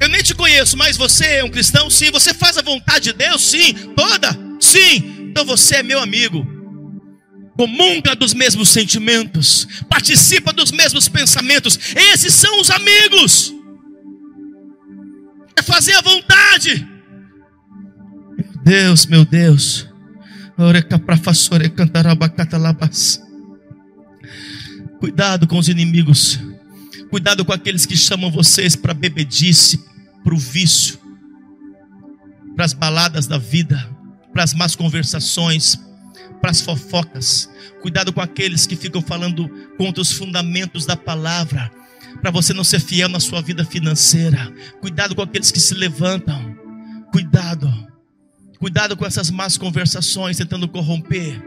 eu 0.03 0.09
nem 0.09 0.22
te 0.22 0.34
conheço, 0.34 0.76
mas 0.76 0.96
você 0.96 1.24
é 1.24 1.44
um 1.44 1.50
cristão? 1.50 1.88
Sim. 1.88 2.11
Você 2.11 2.34
faz 2.34 2.59
a 2.59 2.62
vontade 2.62 3.05
de 3.05 3.12
Deus? 3.12 3.42
Sim. 3.42 3.72
Toda? 3.96 4.36
Sim. 4.61 5.28
Então 5.30 5.44
você 5.44 5.76
é 5.76 5.82
meu 5.82 6.00
amigo. 6.00 6.46
Comunga 7.57 8.16
dos 8.16 8.32
mesmos 8.32 8.70
sentimentos, 8.70 9.68
participa 9.88 10.53
dos 10.53 10.72
mesmos 10.72 11.09
pensamentos. 11.09 11.78
Esses 11.94 12.32
são 12.32 12.61
os 12.61 12.70
amigos. 12.70 13.55
É 15.55 15.62
fazer 15.62 15.92
a 15.92 16.00
vontade. 16.00 16.88
Meu 18.36 18.62
Deus, 18.64 19.07
meu 19.07 19.24
Deus. 19.24 19.86
Cuidado 24.98 25.46
com 25.46 25.59
os 25.59 25.68
inimigos. 25.68 26.40
Cuidado 27.11 27.44
com 27.44 27.53
aqueles 27.53 27.84
que 27.84 27.96
chamam 27.96 28.30
vocês 28.30 28.74
para 28.74 28.94
bebedice, 28.94 29.84
para 30.22 30.34
o 30.34 30.38
vício, 30.38 30.98
para 32.54 32.64
as 32.64 32.72
baladas 32.72 33.26
da 33.26 33.38
vida, 33.38 33.88
para 34.32 34.42
as 34.42 34.54
más 34.54 34.74
conversações, 34.74 35.78
para 36.40 36.50
as 36.50 36.60
fofocas. 36.60 37.50
Cuidado 37.80 38.12
com 38.12 38.20
aqueles 38.20 38.66
que 38.66 38.76
ficam 38.76 39.02
falando 39.02 39.48
contra 39.76 40.00
os 40.00 40.12
fundamentos 40.12 40.86
da 40.86 40.96
palavra, 40.96 41.70
para 42.20 42.30
você 42.30 42.52
não 42.52 42.64
ser 42.64 42.80
fiel 42.80 43.08
na 43.08 43.20
sua 43.20 43.42
vida 43.42 43.64
financeira. 43.64 44.52
Cuidado 44.80 45.14
com 45.14 45.22
aqueles 45.22 45.50
que 45.50 45.60
se 45.60 45.74
levantam. 45.74 46.56
Cuidado. 47.10 47.70
Cuidado 48.58 48.96
com 48.96 49.04
essas 49.04 49.30
más 49.30 49.58
conversações 49.58 50.36
tentando 50.36 50.68
corromper 50.68 51.42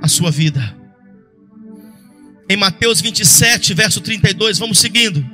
a 0.00 0.08
sua 0.08 0.30
vida. 0.30 0.76
Em 2.48 2.56
Mateus 2.56 3.00
27, 3.00 3.74
verso 3.74 4.00
32, 4.00 4.58
vamos 4.58 4.78
seguindo. 4.78 5.24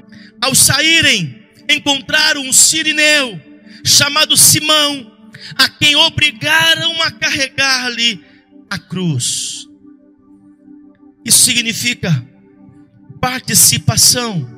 Ao 0.41 0.55
saírem 0.55 1.46
encontraram 1.69 2.43
um 2.43 2.53
sirineu 2.53 3.41
chamado 3.85 4.37
Simão, 4.37 5.13
a 5.57 5.69
quem 5.69 5.95
obrigaram 5.97 7.03
a 7.03 7.11
carregar-lhe 7.11 8.25
a 8.69 8.79
cruz. 8.79 9.69
Isso 11.25 11.39
significa 11.39 12.27
participação. 13.21 14.55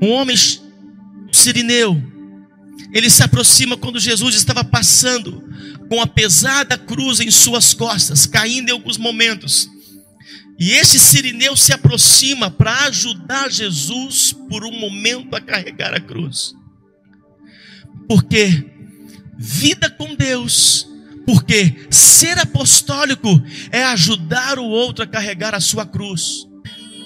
Um 0.00 0.10
homem 0.10 0.36
sirineu, 1.32 2.00
ele 2.92 3.10
se 3.10 3.22
aproxima 3.22 3.76
quando 3.76 3.98
Jesus 3.98 4.34
estava 4.34 4.62
passando 4.62 5.42
com 5.88 6.00
a 6.00 6.06
pesada 6.06 6.78
cruz 6.78 7.20
em 7.20 7.30
suas 7.30 7.74
costas, 7.74 8.26
caindo 8.26 8.68
em 8.68 8.72
alguns 8.72 8.96
momentos. 8.96 9.68
E 10.58 10.72
esse 10.72 10.98
sirineu 10.98 11.56
se 11.56 11.72
aproxima 11.72 12.50
para 12.50 12.86
ajudar 12.86 13.48
Jesus 13.50 14.34
por 14.48 14.64
um 14.64 14.72
momento 14.72 15.36
a 15.36 15.40
carregar 15.40 15.94
a 15.94 16.00
cruz. 16.00 16.52
Porque 18.08 18.64
vida 19.38 19.88
com 19.88 20.16
Deus, 20.16 20.88
porque 21.24 21.86
ser 21.90 22.38
apostólico 22.38 23.40
é 23.70 23.84
ajudar 23.84 24.58
o 24.58 24.64
outro 24.64 25.04
a 25.04 25.06
carregar 25.06 25.54
a 25.54 25.60
sua 25.60 25.86
cruz. 25.86 26.48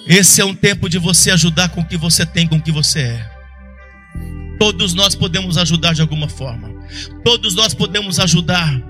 Esse 0.07 0.41
é 0.41 0.45
um 0.45 0.55
tempo 0.55 0.89
de 0.89 0.97
você 0.97 1.29
ajudar 1.29 1.69
com 1.69 1.81
o 1.81 1.87
que 1.87 1.95
você 1.95 2.25
tem, 2.25 2.47
com 2.47 2.57
o 2.57 2.61
que 2.61 2.71
você 2.71 2.99
é. 2.99 3.33
Todos 4.57 4.93
nós 4.93 5.13
podemos 5.13 5.57
ajudar 5.57 5.93
de 5.93 6.01
alguma 6.01 6.27
forma. 6.27 6.73
Todos 7.23 7.53
nós 7.53 7.73
podemos 7.73 8.19
ajudar 8.19 8.81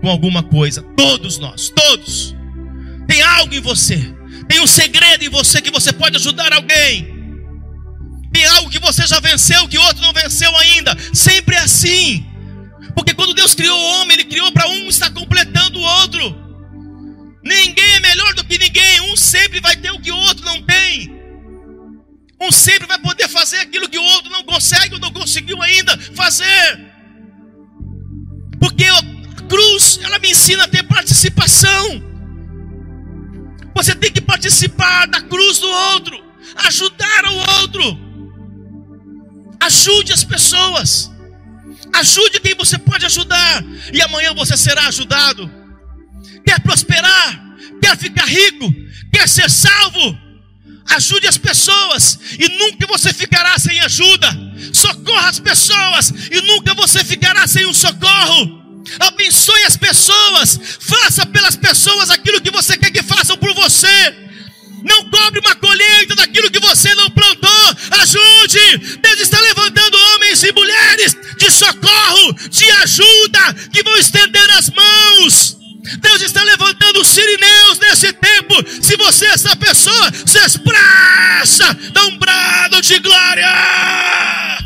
com 0.00 0.08
alguma 0.08 0.42
coisa. 0.42 0.82
Todos 0.96 1.38
nós, 1.38 1.70
todos. 1.70 2.39
Tem 3.10 3.22
algo 3.22 3.52
em 3.52 3.60
você. 3.60 3.98
Tem 4.48 4.60
um 4.60 4.68
segredo 4.68 5.24
em 5.24 5.28
você 5.28 5.60
que 5.60 5.72
você 5.72 5.92
pode 5.92 6.14
ajudar 6.14 6.52
alguém. 6.52 7.12
Tem 8.32 8.44
algo 8.46 8.70
que 8.70 8.78
você 8.78 9.04
já 9.04 9.18
venceu 9.18 9.66
que 9.66 9.76
outro 9.76 10.00
não 10.00 10.12
venceu 10.12 10.56
ainda. 10.58 10.96
Sempre 11.12 11.56
é 11.56 11.58
assim. 11.58 12.24
Porque 12.94 13.12
quando 13.12 13.34
Deus 13.34 13.52
criou 13.52 13.76
o 13.76 13.84
homem, 13.94 14.14
Ele 14.14 14.26
criou 14.26 14.52
para 14.52 14.68
um 14.68 14.88
estar 14.88 15.10
completando 15.10 15.80
o 15.80 15.82
outro. 15.82 16.22
Ninguém 17.42 17.94
é 17.96 18.00
melhor 18.00 18.32
do 18.34 18.44
que 18.44 18.56
ninguém. 18.56 19.00
Um 19.00 19.16
sempre 19.16 19.58
vai 19.58 19.74
ter 19.74 19.90
o 19.90 20.00
que 20.00 20.12
o 20.12 20.16
outro 20.16 20.44
não 20.44 20.62
tem. 20.62 21.12
Um 22.40 22.52
sempre 22.52 22.86
vai 22.86 23.00
poder 23.00 23.26
fazer 23.26 23.56
aquilo 23.56 23.88
que 23.88 23.98
o 23.98 24.04
outro 24.04 24.30
não 24.30 24.44
consegue 24.44 24.94
ou 24.94 25.00
não 25.00 25.12
conseguiu 25.12 25.60
ainda 25.60 25.98
fazer. 26.14 26.78
Porque 28.60 28.84
a 28.84 29.02
cruz, 29.48 29.98
ela 30.00 30.20
me 30.20 30.30
ensina 30.30 30.62
a 30.62 30.68
ter 30.68 30.84
participação. 30.84 32.09
Você 33.74 33.94
tem 33.94 34.12
que 34.12 34.20
participar 34.20 35.06
da 35.06 35.20
cruz 35.20 35.58
do 35.58 35.68
outro, 35.68 36.24
ajudar 36.66 37.24
o 37.26 37.60
outro. 37.60 38.10
Ajude 39.60 40.12
as 40.12 40.24
pessoas. 40.24 41.10
Ajude 41.92 42.40
quem 42.40 42.54
você 42.54 42.78
pode 42.78 43.04
ajudar. 43.06 43.64
E 43.92 44.00
amanhã 44.02 44.34
você 44.34 44.56
será 44.56 44.86
ajudado. 44.86 45.50
Quer 46.44 46.60
prosperar? 46.60 47.56
Quer 47.80 47.96
ficar 47.96 48.26
rico? 48.26 48.72
Quer 49.12 49.28
ser 49.28 49.50
salvo? 49.50 50.18
Ajude 50.90 51.28
as 51.28 51.38
pessoas 51.38 52.18
e 52.38 52.48
nunca 52.58 52.86
você 52.86 53.12
ficará 53.12 53.58
sem 53.58 53.78
ajuda. 53.80 54.28
Socorra 54.72 55.28
as 55.28 55.38
pessoas 55.38 56.12
e 56.30 56.40
nunca 56.42 56.74
você 56.74 57.04
ficará 57.04 57.46
sem 57.46 57.66
um 57.66 57.74
socorro. 57.74 58.59
Abençoe 58.98 59.64
as 59.64 59.76
pessoas. 59.76 60.58
Faça 60.80 61.26
pelas 61.26 61.56
pessoas 61.56 62.10
aquilo 62.10 62.40
que 62.40 62.50
você 62.50 62.76
quer 62.76 62.90
que 62.90 63.02
façam 63.02 63.36
por 63.36 63.54
você. 63.54 64.16
Não 64.82 65.10
cobre 65.10 65.40
uma 65.40 65.54
colheita 65.54 66.14
daquilo 66.14 66.50
que 66.50 66.60
você 66.60 66.94
não 66.94 67.10
plantou. 67.10 67.76
Ajude. 68.00 68.98
Deus 69.02 69.20
está 69.20 69.40
levantando 69.40 69.98
homens 70.14 70.42
e 70.42 70.52
mulheres 70.52 71.16
de 71.36 71.50
socorro, 71.50 72.32
de 72.48 72.70
ajuda, 72.82 73.54
que 73.72 73.82
vão 73.82 73.96
estender 73.96 74.50
as 74.52 74.70
mãos. 74.70 75.56
Deus 75.98 76.22
está 76.22 76.42
levantando 76.42 77.04
sirineus 77.04 77.78
nesse 77.78 78.12
tempo. 78.12 78.54
Se 78.82 78.96
você 78.96 79.26
é 79.26 79.30
essa 79.30 79.56
pessoa, 79.56 80.12
se 80.26 80.38
expressa, 80.38 81.76
dá 81.92 82.04
um 82.06 82.18
brado 82.18 82.80
de 82.82 82.98
glória. 82.98 84.60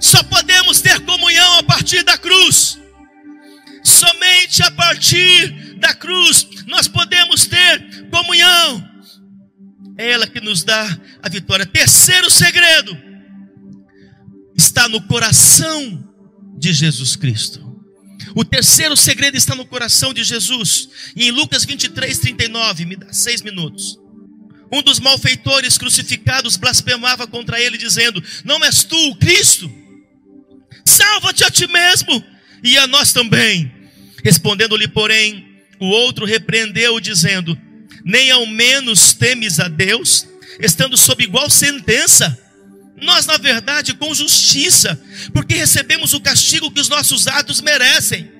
Só 0.00 0.22
podemos 0.22 0.80
ter 0.80 1.00
comunhão 1.00 1.58
a 1.58 1.62
partir 1.62 2.02
da 2.02 2.16
cruz. 2.16 2.27
Somente 4.48 4.62
a 4.62 4.70
partir 4.70 5.76
da 5.76 5.94
cruz 5.94 6.48
nós 6.66 6.88
podemos 6.88 7.46
ter 7.46 8.08
comunhão. 8.10 8.88
É 9.96 10.10
ela 10.12 10.26
que 10.26 10.40
nos 10.40 10.64
dá 10.64 10.98
a 11.22 11.28
vitória. 11.28 11.66
Terceiro 11.66 12.30
segredo 12.30 12.96
está 14.56 14.88
no 14.88 15.02
coração 15.02 16.04
de 16.56 16.72
Jesus 16.72 17.14
Cristo. 17.14 17.66
O 18.34 18.44
terceiro 18.44 18.96
segredo 18.96 19.36
está 19.36 19.54
no 19.54 19.66
coração 19.66 20.14
de 20.14 20.24
Jesus. 20.24 20.88
E 21.14 21.28
em 21.28 21.30
Lucas 21.30 21.64
23, 21.64 22.18
39, 22.18 22.84
me 22.84 22.96
dá 22.96 23.12
seis 23.12 23.42
minutos. 23.42 23.98
Um 24.72 24.82
dos 24.82 25.00
malfeitores 25.00 25.76
crucificados 25.76 26.56
blasfemava 26.56 27.26
contra 27.26 27.60
ele, 27.60 27.76
dizendo: 27.76 28.22
Não 28.44 28.62
és 28.64 28.84
tu 28.84 28.96
o 29.10 29.16
Cristo? 29.16 29.70
Salva-te 30.84 31.44
a 31.44 31.50
ti 31.50 31.66
mesmo 31.66 32.24
e 32.62 32.78
a 32.78 32.86
nós 32.86 33.12
também. 33.12 33.77
Respondendo-lhe, 34.28 34.86
porém, 34.88 35.46
o 35.80 35.86
outro 35.86 36.26
repreendeu, 36.26 37.00
dizendo: 37.00 37.58
Nem 38.04 38.30
ao 38.30 38.46
menos 38.46 39.14
temes 39.14 39.58
a 39.58 39.68
Deus, 39.68 40.26
estando 40.60 40.98
sob 40.98 41.24
igual 41.24 41.48
sentença 41.48 42.38
nós, 43.00 43.26
na 43.26 43.36
verdade, 43.36 43.94
com 43.94 44.14
justiça, 44.14 45.00
porque 45.32 45.54
recebemos 45.54 46.12
o 46.14 46.20
castigo 46.20 46.70
que 46.70 46.80
os 46.80 46.88
nossos 46.88 47.26
atos 47.26 47.60
merecem. 47.60 48.30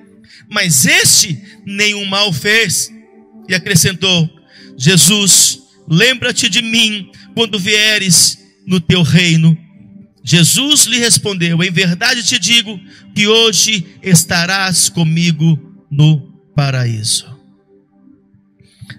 Mas 0.49 0.85
este 0.85 1.41
nenhum 1.65 2.05
mal 2.05 2.33
fez. 2.33 2.91
E 3.47 3.55
acrescentou: 3.55 4.29
Jesus, 4.77 5.59
lembra-te 5.87 6.49
de 6.49 6.61
mim 6.61 7.11
quando 7.33 7.59
vieres 7.59 8.37
no 8.65 8.79
teu 8.79 9.01
reino. 9.01 9.57
Jesus 10.23 10.85
lhe 10.85 10.99
respondeu: 10.99 11.63
Em 11.63 11.71
verdade 11.71 12.23
te 12.23 12.37
digo 12.37 12.79
que 13.15 13.27
hoje 13.27 13.85
estarás 14.03 14.89
comigo 14.89 15.68
no 15.89 16.21
paraíso. 16.55 17.27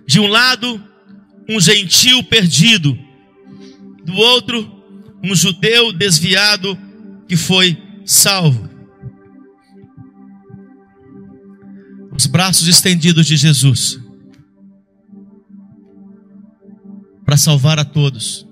De 0.06 0.18
um 0.18 0.26
lado, 0.26 0.82
um 1.48 1.60
gentil 1.60 2.22
perdido, 2.24 2.98
do 4.04 4.14
outro, 4.14 4.82
um 5.22 5.34
judeu 5.34 5.92
desviado 5.92 6.78
que 7.28 7.36
foi 7.36 7.80
salvo. 8.04 8.68
Os 12.12 12.26
braços 12.26 12.66
estendidos 12.66 13.26
de 13.26 13.36
Jesus 13.36 14.00
para 17.24 17.36
salvar 17.36 17.78
a 17.78 17.84
todos, 17.84 18.44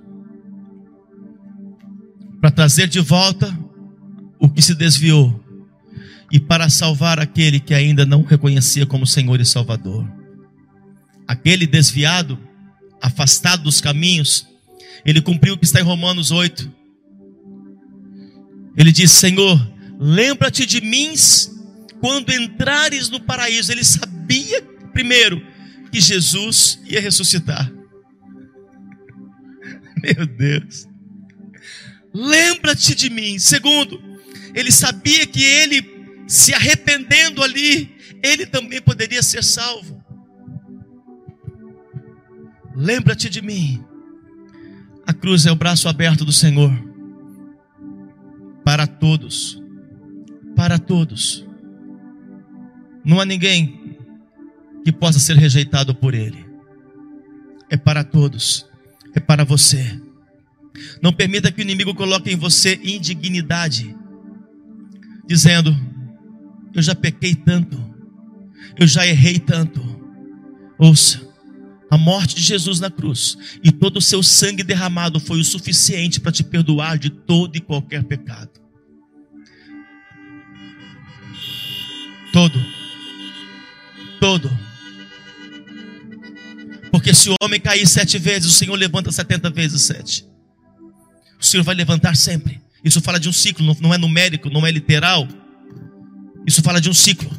para 2.41 2.51
trazer 2.51 2.86
de 2.86 3.01
volta 3.01 3.53
o 4.39 4.49
que 4.49 4.62
se 4.62 4.74
desviou 4.74 5.38
e 6.31 6.39
para 6.39 6.68
salvar 6.68 7.18
aquele 7.18 7.59
que 7.59 7.74
ainda 7.74 8.05
não 8.05 8.22
reconhecia 8.22 8.87
como 8.87 9.07
Senhor 9.07 9.41
e 9.41 9.45
Salvador. 9.45 10.07
Aquele 11.26 11.66
desviado, 11.66 12.39
afastado 13.01 13.64
dos 13.64 13.81
caminhos, 13.81 14.47
ele 15.05 15.20
cumpriu 15.20 15.55
o 15.55 15.59
que 15.59 15.64
está 15.64 15.81
em 15.81 15.85
Romanos 15.85 16.31
8. 16.31 16.70
Ele 18.76 18.93
diz: 18.93 19.11
Senhor, 19.12 19.59
lembra-te 19.99 20.66
de 20.66 20.81
mim 20.81 21.14
quando 22.01 22.31
entrares 22.31 23.09
no 23.09 23.20
paraíso. 23.20 23.72
Ele 23.72 23.85
sabia, 23.85 24.62
primeiro, 24.93 25.43
que 25.91 26.01
Jesus 26.01 26.81
ia 26.87 27.01
ressuscitar. 27.01 27.72
Meu 30.03 30.26
Deus. 30.26 30.87
Lembra-te 32.12 32.95
de 32.95 33.11
mim. 33.11 33.39
Segundo, 33.39 34.01
ele 34.55 34.70
sabia 34.70 35.26
que 35.26 35.43
ele, 35.43 35.83
se 36.29 36.53
arrependendo 36.53 37.43
ali, 37.43 37.97
ele 38.22 38.47
também 38.47 38.83
poderia 38.83 39.22
ser 39.22 39.43
salvo. 39.43 40.05
Lembra-te 42.76 43.31
de 43.31 43.41
mim. 43.41 43.83
A 45.07 45.14
cruz 45.14 45.47
é 45.47 45.51
o 45.51 45.57
braço 45.57 45.89
aberto 45.89 46.24
do 46.24 46.33
Senhor 46.33 46.70
para 48.62 48.87
todos. 48.87 49.61
Para 50.55 50.79
todos. 50.79 51.47
Não 53.03 53.18
há 53.18 53.24
ninguém 53.24 53.97
que 54.85 54.93
possa 54.93 55.18
ser 55.18 55.37
rejeitado 55.37 55.95
por 55.95 56.14
Ele. 56.14 56.45
É 57.70 57.76
para 57.79 58.05
todos. 58.05 58.68
É 59.14 59.20
para 59.20 59.45
você. 59.45 59.99
Não 61.03 61.12
permita 61.12 61.51
que 61.51 61.61
o 61.61 61.62
inimigo 61.62 61.95
coloque 61.95 62.31
em 62.31 62.37
você 62.37 62.79
indignidade, 62.85 63.97
dizendo: 65.26 65.74
Eu 66.75 66.83
já 66.83 66.95
pequei 66.95 67.35
tanto, 67.35 67.79
eu 68.79 68.87
já 68.87 69.07
errei 69.07 69.39
tanto. 69.39 69.83
Ouça, 70.79 71.21
a 71.91 71.97
morte 71.97 72.35
de 72.35 72.43
Jesus 72.43 72.79
na 72.81 72.91
cruz 72.91 73.37
e 73.64 73.73
todo 73.73 73.97
o 73.97 74.03
seu 74.03 74.23
sangue 74.23 74.62
derramado 74.62 75.19
foi 75.19 75.41
o 75.41 75.45
suficiente 75.45 76.21
para 76.21 76.31
te 76.31 76.45
perdoar 76.45 76.99
de 76.99 77.11
todo 77.11 77.57
e 77.57 77.61
qualquer 77.61 78.05
pecado. 78.05 78.51
Todo. 82.33 82.62
Todo. 84.21 84.51
Porque 86.91 87.14
se 87.14 87.31
o 87.31 87.35
homem 87.43 87.61
cair 87.61 87.87
sete 87.87 88.19
vezes, 88.19 88.49
o 88.49 88.53
Senhor 88.53 88.75
levanta 88.75 89.11
setenta 89.11 89.51
vezes 89.51 89.83
sete. 89.83 90.27
O 91.41 91.45
Senhor 91.45 91.62
vai 91.62 91.75
levantar 91.75 92.16
sempre. 92.16 92.61
Isso 92.85 93.01
fala 93.01 93.19
de 93.19 93.29
um 93.29 93.33
ciclo, 93.33 93.77
não 93.81 93.95
é 93.95 93.99
numérico, 93.99 94.51
não 94.51 94.66
é 94.66 94.71
literal. 94.71 95.27
Isso 96.49 96.63
fala 96.63 96.81
de 96.81 96.89
um 96.89 96.95
ciclo. 96.95 97.31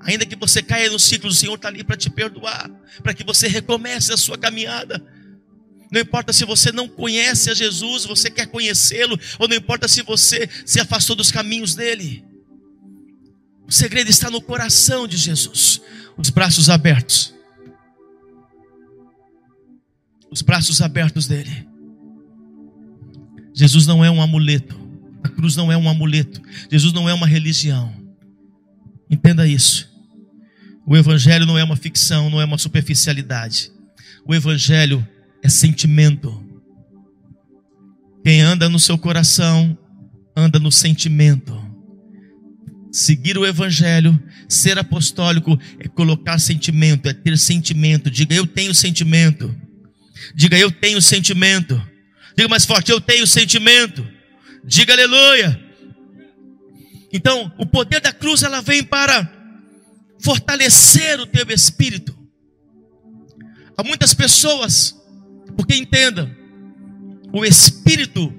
Ainda 0.00 0.24
que 0.24 0.34
você 0.34 0.62
caia 0.62 0.90
no 0.90 0.98
ciclo, 0.98 1.28
o 1.28 1.34
Senhor 1.34 1.54
está 1.54 1.68
ali 1.68 1.84
para 1.84 1.98
te 1.98 2.08
perdoar, 2.08 2.70
para 3.02 3.12
que 3.12 3.22
você 3.22 3.46
recomece 3.46 4.10
a 4.10 4.16
sua 4.16 4.38
caminhada. 4.38 5.04
Não 5.92 6.00
importa 6.00 6.32
se 6.32 6.46
você 6.46 6.72
não 6.72 6.88
conhece 6.88 7.50
a 7.50 7.54
Jesus, 7.54 8.06
você 8.06 8.30
quer 8.30 8.46
conhecê-lo, 8.46 9.20
ou 9.38 9.46
não 9.46 9.54
importa 9.54 9.86
se 9.86 10.00
você 10.00 10.48
se 10.64 10.80
afastou 10.80 11.14
dos 11.14 11.30
caminhos 11.30 11.74
dele. 11.74 12.24
O 13.68 13.72
segredo 13.72 14.08
está 14.08 14.30
no 14.30 14.40
coração 14.40 15.06
de 15.06 15.18
Jesus, 15.18 15.82
os 16.16 16.30
braços 16.30 16.70
abertos. 16.70 17.34
Os 20.30 20.40
braços 20.40 20.80
abertos 20.80 21.26
dele. 21.26 21.68
Jesus 23.52 23.86
não 23.86 24.02
é 24.02 24.10
um 24.10 24.22
amuleto. 24.22 24.74
A 25.22 25.28
cruz 25.28 25.54
não 25.54 25.70
é 25.70 25.76
um 25.76 25.86
amuleto. 25.86 26.40
Jesus 26.70 26.94
não 26.94 27.06
é 27.06 27.12
uma 27.12 27.26
religião. 27.26 28.03
Entenda 29.14 29.46
isso. 29.46 29.88
O 30.84 30.96
Evangelho 30.96 31.46
não 31.46 31.56
é 31.56 31.62
uma 31.62 31.76
ficção, 31.76 32.28
não 32.28 32.40
é 32.40 32.44
uma 32.44 32.58
superficialidade. 32.58 33.70
O 34.26 34.34
Evangelho 34.34 35.06
é 35.40 35.48
sentimento. 35.48 36.44
Quem 38.24 38.40
anda 38.40 38.68
no 38.68 38.80
seu 38.80 38.98
coração, 38.98 39.78
anda 40.36 40.58
no 40.58 40.72
sentimento. 40.72 41.56
Seguir 42.90 43.38
o 43.38 43.46
Evangelho, 43.46 44.20
ser 44.48 44.80
apostólico, 44.80 45.56
é 45.78 45.86
colocar 45.86 46.40
sentimento, 46.40 47.08
é 47.08 47.12
ter 47.12 47.38
sentimento. 47.38 48.10
Diga, 48.10 48.34
eu 48.34 48.48
tenho 48.48 48.74
sentimento. 48.74 49.54
Diga, 50.34 50.58
eu 50.58 50.72
tenho 50.72 51.00
sentimento. 51.00 51.80
Diga 52.36 52.48
mais 52.48 52.64
forte, 52.64 52.90
eu 52.90 53.00
tenho 53.00 53.28
sentimento. 53.28 54.04
Diga 54.64 54.92
aleluia. 54.92 55.63
Então, 57.16 57.54
o 57.56 57.64
poder 57.64 58.00
da 58.00 58.12
cruz 58.12 58.42
ela 58.42 58.60
vem 58.60 58.82
para 58.82 59.32
fortalecer 60.18 61.20
o 61.20 61.26
teu 61.28 61.48
espírito. 61.48 62.12
Há 63.76 63.84
muitas 63.84 64.12
pessoas, 64.12 65.00
porque 65.56 65.76
entenda, 65.76 66.36
o 67.32 67.44
espírito, 67.44 68.34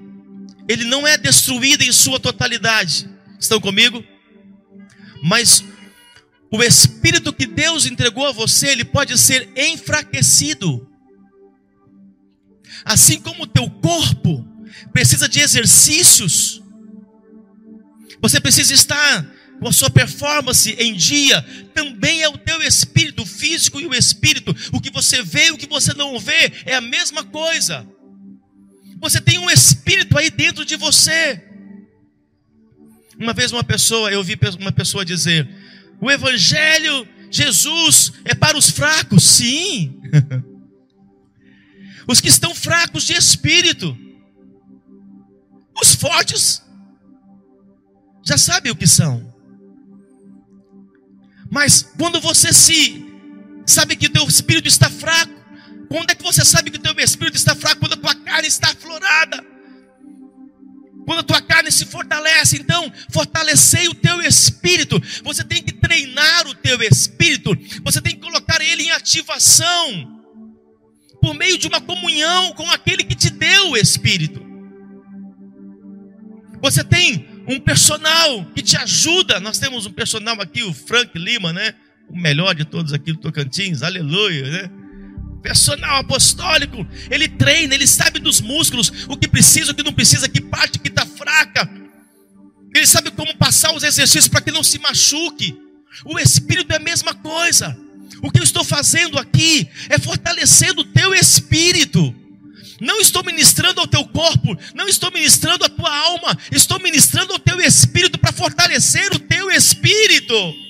ele 0.68 0.84
não 0.84 1.06
é 1.06 1.16
destruído 1.16 1.84
em 1.84 1.90
sua 1.90 2.20
totalidade. 2.20 3.08
Estão 3.40 3.58
comigo? 3.58 4.04
Mas 5.22 5.64
o 6.50 6.62
espírito 6.62 7.32
que 7.32 7.46
Deus 7.46 7.86
entregou 7.86 8.26
a 8.26 8.32
você, 8.32 8.68
ele 8.68 8.84
pode 8.84 9.16
ser 9.16 9.48
enfraquecido. 9.56 10.86
Assim 12.84 13.18
como 13.22 13.44
o 13.44 13.46
teu 13.46 13.70
corpo 13.70 14.46
precisa 14.92 15.26
de 15.26 15.40
exercícios, 15.40 16.62
você 18.28 18.40
precisa 18.40 18.74
estar 18.74 19.24
com 19.60 19.68
a 19.68 19.72
sua 19.72 19.88
performance 19.88 20.72
em 20.80 20.94
dia, 20.94 21.40
também 21.72 22.24
é 22.24 22.28
o 22.28 22.36
teu 22.36 22.60
espírito, 22.60 23.22
o 23.22 23.26
físico 23.26 23.80
e 23.80 23.86
o 23.86 23.94
espírito. 23.94 24.54
O 24.72 24.80
que 24.80 24.90
você 24.90 25.22
vê 25.22 25.46
e 25.46 25.50
o 25.52 25.56
que 25.56 25.68
você 25.68 25.94
não 25.94 26.18
vê 26.18 26.52
é 26.64 26.74
a 26.74 26.80
mesma 26.80 27.22
coisa. 27.22 27.86
Você 28.98 29.20
tem 29.20 29.38
um 29.38 29.48
espírito 29.48 30.18
aí 30.18 30.28
dentro 30.28 30.64
de 30.64 30.74
você. 30.74 31.40
Uma 33.16 33.32
vez 33.32 33.52
uma 33.52 33.62
pessoa, 33.62 34.10
eu 34.10 34.18
ouvi 34.18 34.36
uma 34.58 34.72
pessoa 34.72 35.04
dizer: 35.04 35.48
"O 36.00 36.10
evangelho, 36.10 37.06
Jesus 37.30 38.12
é 38.24 38.34
para 38.34 38.58
os 38.58 38.70
fracos". 38.70 39.22
Sim. 39.22 40.00
os 42.08 42.20
que 42.20 42.28
estão 42.28 42.52
fracos 42.56 43.04
de 43.04 43.12
espírito. 43.12 43.96
Os 45.80 45.94
fortes 45.94 46.65
já 48.26 48.36
sabem 48.36 48.72
o 48.72 48.76
que 48.76 48.86
são. 48.86 49.32
Mas 51.48 51.82
quando 51.96 52.20
você 52.20 52.52
se 52.52 53.06
sabe 53.64 53.94
que 53.94 54.06
o 54.06 54.10
teu 54.10 54.24
espírito 54.24 54.66
está 54.66 54.90
fraco, 54.90 55.32
quando 55.88 56.10
é 56.10 56.14
que 56.14 56.24
você 56.24 56.44
sabe 56.44 56.70
que 56.70 56.78
o 56.78 56.82
teu 56.82 56.92
espírito 56.98 57.36
está 57.36 57.54
fraco? 57.54 57.80
Quando 57.80 57.92
a 57.92 57.96
tua 57.96 58.14
carne 58.16 58.48
está 58.48 58.70
aflorada. 58.70 59.44
Quando 61.06 61.20
a 61.20 61.22
tua 61.22 61.40
carne 61.40 61.70
se 61.70 61.84
fortalece, 61.84 62.56
então 62.56 62.92
fortalecei 63.10 63.86
o 63.86 63.94
teu 63.94 64.20
espírito. 64.20 65.00
Você 65.22 65.44
tem 65.44 65.62
que 65.62 65.72
treinar 65.72 66.48
o 66.48 66.54
teu 66.54 66.82
espírito. 66.82 67.56
Você 67.84 68.00
tem 68.00 68.16
que 68.16 68.22
colocar 68.22 68.60
ele 68.60 68.82
em 68.82 68.90
ativação 68.90 70.20
por 71.20 71.32
meio 71.32 71.56
de 71.58 71.68
uma 71.68 71.80
comunhão 71.80 72.52
com 72.54 72.68
aquele 72.72 73.04
que 73.04 73.14
te 73.14 73.30
deu 73.30 73.70
o 73.70 73.76
espírito. 73.76 74.44
Você 76.60 76.82
tem 76.82 77.35
um 77.46 77.60
personal 77.60 78.44
que 78.54 78.62
te 78.62 78.76
ajuda. 78.76 79.40
Nós 79.40 79.58
temos 79.58 79.86
um 79.86 79.92
personal 79.92 80.40
aqui, 80.40 80.62
o 80.62 80.72
Frank 80.72 81.16
Lima, 81.18 81.52
né? 81.52 81.74
O 82.08 82.16
melhor 82.16 82.54
de 82.54 82.64
todos 82.64 82.92
aqui 82.92 83.12
do 83.12 83.18
Tocantins, 83.18 83.82
aleluia, 83.82 84.50
né? 84.50 84.70
Personal 85.42 86.00
apostólico, 86.00 86.86
ele 87.10 87.28
treina, 87.28 87.74
ele 87.74 87.86
sabe 87.86 88.18
dos 88.18 88.40
músculos, 88.40 89.06
o 89.08 89.16
que 89.16 89.28
precisa, 89.28 89.70
o 89.70 89.74
que 89.74 89.82
não 89.82 89.92
precisa, 89.92 90.28
que 90.28 90.40
parte 90.40 90.78
que 90.78 90.88
está 90.88 91.06
fraca. 91.06 91.70
Ele 92.74 92.86
sabe 92.86 93.10
como 93.10 93.36
passar 93.36 93.74
os 93.74 93.82
exercícios 93.82 94.28
para 94.28 94.40
que 94.40 94.50
não 94.50 94.62
se 94.62 94.78
machuque. 94.78 95.56
O 96.04 96.18
Espírito 96.18 96.72
é 96.72 96.76
a 96.76 96.80
mesma 96.80 97.14
coisa. 97.14 97.76
O 98.22 98.30
que 98.30 98.40
eu 98.40 98.44
estou 98.44 98.64
fazendo 98.64 99.18
aqui 99.18 99.68
é 99.88 99.98
fortalecendo 99.98 100.80
o 100.82 100.84
teu 100.84 101.14
espírito. 101.14 102.14
Não 102.80 103.00
estou 103.00 103.24
ministrando 103.24 103.80
ao 103.80 103.86
teu 103.86 104.04
corpo, 104.06 104.56
não 104.74 104.88
estou 104.88 105.10
ministrando 105.10 105.64
à 105.64 105.68
tua 105.68 105.94
alma, 105.94 106.36
estou 106.50 106.78
ministrando 106.80 107.32
ao 107.32 107.38
teu 107.38 107.60
espírito 107.60 108.18
para 108.18 108.32
fortalecer 108.32 109.12
o 109.14 109.18
teu 109.18 109.50
espírito. 109.50 110.65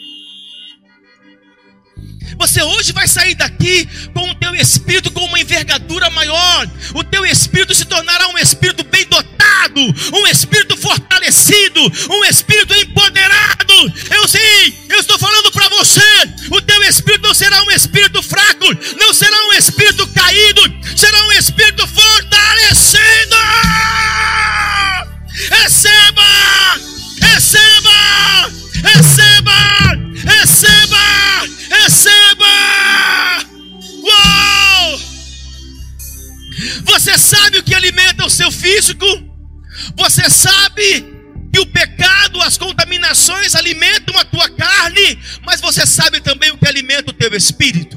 Você 2.38 2.62
hoje 2.62 2.92
vai 2.92 3.08
sair 3.08 3.34
daqui 3.34 3.88
com 4.12 4.30
o 4.30 4.34
teu 4.34 4.54
espírito 4.54 5.10
com 5.10 5.24
uma 5.24 5.40
envergadura 5.40 6.10
maior. 6.10 6.68
O 6.94 7.02
teu 7.02 7.24
espírito 7.24 7.74
se 7.74 7.84
tornará 7.84 8.28
um 8.28 8.38
espírito 8.38 8.84
bem 8.84 9.06
dotado, 9.06 9.80
um 10.12 10.26
espírito 10.26 10.76
fortalecido, 10.76 11.80
um 12.10 12.24
espírito 12.24 12.74
empoderado. 12.74 13.72
Eu 14.10 14.28
sei, 14.28 14.86
eu 14.88 14.98
estou 14.98 15.18
falando 15.18 15.50
para 15.52 15.68
você. 15.70 16.00
O 16.50 16.60
teu 16.60 16.82
espírito 16.82 17.26
não 17.26 17.34
será 17.34 17.62
um 17.62 17.70
espírito 17.70 18.22
fraco, 18.22 18.66
não 18.98 19.12
será 19.12 19.36
um 19.46 19.52
espírito 19.54 20.06
caído, 20.08 20.62
será 20.96 21.22
um 21.24 21.32
espírito 21.32 21.86
fortalecido. 21.88 23.36
Receba! 25.50 26.22
Receba! 27.20 28.50
Receba! 28.82 29.56
Receba! 30.24 30.75
Você 36.86 37.18
sabe 37.18 37.58
o 37.58 37.62
que 37.62 37.74
alimenta 37.74 38.24
o 38.24 38.30
seu 38.30 38.50
físico? 38.50 39.06
Você 39.96 40.30
sabe 40.30 41.04
que 41.52 41.60
o 41.60 41.66
pecado, 41.66 42.40
as 42.42 42.56
contaminações 42.56 43.54
alimentam 43.54 44.16
a 44.18 44.24
tua 44.24 44.48
carne, 44.48 45.18
mas 45.44 45.60
você 45.60 45.86
sabe 45.86 46.20
também 46.20 46.50
o 46.50 46.58
que 46.58 46.68
alimenta 46.68 47.10
o 47.10 47.14
teu 47.14 47.34
espírito. 47.34 47.96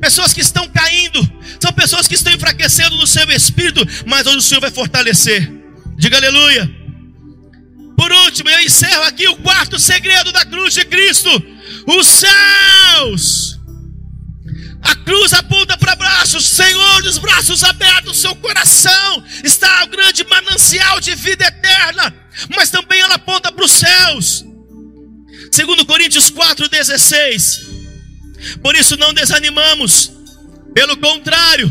Pessoas 0.00 0.32
que 0.32 0.40
estão 0.40 0.66
caindo, 0.68 1.20
são 1.60 1.72
pessoas 1.72 2.08
que 2.08 2.14
estão 2.14 2.32
enfraquecendo 2.32 2.96
no 2.96 3.06
seu 3.06 3.30
espírito, 3.30 3.86
mas 4.06 4.26
hoje 4.26 4.38
o 4.38 4.42
Senhor 4.42 4.60
vai 4.60 4.70
fortalecer. 4.70 5.52
Diga 5.98 6.16
aleluia. 6.16 6.70
Por 7.96 8.10
último, 8.10 8.48
eu 8.48 8.60
encerro 8.60 9.02
aqui 9.02 9.28
o 9.28 9.36
quarto 9.36 9.78
segredo 9.78 10.32
da 10.32 10.42
cruz 10.46 10.72
de 10.72 10.86
Cristo: 10.86 11.30
os 11.86 12.06
céus. 12.06 13.60
A 14.82 14.94
cruz 14.94 15.34
aponta 15.34 15.76
para 15.76 15.94
braços, 15.94 16.46
vida 21.20 21.44
eterna, 21.46 22.14
mas 22.56 22.70
também 22.70 23.00
ela 23.00 23.14
aponta 23.14 23.52
para 23.52 23.64
os 23.64 23.72
céus. 23.72 24.44
Segundo 25.52 25.84
Coríntios 25.84 26.30
4:16. 26.30 27.68
Por 28.62 28.74
isso 28.74 28.96
não 28.96 29.12
desanimamos, 29.12 30.10
pelo 30.74 30.96
contrário, 30.96 31.70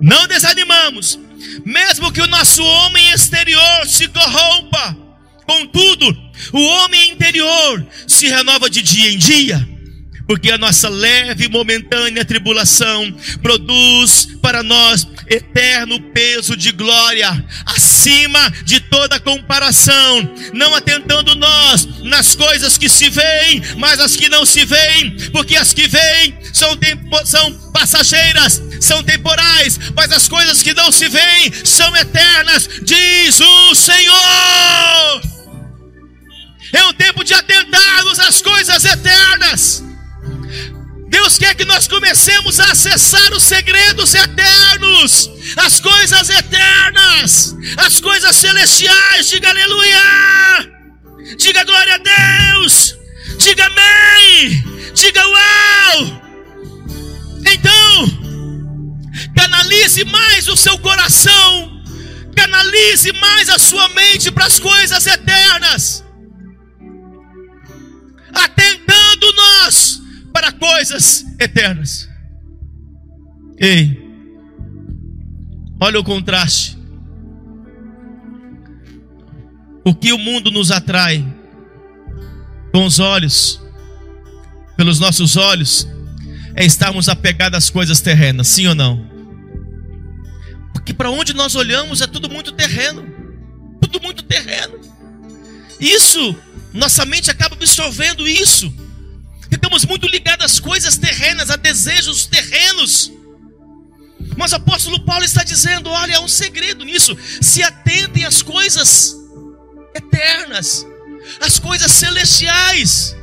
não 0.00 0.26
desanimamos, 0.28 1.18
mesmo 1.64 2.12
que 2.12 2.20
o 2.20 2.28
nosso 2.28 2.62
homem 2.62 3.10
exterior 3.10 3.86
se 3.86 4.06
corrompa, 4.08 4.96
contudo, 5.44 6.16
o 6.52 6.60
homem 6.60 7.10
interior 7.10 7.86
se 8.06 8.28
renova 8.28 8.70
de 8.70 8.80
dia 8.80 9.10
em 9.10 9.18
dia, 9.18 9.68
porque 10.26 10.52
a 10.52 10.58
nossa 10.58 10.88
leve 10.88 11.46
e 11.46 11.48
momentânea 11.48 12.24
tribulação 12.24 13.12
produz 13.42 14.28
para 14.40 14.62
nós 14.62 15.06
eterno 15.26 16.00
peso 16.12 16.56
de 16.56 16.70
glória, 16.70 17.44
acima 18.00 18.50
de 18.64 18.80
toda 18.80 19.20
comparação, 19.20 20.34
não 20.54 20.74
atentando 20.74 21.34
nós 21.34 21.86
nas 22.02 22.34
coisas 22.34 22.78
que 22.78 22.88
se 22.88 23.10
veem, 23.10 23.62
mas 23.76 24.00
as 24.00 24.16
que 24.16 24.28
não 24.30 24.46
se 24.46 24.64
veem, 24.64 25.10
porque 25.30 25.54
as 25.54 25.74
que 25.74 25.86
veem 25.86 26.34
são, 26.50 26.78
são 27.26 27.52
passageiras, 27.72 28.62
são 28.80 29.02
temporais, 29.02 29.78
mas 29.94 30.10
as 30.12 30.26
coisas 30.26 30.62
que 30.62 30.72
não 30.72 30.90
se 30.90 31.08
veem 31.10 31.52
são 31.62 31.94
eternas, 31.94 32.68
diz 32.82 33.38
o 33.38 33.74
Senhor. 33.74 35.20
É 36.72 36.84
um 36.84 36.94
tempo 36.94 37.22
de 37.22 37.34
atentarmos 37.34 38.18
às 38.18 38.40
coisas 38.40 38.82
eternas. 38.82 39.84
Deus 41.10 41.36
quer 41.36 41.56
que 41.56 41.64
nós 41.64 41.88
comecemos 41.88 42.60
a 42.60 42.70
acessar 42.70 43.32
os 43.32 43.42
segredos 43.42 44.14
eternos, 44.14 45.28
as 45.56 45.80
coisas 45.80 46.30
eternas, 46.30 47.56
as 47.78 48.00
coisas 48.00 48.36
celestiais. 48.36 49.28
Diga 49.28 49.48
aleluia, 49.48 49.98
diga 51.36 51.64
glória 51.64 51.96
a 51.96 51.98
Deus, 51.98 52.96
diga 53.38 53.66
amém, 53.66 54.64
diga 54.94 55.26
uau. 55.26 56.22
Então, 57.44 58.06
canalize 59.34 60.04
mais 60.04 60.46
o 60.46 60.56
seu 60.56 60.78
coração, 60.78 61.82
canalize 62.36 63.12
mais 63.14 63.48
a 63.48 63.58
sua 63.58 63.88
mente 63.88 64.30
para 64.30 64.46
as 64.46 64.60
coisas 64.60 65.04
eternas, 65.08 66.04
atentando 68.32 69.32
nós 69.34 69.99
para 70.40 70.52
coisas 70.52 71.26
eternas. 71.38 72.08
Ei, 73.58 74.02
olha 75.78 76.00
o 76.00 76.04
contraste. 76.04 76.78
O 79.84 79.94
que 79.94 80.14
o 80.14 80.18
mundo 80.18 80.50
nos 80.50 80.70
atrai 80.70 81.22
com 82.72 82.86
os 82.86 82.98
olhos, 82.98 83.60
pelos 84.78 84.98
nossos 84.98 85.36
olhos, 85.36 85.86
é 86.54 86.64
estarmos 86.64 87.10
apegados 87.10 87.58
às 87.58 87.68
coisas 87.68 88.00
terrenas, 88.00 88.48
sim 88.48 88.66
ou 88.66 88.74
não? 88.74 89.06
Porque 90.72 90.94
para 90.94 91.10
onde 91.10 91.34
nós 91.34 91.54
olhamos 91.54 92.00
é 92.00 92.06
tudo 92.06 92.30
muito 92.30 92.52
terreno, 92.52 93.04
tudo 93.78 94.00
muito 94.00 94.22
terreno. 94.22 94.80
Isso, 95.78 96.34
nossa 96.72 97.04
mente 97.04 97.30
acaba 97.30 97.54
absorvendo 97.54 98.26
isso. 98.26 98.79
Estamos 99.60 99.84
muito 99.84 100.06
ligados 100.06 100.46
às 100.46 100.58
coisas 100.58 100.96
terrenas, 100.96 101.50
a 101.50 101.56
desejos 101.56 102.24
terrenos. 102.24 103.12
Mas 104.38 104.52
o 104.52 104.56
apóstolo 104.56 105.04
Paulo 105.04 105.22
está 105.22 105.44
dizendo: 105.44 105.90
olha, 105.90 106.16
há 106.16 106.20
um 106.20 106.28
segredo 106.28 106.82
nisso. 106.82 107.14
Se 107.42 107.62
atentem 107.62 108.24
às 108.24 108.42
coisas 108.42 109.14
eternas, 109.94 110.86
às 111.42 111.58
coisas 111.58 111.92
celestiais. 111.92 113.14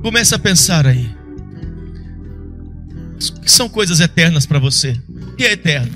Começa 0.00 0.36
a 0.36 0.38
pensar 0.38 0.86
aí. 0.86 1.12
que 3.42 3.50
são 3.50 3.68
coisas 3.68 3.98
eternas 3.98 4.46
para 4.46 4.60
você? 4.60 4.96
O 5.32 5.34
que 5.34 5.42
é 5.42 5.52
eterno? 5.54 5.92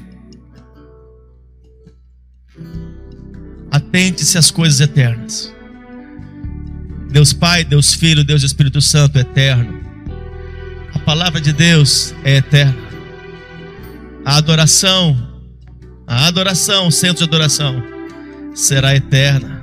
Atente-se 3.71 4.37
às 4.37 4.51
coisas 4.51 4.81
eternas. 4.81 5.53
Deus 7.13 7.35
Pai, 7.35 7.63
Deus 7.63 7.93
Filho, 7.93 8.25
Deus 8.25 8.43
Espírito 8.43 8.81
Santo 8.81 9.19
eterno. 9.19 9.81
A 10.95 10.99
palavra 11.01 11.41
de 11.41 11.53
Deus 11.53 12.15
é 12.25 12.37
eterna. 12.39 12.75
A 14.25 14.37
adoração, 14.39 15.43
a 16.07 16.27
adoração, 16.27 16.87
o 16.87 16.91
centro 16.91 17.19
de 17.19 17.25
adoração, 17.25 17.83
será 18.55 18.97
eterna. 18.97 19.63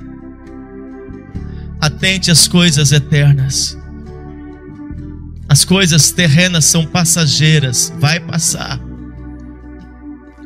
Atente 1.81 2.29
às 2.29 2.47
coisas 2.47 2.91
eternas. 2.91 3.75
As 5.47 5.65
coisas 5.65 6.11
terrenas 6.11 6.65
são 6.65 6.85
passageiras, 6.85 7.91
vai 7.97 8.19
passar. 8.19 8.79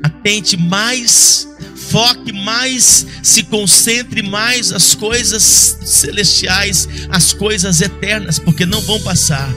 Atente 0.02 0.56
mais, 0.56 1.50
foque 1.90 2.32
mais, 2.32 3.06
se 3.22 3.44
concentre 3.44 4.22
mais 4.22 4.72
as 4.72 4.96
coisas 4.96 5.78
celestiais, 5.84 6.88
as 7.10 7.34
coisas 7.34 7.82
eternas, 7.82 8.40
porque 8.40 8.66
não 8.66 8.82
vão 8.82 9.02
passar. 9.02 9.50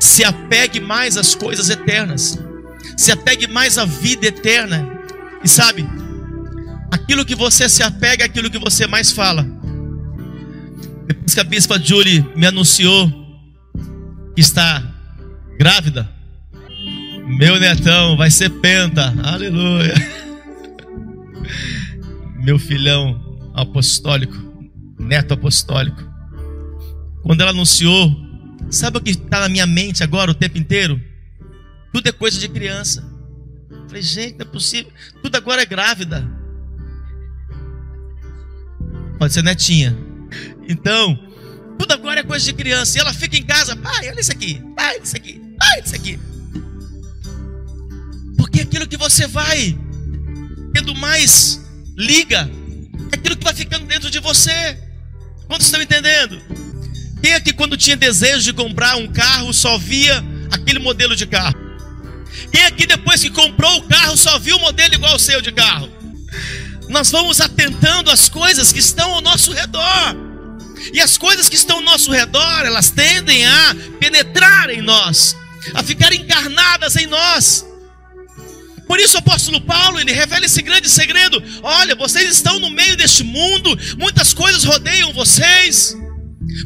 Se 0.00 0.24
apegue 0.24 0.80
mais 0.80 1.16
às 1.16 1.34
coisas 1.34 1.68
eternas. 1.70 2.38
Se 2.96 3.10
apegue 3.10 3.46
mais 3.46 3.78
à 3.78 3.84
vida 3.84 4.26
eterna. 4.26 4.88
E 5.44 5.48
sabe, 5.48 5.86
aquilo 6.90 7.24
que 7.24 7.34
você 7.34 7.68
se 7.68 7.82
apega 7.82 8.24
é 8.24 8.26
aquilo 8.26 8.50
que 8.50 8.58
você 8.58 8.86
mais 8.86 9.10
fala. 9.10 9.46
Depois 11.06 11.34
que 11.34 11.40
a 11.40 11.44
bispa 11.44 11.78
Julie 11.78 12.24
me 12.36 12.46
anunciou 12.46 13.10
que 14.34 14.40
está 14.40 14.82
grávida, 15.58 16.08
meu 17.38 17.58
netão 17.58 18.16
vai 18.16 18.30
ser 18.30 18.50
penta, 18.50 19.12
aleluia. 19.22 20.21
Meu 22.42 22.58
filhão 22.58 23.50
apostólico, 23.54 24.36
neto 24.98 25.34
apostólico. 25.34 26.02
Quando 27.22 27.40
ela 27.40 27.50
anunciou, 27.50 28.10
sabe 28.70 28.98
o 28.98 29.00
que 29.00 29.10
está 29.10 29.40
na 29.40 29.48
minha 29.48 29.66
mente 29.66 30.02
agora 30.02 30.30
o 30.30 30.34
tempo 30.34 30.58
inteiro? 30.58 31.00
Tudo 31.92 32.08
é 32.08 32.12
coisa 32.12 32.38
de 32.38 32.48
criança. 32.48 33.04
Falei, 33.86 34.02
gente, 34.02 34.38
não 34.38 34.46
é 34.46 34.48
possível. 34.48 34.90
Tudo 35.22 35.36
agora 35.36 35.62
é 35.62 35.66
grávida. 35.66 36.26
Pode 39.18 39.32
ser 39.32 39.42
netinha. 39.42 39.96
Então, 40.68 41.16
tudo 41.78 41.92
agora 41.92 42.20
é 42.20 42.22
coisa 42.22 42.44
de 42.44 42.52
criança. 42.54 42.96
E 42.96 43.00
ela 43.00 43.12
fica 43.12 43.36
em 43.36 43.42
casa, 43.42 43.76
pai, 43.76 44.08
olha 44.08 44.20
isso 44.20 44.32
aqui, 44.32 44.62
pai, 44.74 44.98
isso 45.02 45.16
aqui, 45.16 45.40
pai, 45.58 45.80
isso 45.84 45.94
aqui. 45.94 46.18
Porque 48.36 48.62
aquilo 48.62 48.88
que 48.88 48.96
você 48.96 49.26
vai 49.26 49.78
tendo 50.72 50.94
mais 50.94 51.60
liga, 51.96 52.50
é 53.10 53.16
aquilo 53.16 53.36
que 53.36 53.44
vai 53.44 53.54
ficando 53.54 53.86
dentro 53.86 54.10
de 54.10 54.18
você. 54.18 54.78
Quantos 55.46 55.66
estão 55.66 55.82
entendendo? 55.82 56.40
Quem 57.22 57.34
aqui, 57.34 57.52
quando 57.52 57.76
tinha 57.76 57.96
desejo 57.96 58.42
de 58.42 58.52
comprar 58.52 58.96
um 58.96 59.06
carro, 59.06 59.52
só 59.52 59.78
via 59.78 60.24
aquele 60.50 60.78
modelo 60.78 61.14
de 61.14 61.26
carro? 61.26 61.54
Quem 62.50 62.64
aqui, 62.64 62.86
depois 62.86 63.22
que 63.22 63.30
comprou 63.30 63.78
o 63.78 63.82
carro, 63.82 64.16
só 64.16 64.38
viu 64.38 64.56
o 64.56 64.60
modelo 64.60 64.94
igual 64.94 65.12
ao 65.12 65.18
seu 65.18 65.40
de 65.40 65.52
carro? 65.52 65.90
Nós 66.88 67.10
vamos 67.10 67.40
atentando 67.40 68.10
às 68.10 68.28
coisas 68.28 68.72
que 68.72 68.80
estão 68.80 69.12
ao 69.12 69.20
nosso 69.20 69.52
redor. 69.52 70.16
E 70.92 71.00
as 71.00 71.16
coisas 71.16 71.48
que 71.48 71.54
estão 71.54 71.76
ao 71.76 71.82
nosso 71.82 72.10
redor, 72.10 72.64
elas 72.64 72.90
tendem 72.90 73.46
a 73.46 73.76
penetrar 74.00 74.68
em 74.68 74.82
nós, 74.82 75.36
a 75.74 75.82
ficar 75.82 76.12
encarnadas 76.12 76.96
em 76.96 77.06
nós. 77.06 77.64
Por 78.86 78.98
isso 78.98 79.16
o 79.16 79.20
apóstolo 79.20 79.60
Paulo, 79.60 80.00
ele 80.00 80.12
revela 80.12 80.44
esse 80.44 80.62
grande 80.62 80.88
segredo. 80.88 81.42
Olha, 81.62 81.94
vocês 81.94 82.30
estão 82.30 82.58
no 82.58 82.70
meio 82.70 82.96
deste 82.96 83.24
mundo, 83.24 83.78
muitas 83.98 84.34
coisas 84.34 84.64
rodeiam 84.64 85.12
vocês. 85.12 85.96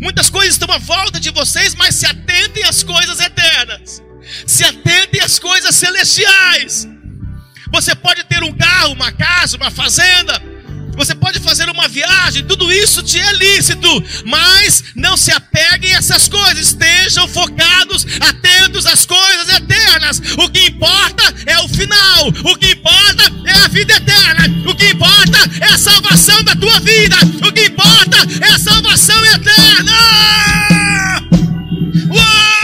Muitas 0.00 0.30
coisas 0.30 0.54
estão 0.54 0.72
à 0.74 0.78
volta 0.78 1.20
de 1.20 1.30
vocês, 1.30 1.74
mas 1.74 1.94
se 1.94 2.06
atentem 2.06 2.64
às 2.64 2.82
coisas 2.82 3.20
eternas. 3.20 4.02
Se 4.46 4.64
atentem 4.64 5.20
às 5.20 5.38
coisas 5.38 5.74
celestiais. 5.74 6.88
Você 7.72 7.94
pode 7.94 8.24
ter 8.24 8.42
um 8.42 8.56
carro, 8.56 8.92
uma 8.92 9.12
casa, 9.12 9.56
uma 9.56 9.70
fazenda, 9.70 10.40
você 10.96 11.14
pode 11.14 11.38
fazer 11.40 11.68
uma 11.68 11.86
viagem, 11.88 12.44
tudo 12.44 12.72
isso 12.72 13.02
te 13.02 13.20
é 13.20 13.32
lícito, 13.34 13.88
mas 14.24 14.82
não 14.94 15.16
se 15.16 15.30
apeguem 15.30 15.94
a 15.94 15.98
essas 15.98 16.26
coisas, 16.26 16.68
estejam 16.68 17.28
focados, 17.28 18.06
atentos 18.20 18.86
às 18.86 19.04
coisas 19.04 19.48
eternas. 19.48 20.22
O 20.38 20.48
que 20.48 20.66
importa 20.66 21.34
é 21.44 21.58
o 21.58 21.68
final, 21.68 22.28
o 22.28 22.56
que 22.56 22.72
importa 22.72 23.24
é 23.44 23.52
a 23.64 23.68
vida 23.68 23.94
eterna, 23.94 24.70
o 24.70 24.74
que 24.74 24.88
importa 24.88 25.38
é 25.60 25.66
a 25.66 25.78
salvação 25.78 26.42
da 26.44 26.56
tua 26.56 26.80
vida, 26.80 27.16
o 27.46 27.52
que 27.52 27.66
importa 27.66 28.16
é 28.40 28.48
a 28.48 28.58
salvação 28.58 29.24
eterna. 29.26 29.92
Uou! 32.10 32.56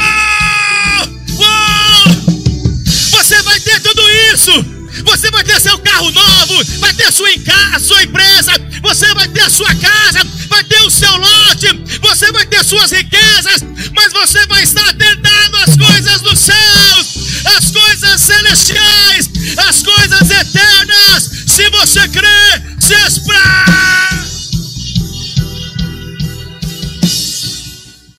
Uou! 1.39 2.05
Você 3.11 3.43
vai 3.43 3.61
ter 3.61 3.81
tudo 3.81 4.03
isso 4.33 4.83
você 5.05 5.31
vai 5.31 5.43
ter 5.43 5.59
seu 5.61 5.72
carro 5.93 6.11
novo, 6.11 6.65
vai 6.79 6.95
ter 6.95 7.13
sua, 7.13 7.29
casa 7.45 7.79
sua 7.79 8.03
empresa, 8.03 8.53
você 8.81 9.15
vai 9.15 9.29
ter 9.29 9.51
sua 9.51 9.75
casa, 9.75 10.27
vai 10.49 10.65
ter 10.65 10.81
o 10.83 10.91
seu 10.91 11.15
lote, 11.17 11.67
você 12.01 12.33
vai 12.33 12.47
ter 12.47 12.65
suas 12.65 12.91
riquezas, 12.91 13.63
mas 13.95 14.13
você 14.13 14.47
vai 14.47 14.63
estar 14.63 14.89
atentado 14.89 15.57
às 15.57 15.77
coisas 15.77 16.21
do 16.23 16.35
céu 16.37 16.83
às 17.57 17.71
coisas 17.71 18.21
celestiais, 18.21 19.31
às 19.69 19.83
coisas 19.83 20.31
eternas. 20.31 21.31
Se 21.47 21.69
você 21.71 22.09
crê, 22.09 22.63
se 22.79 22.95
espera. 22.95 24.12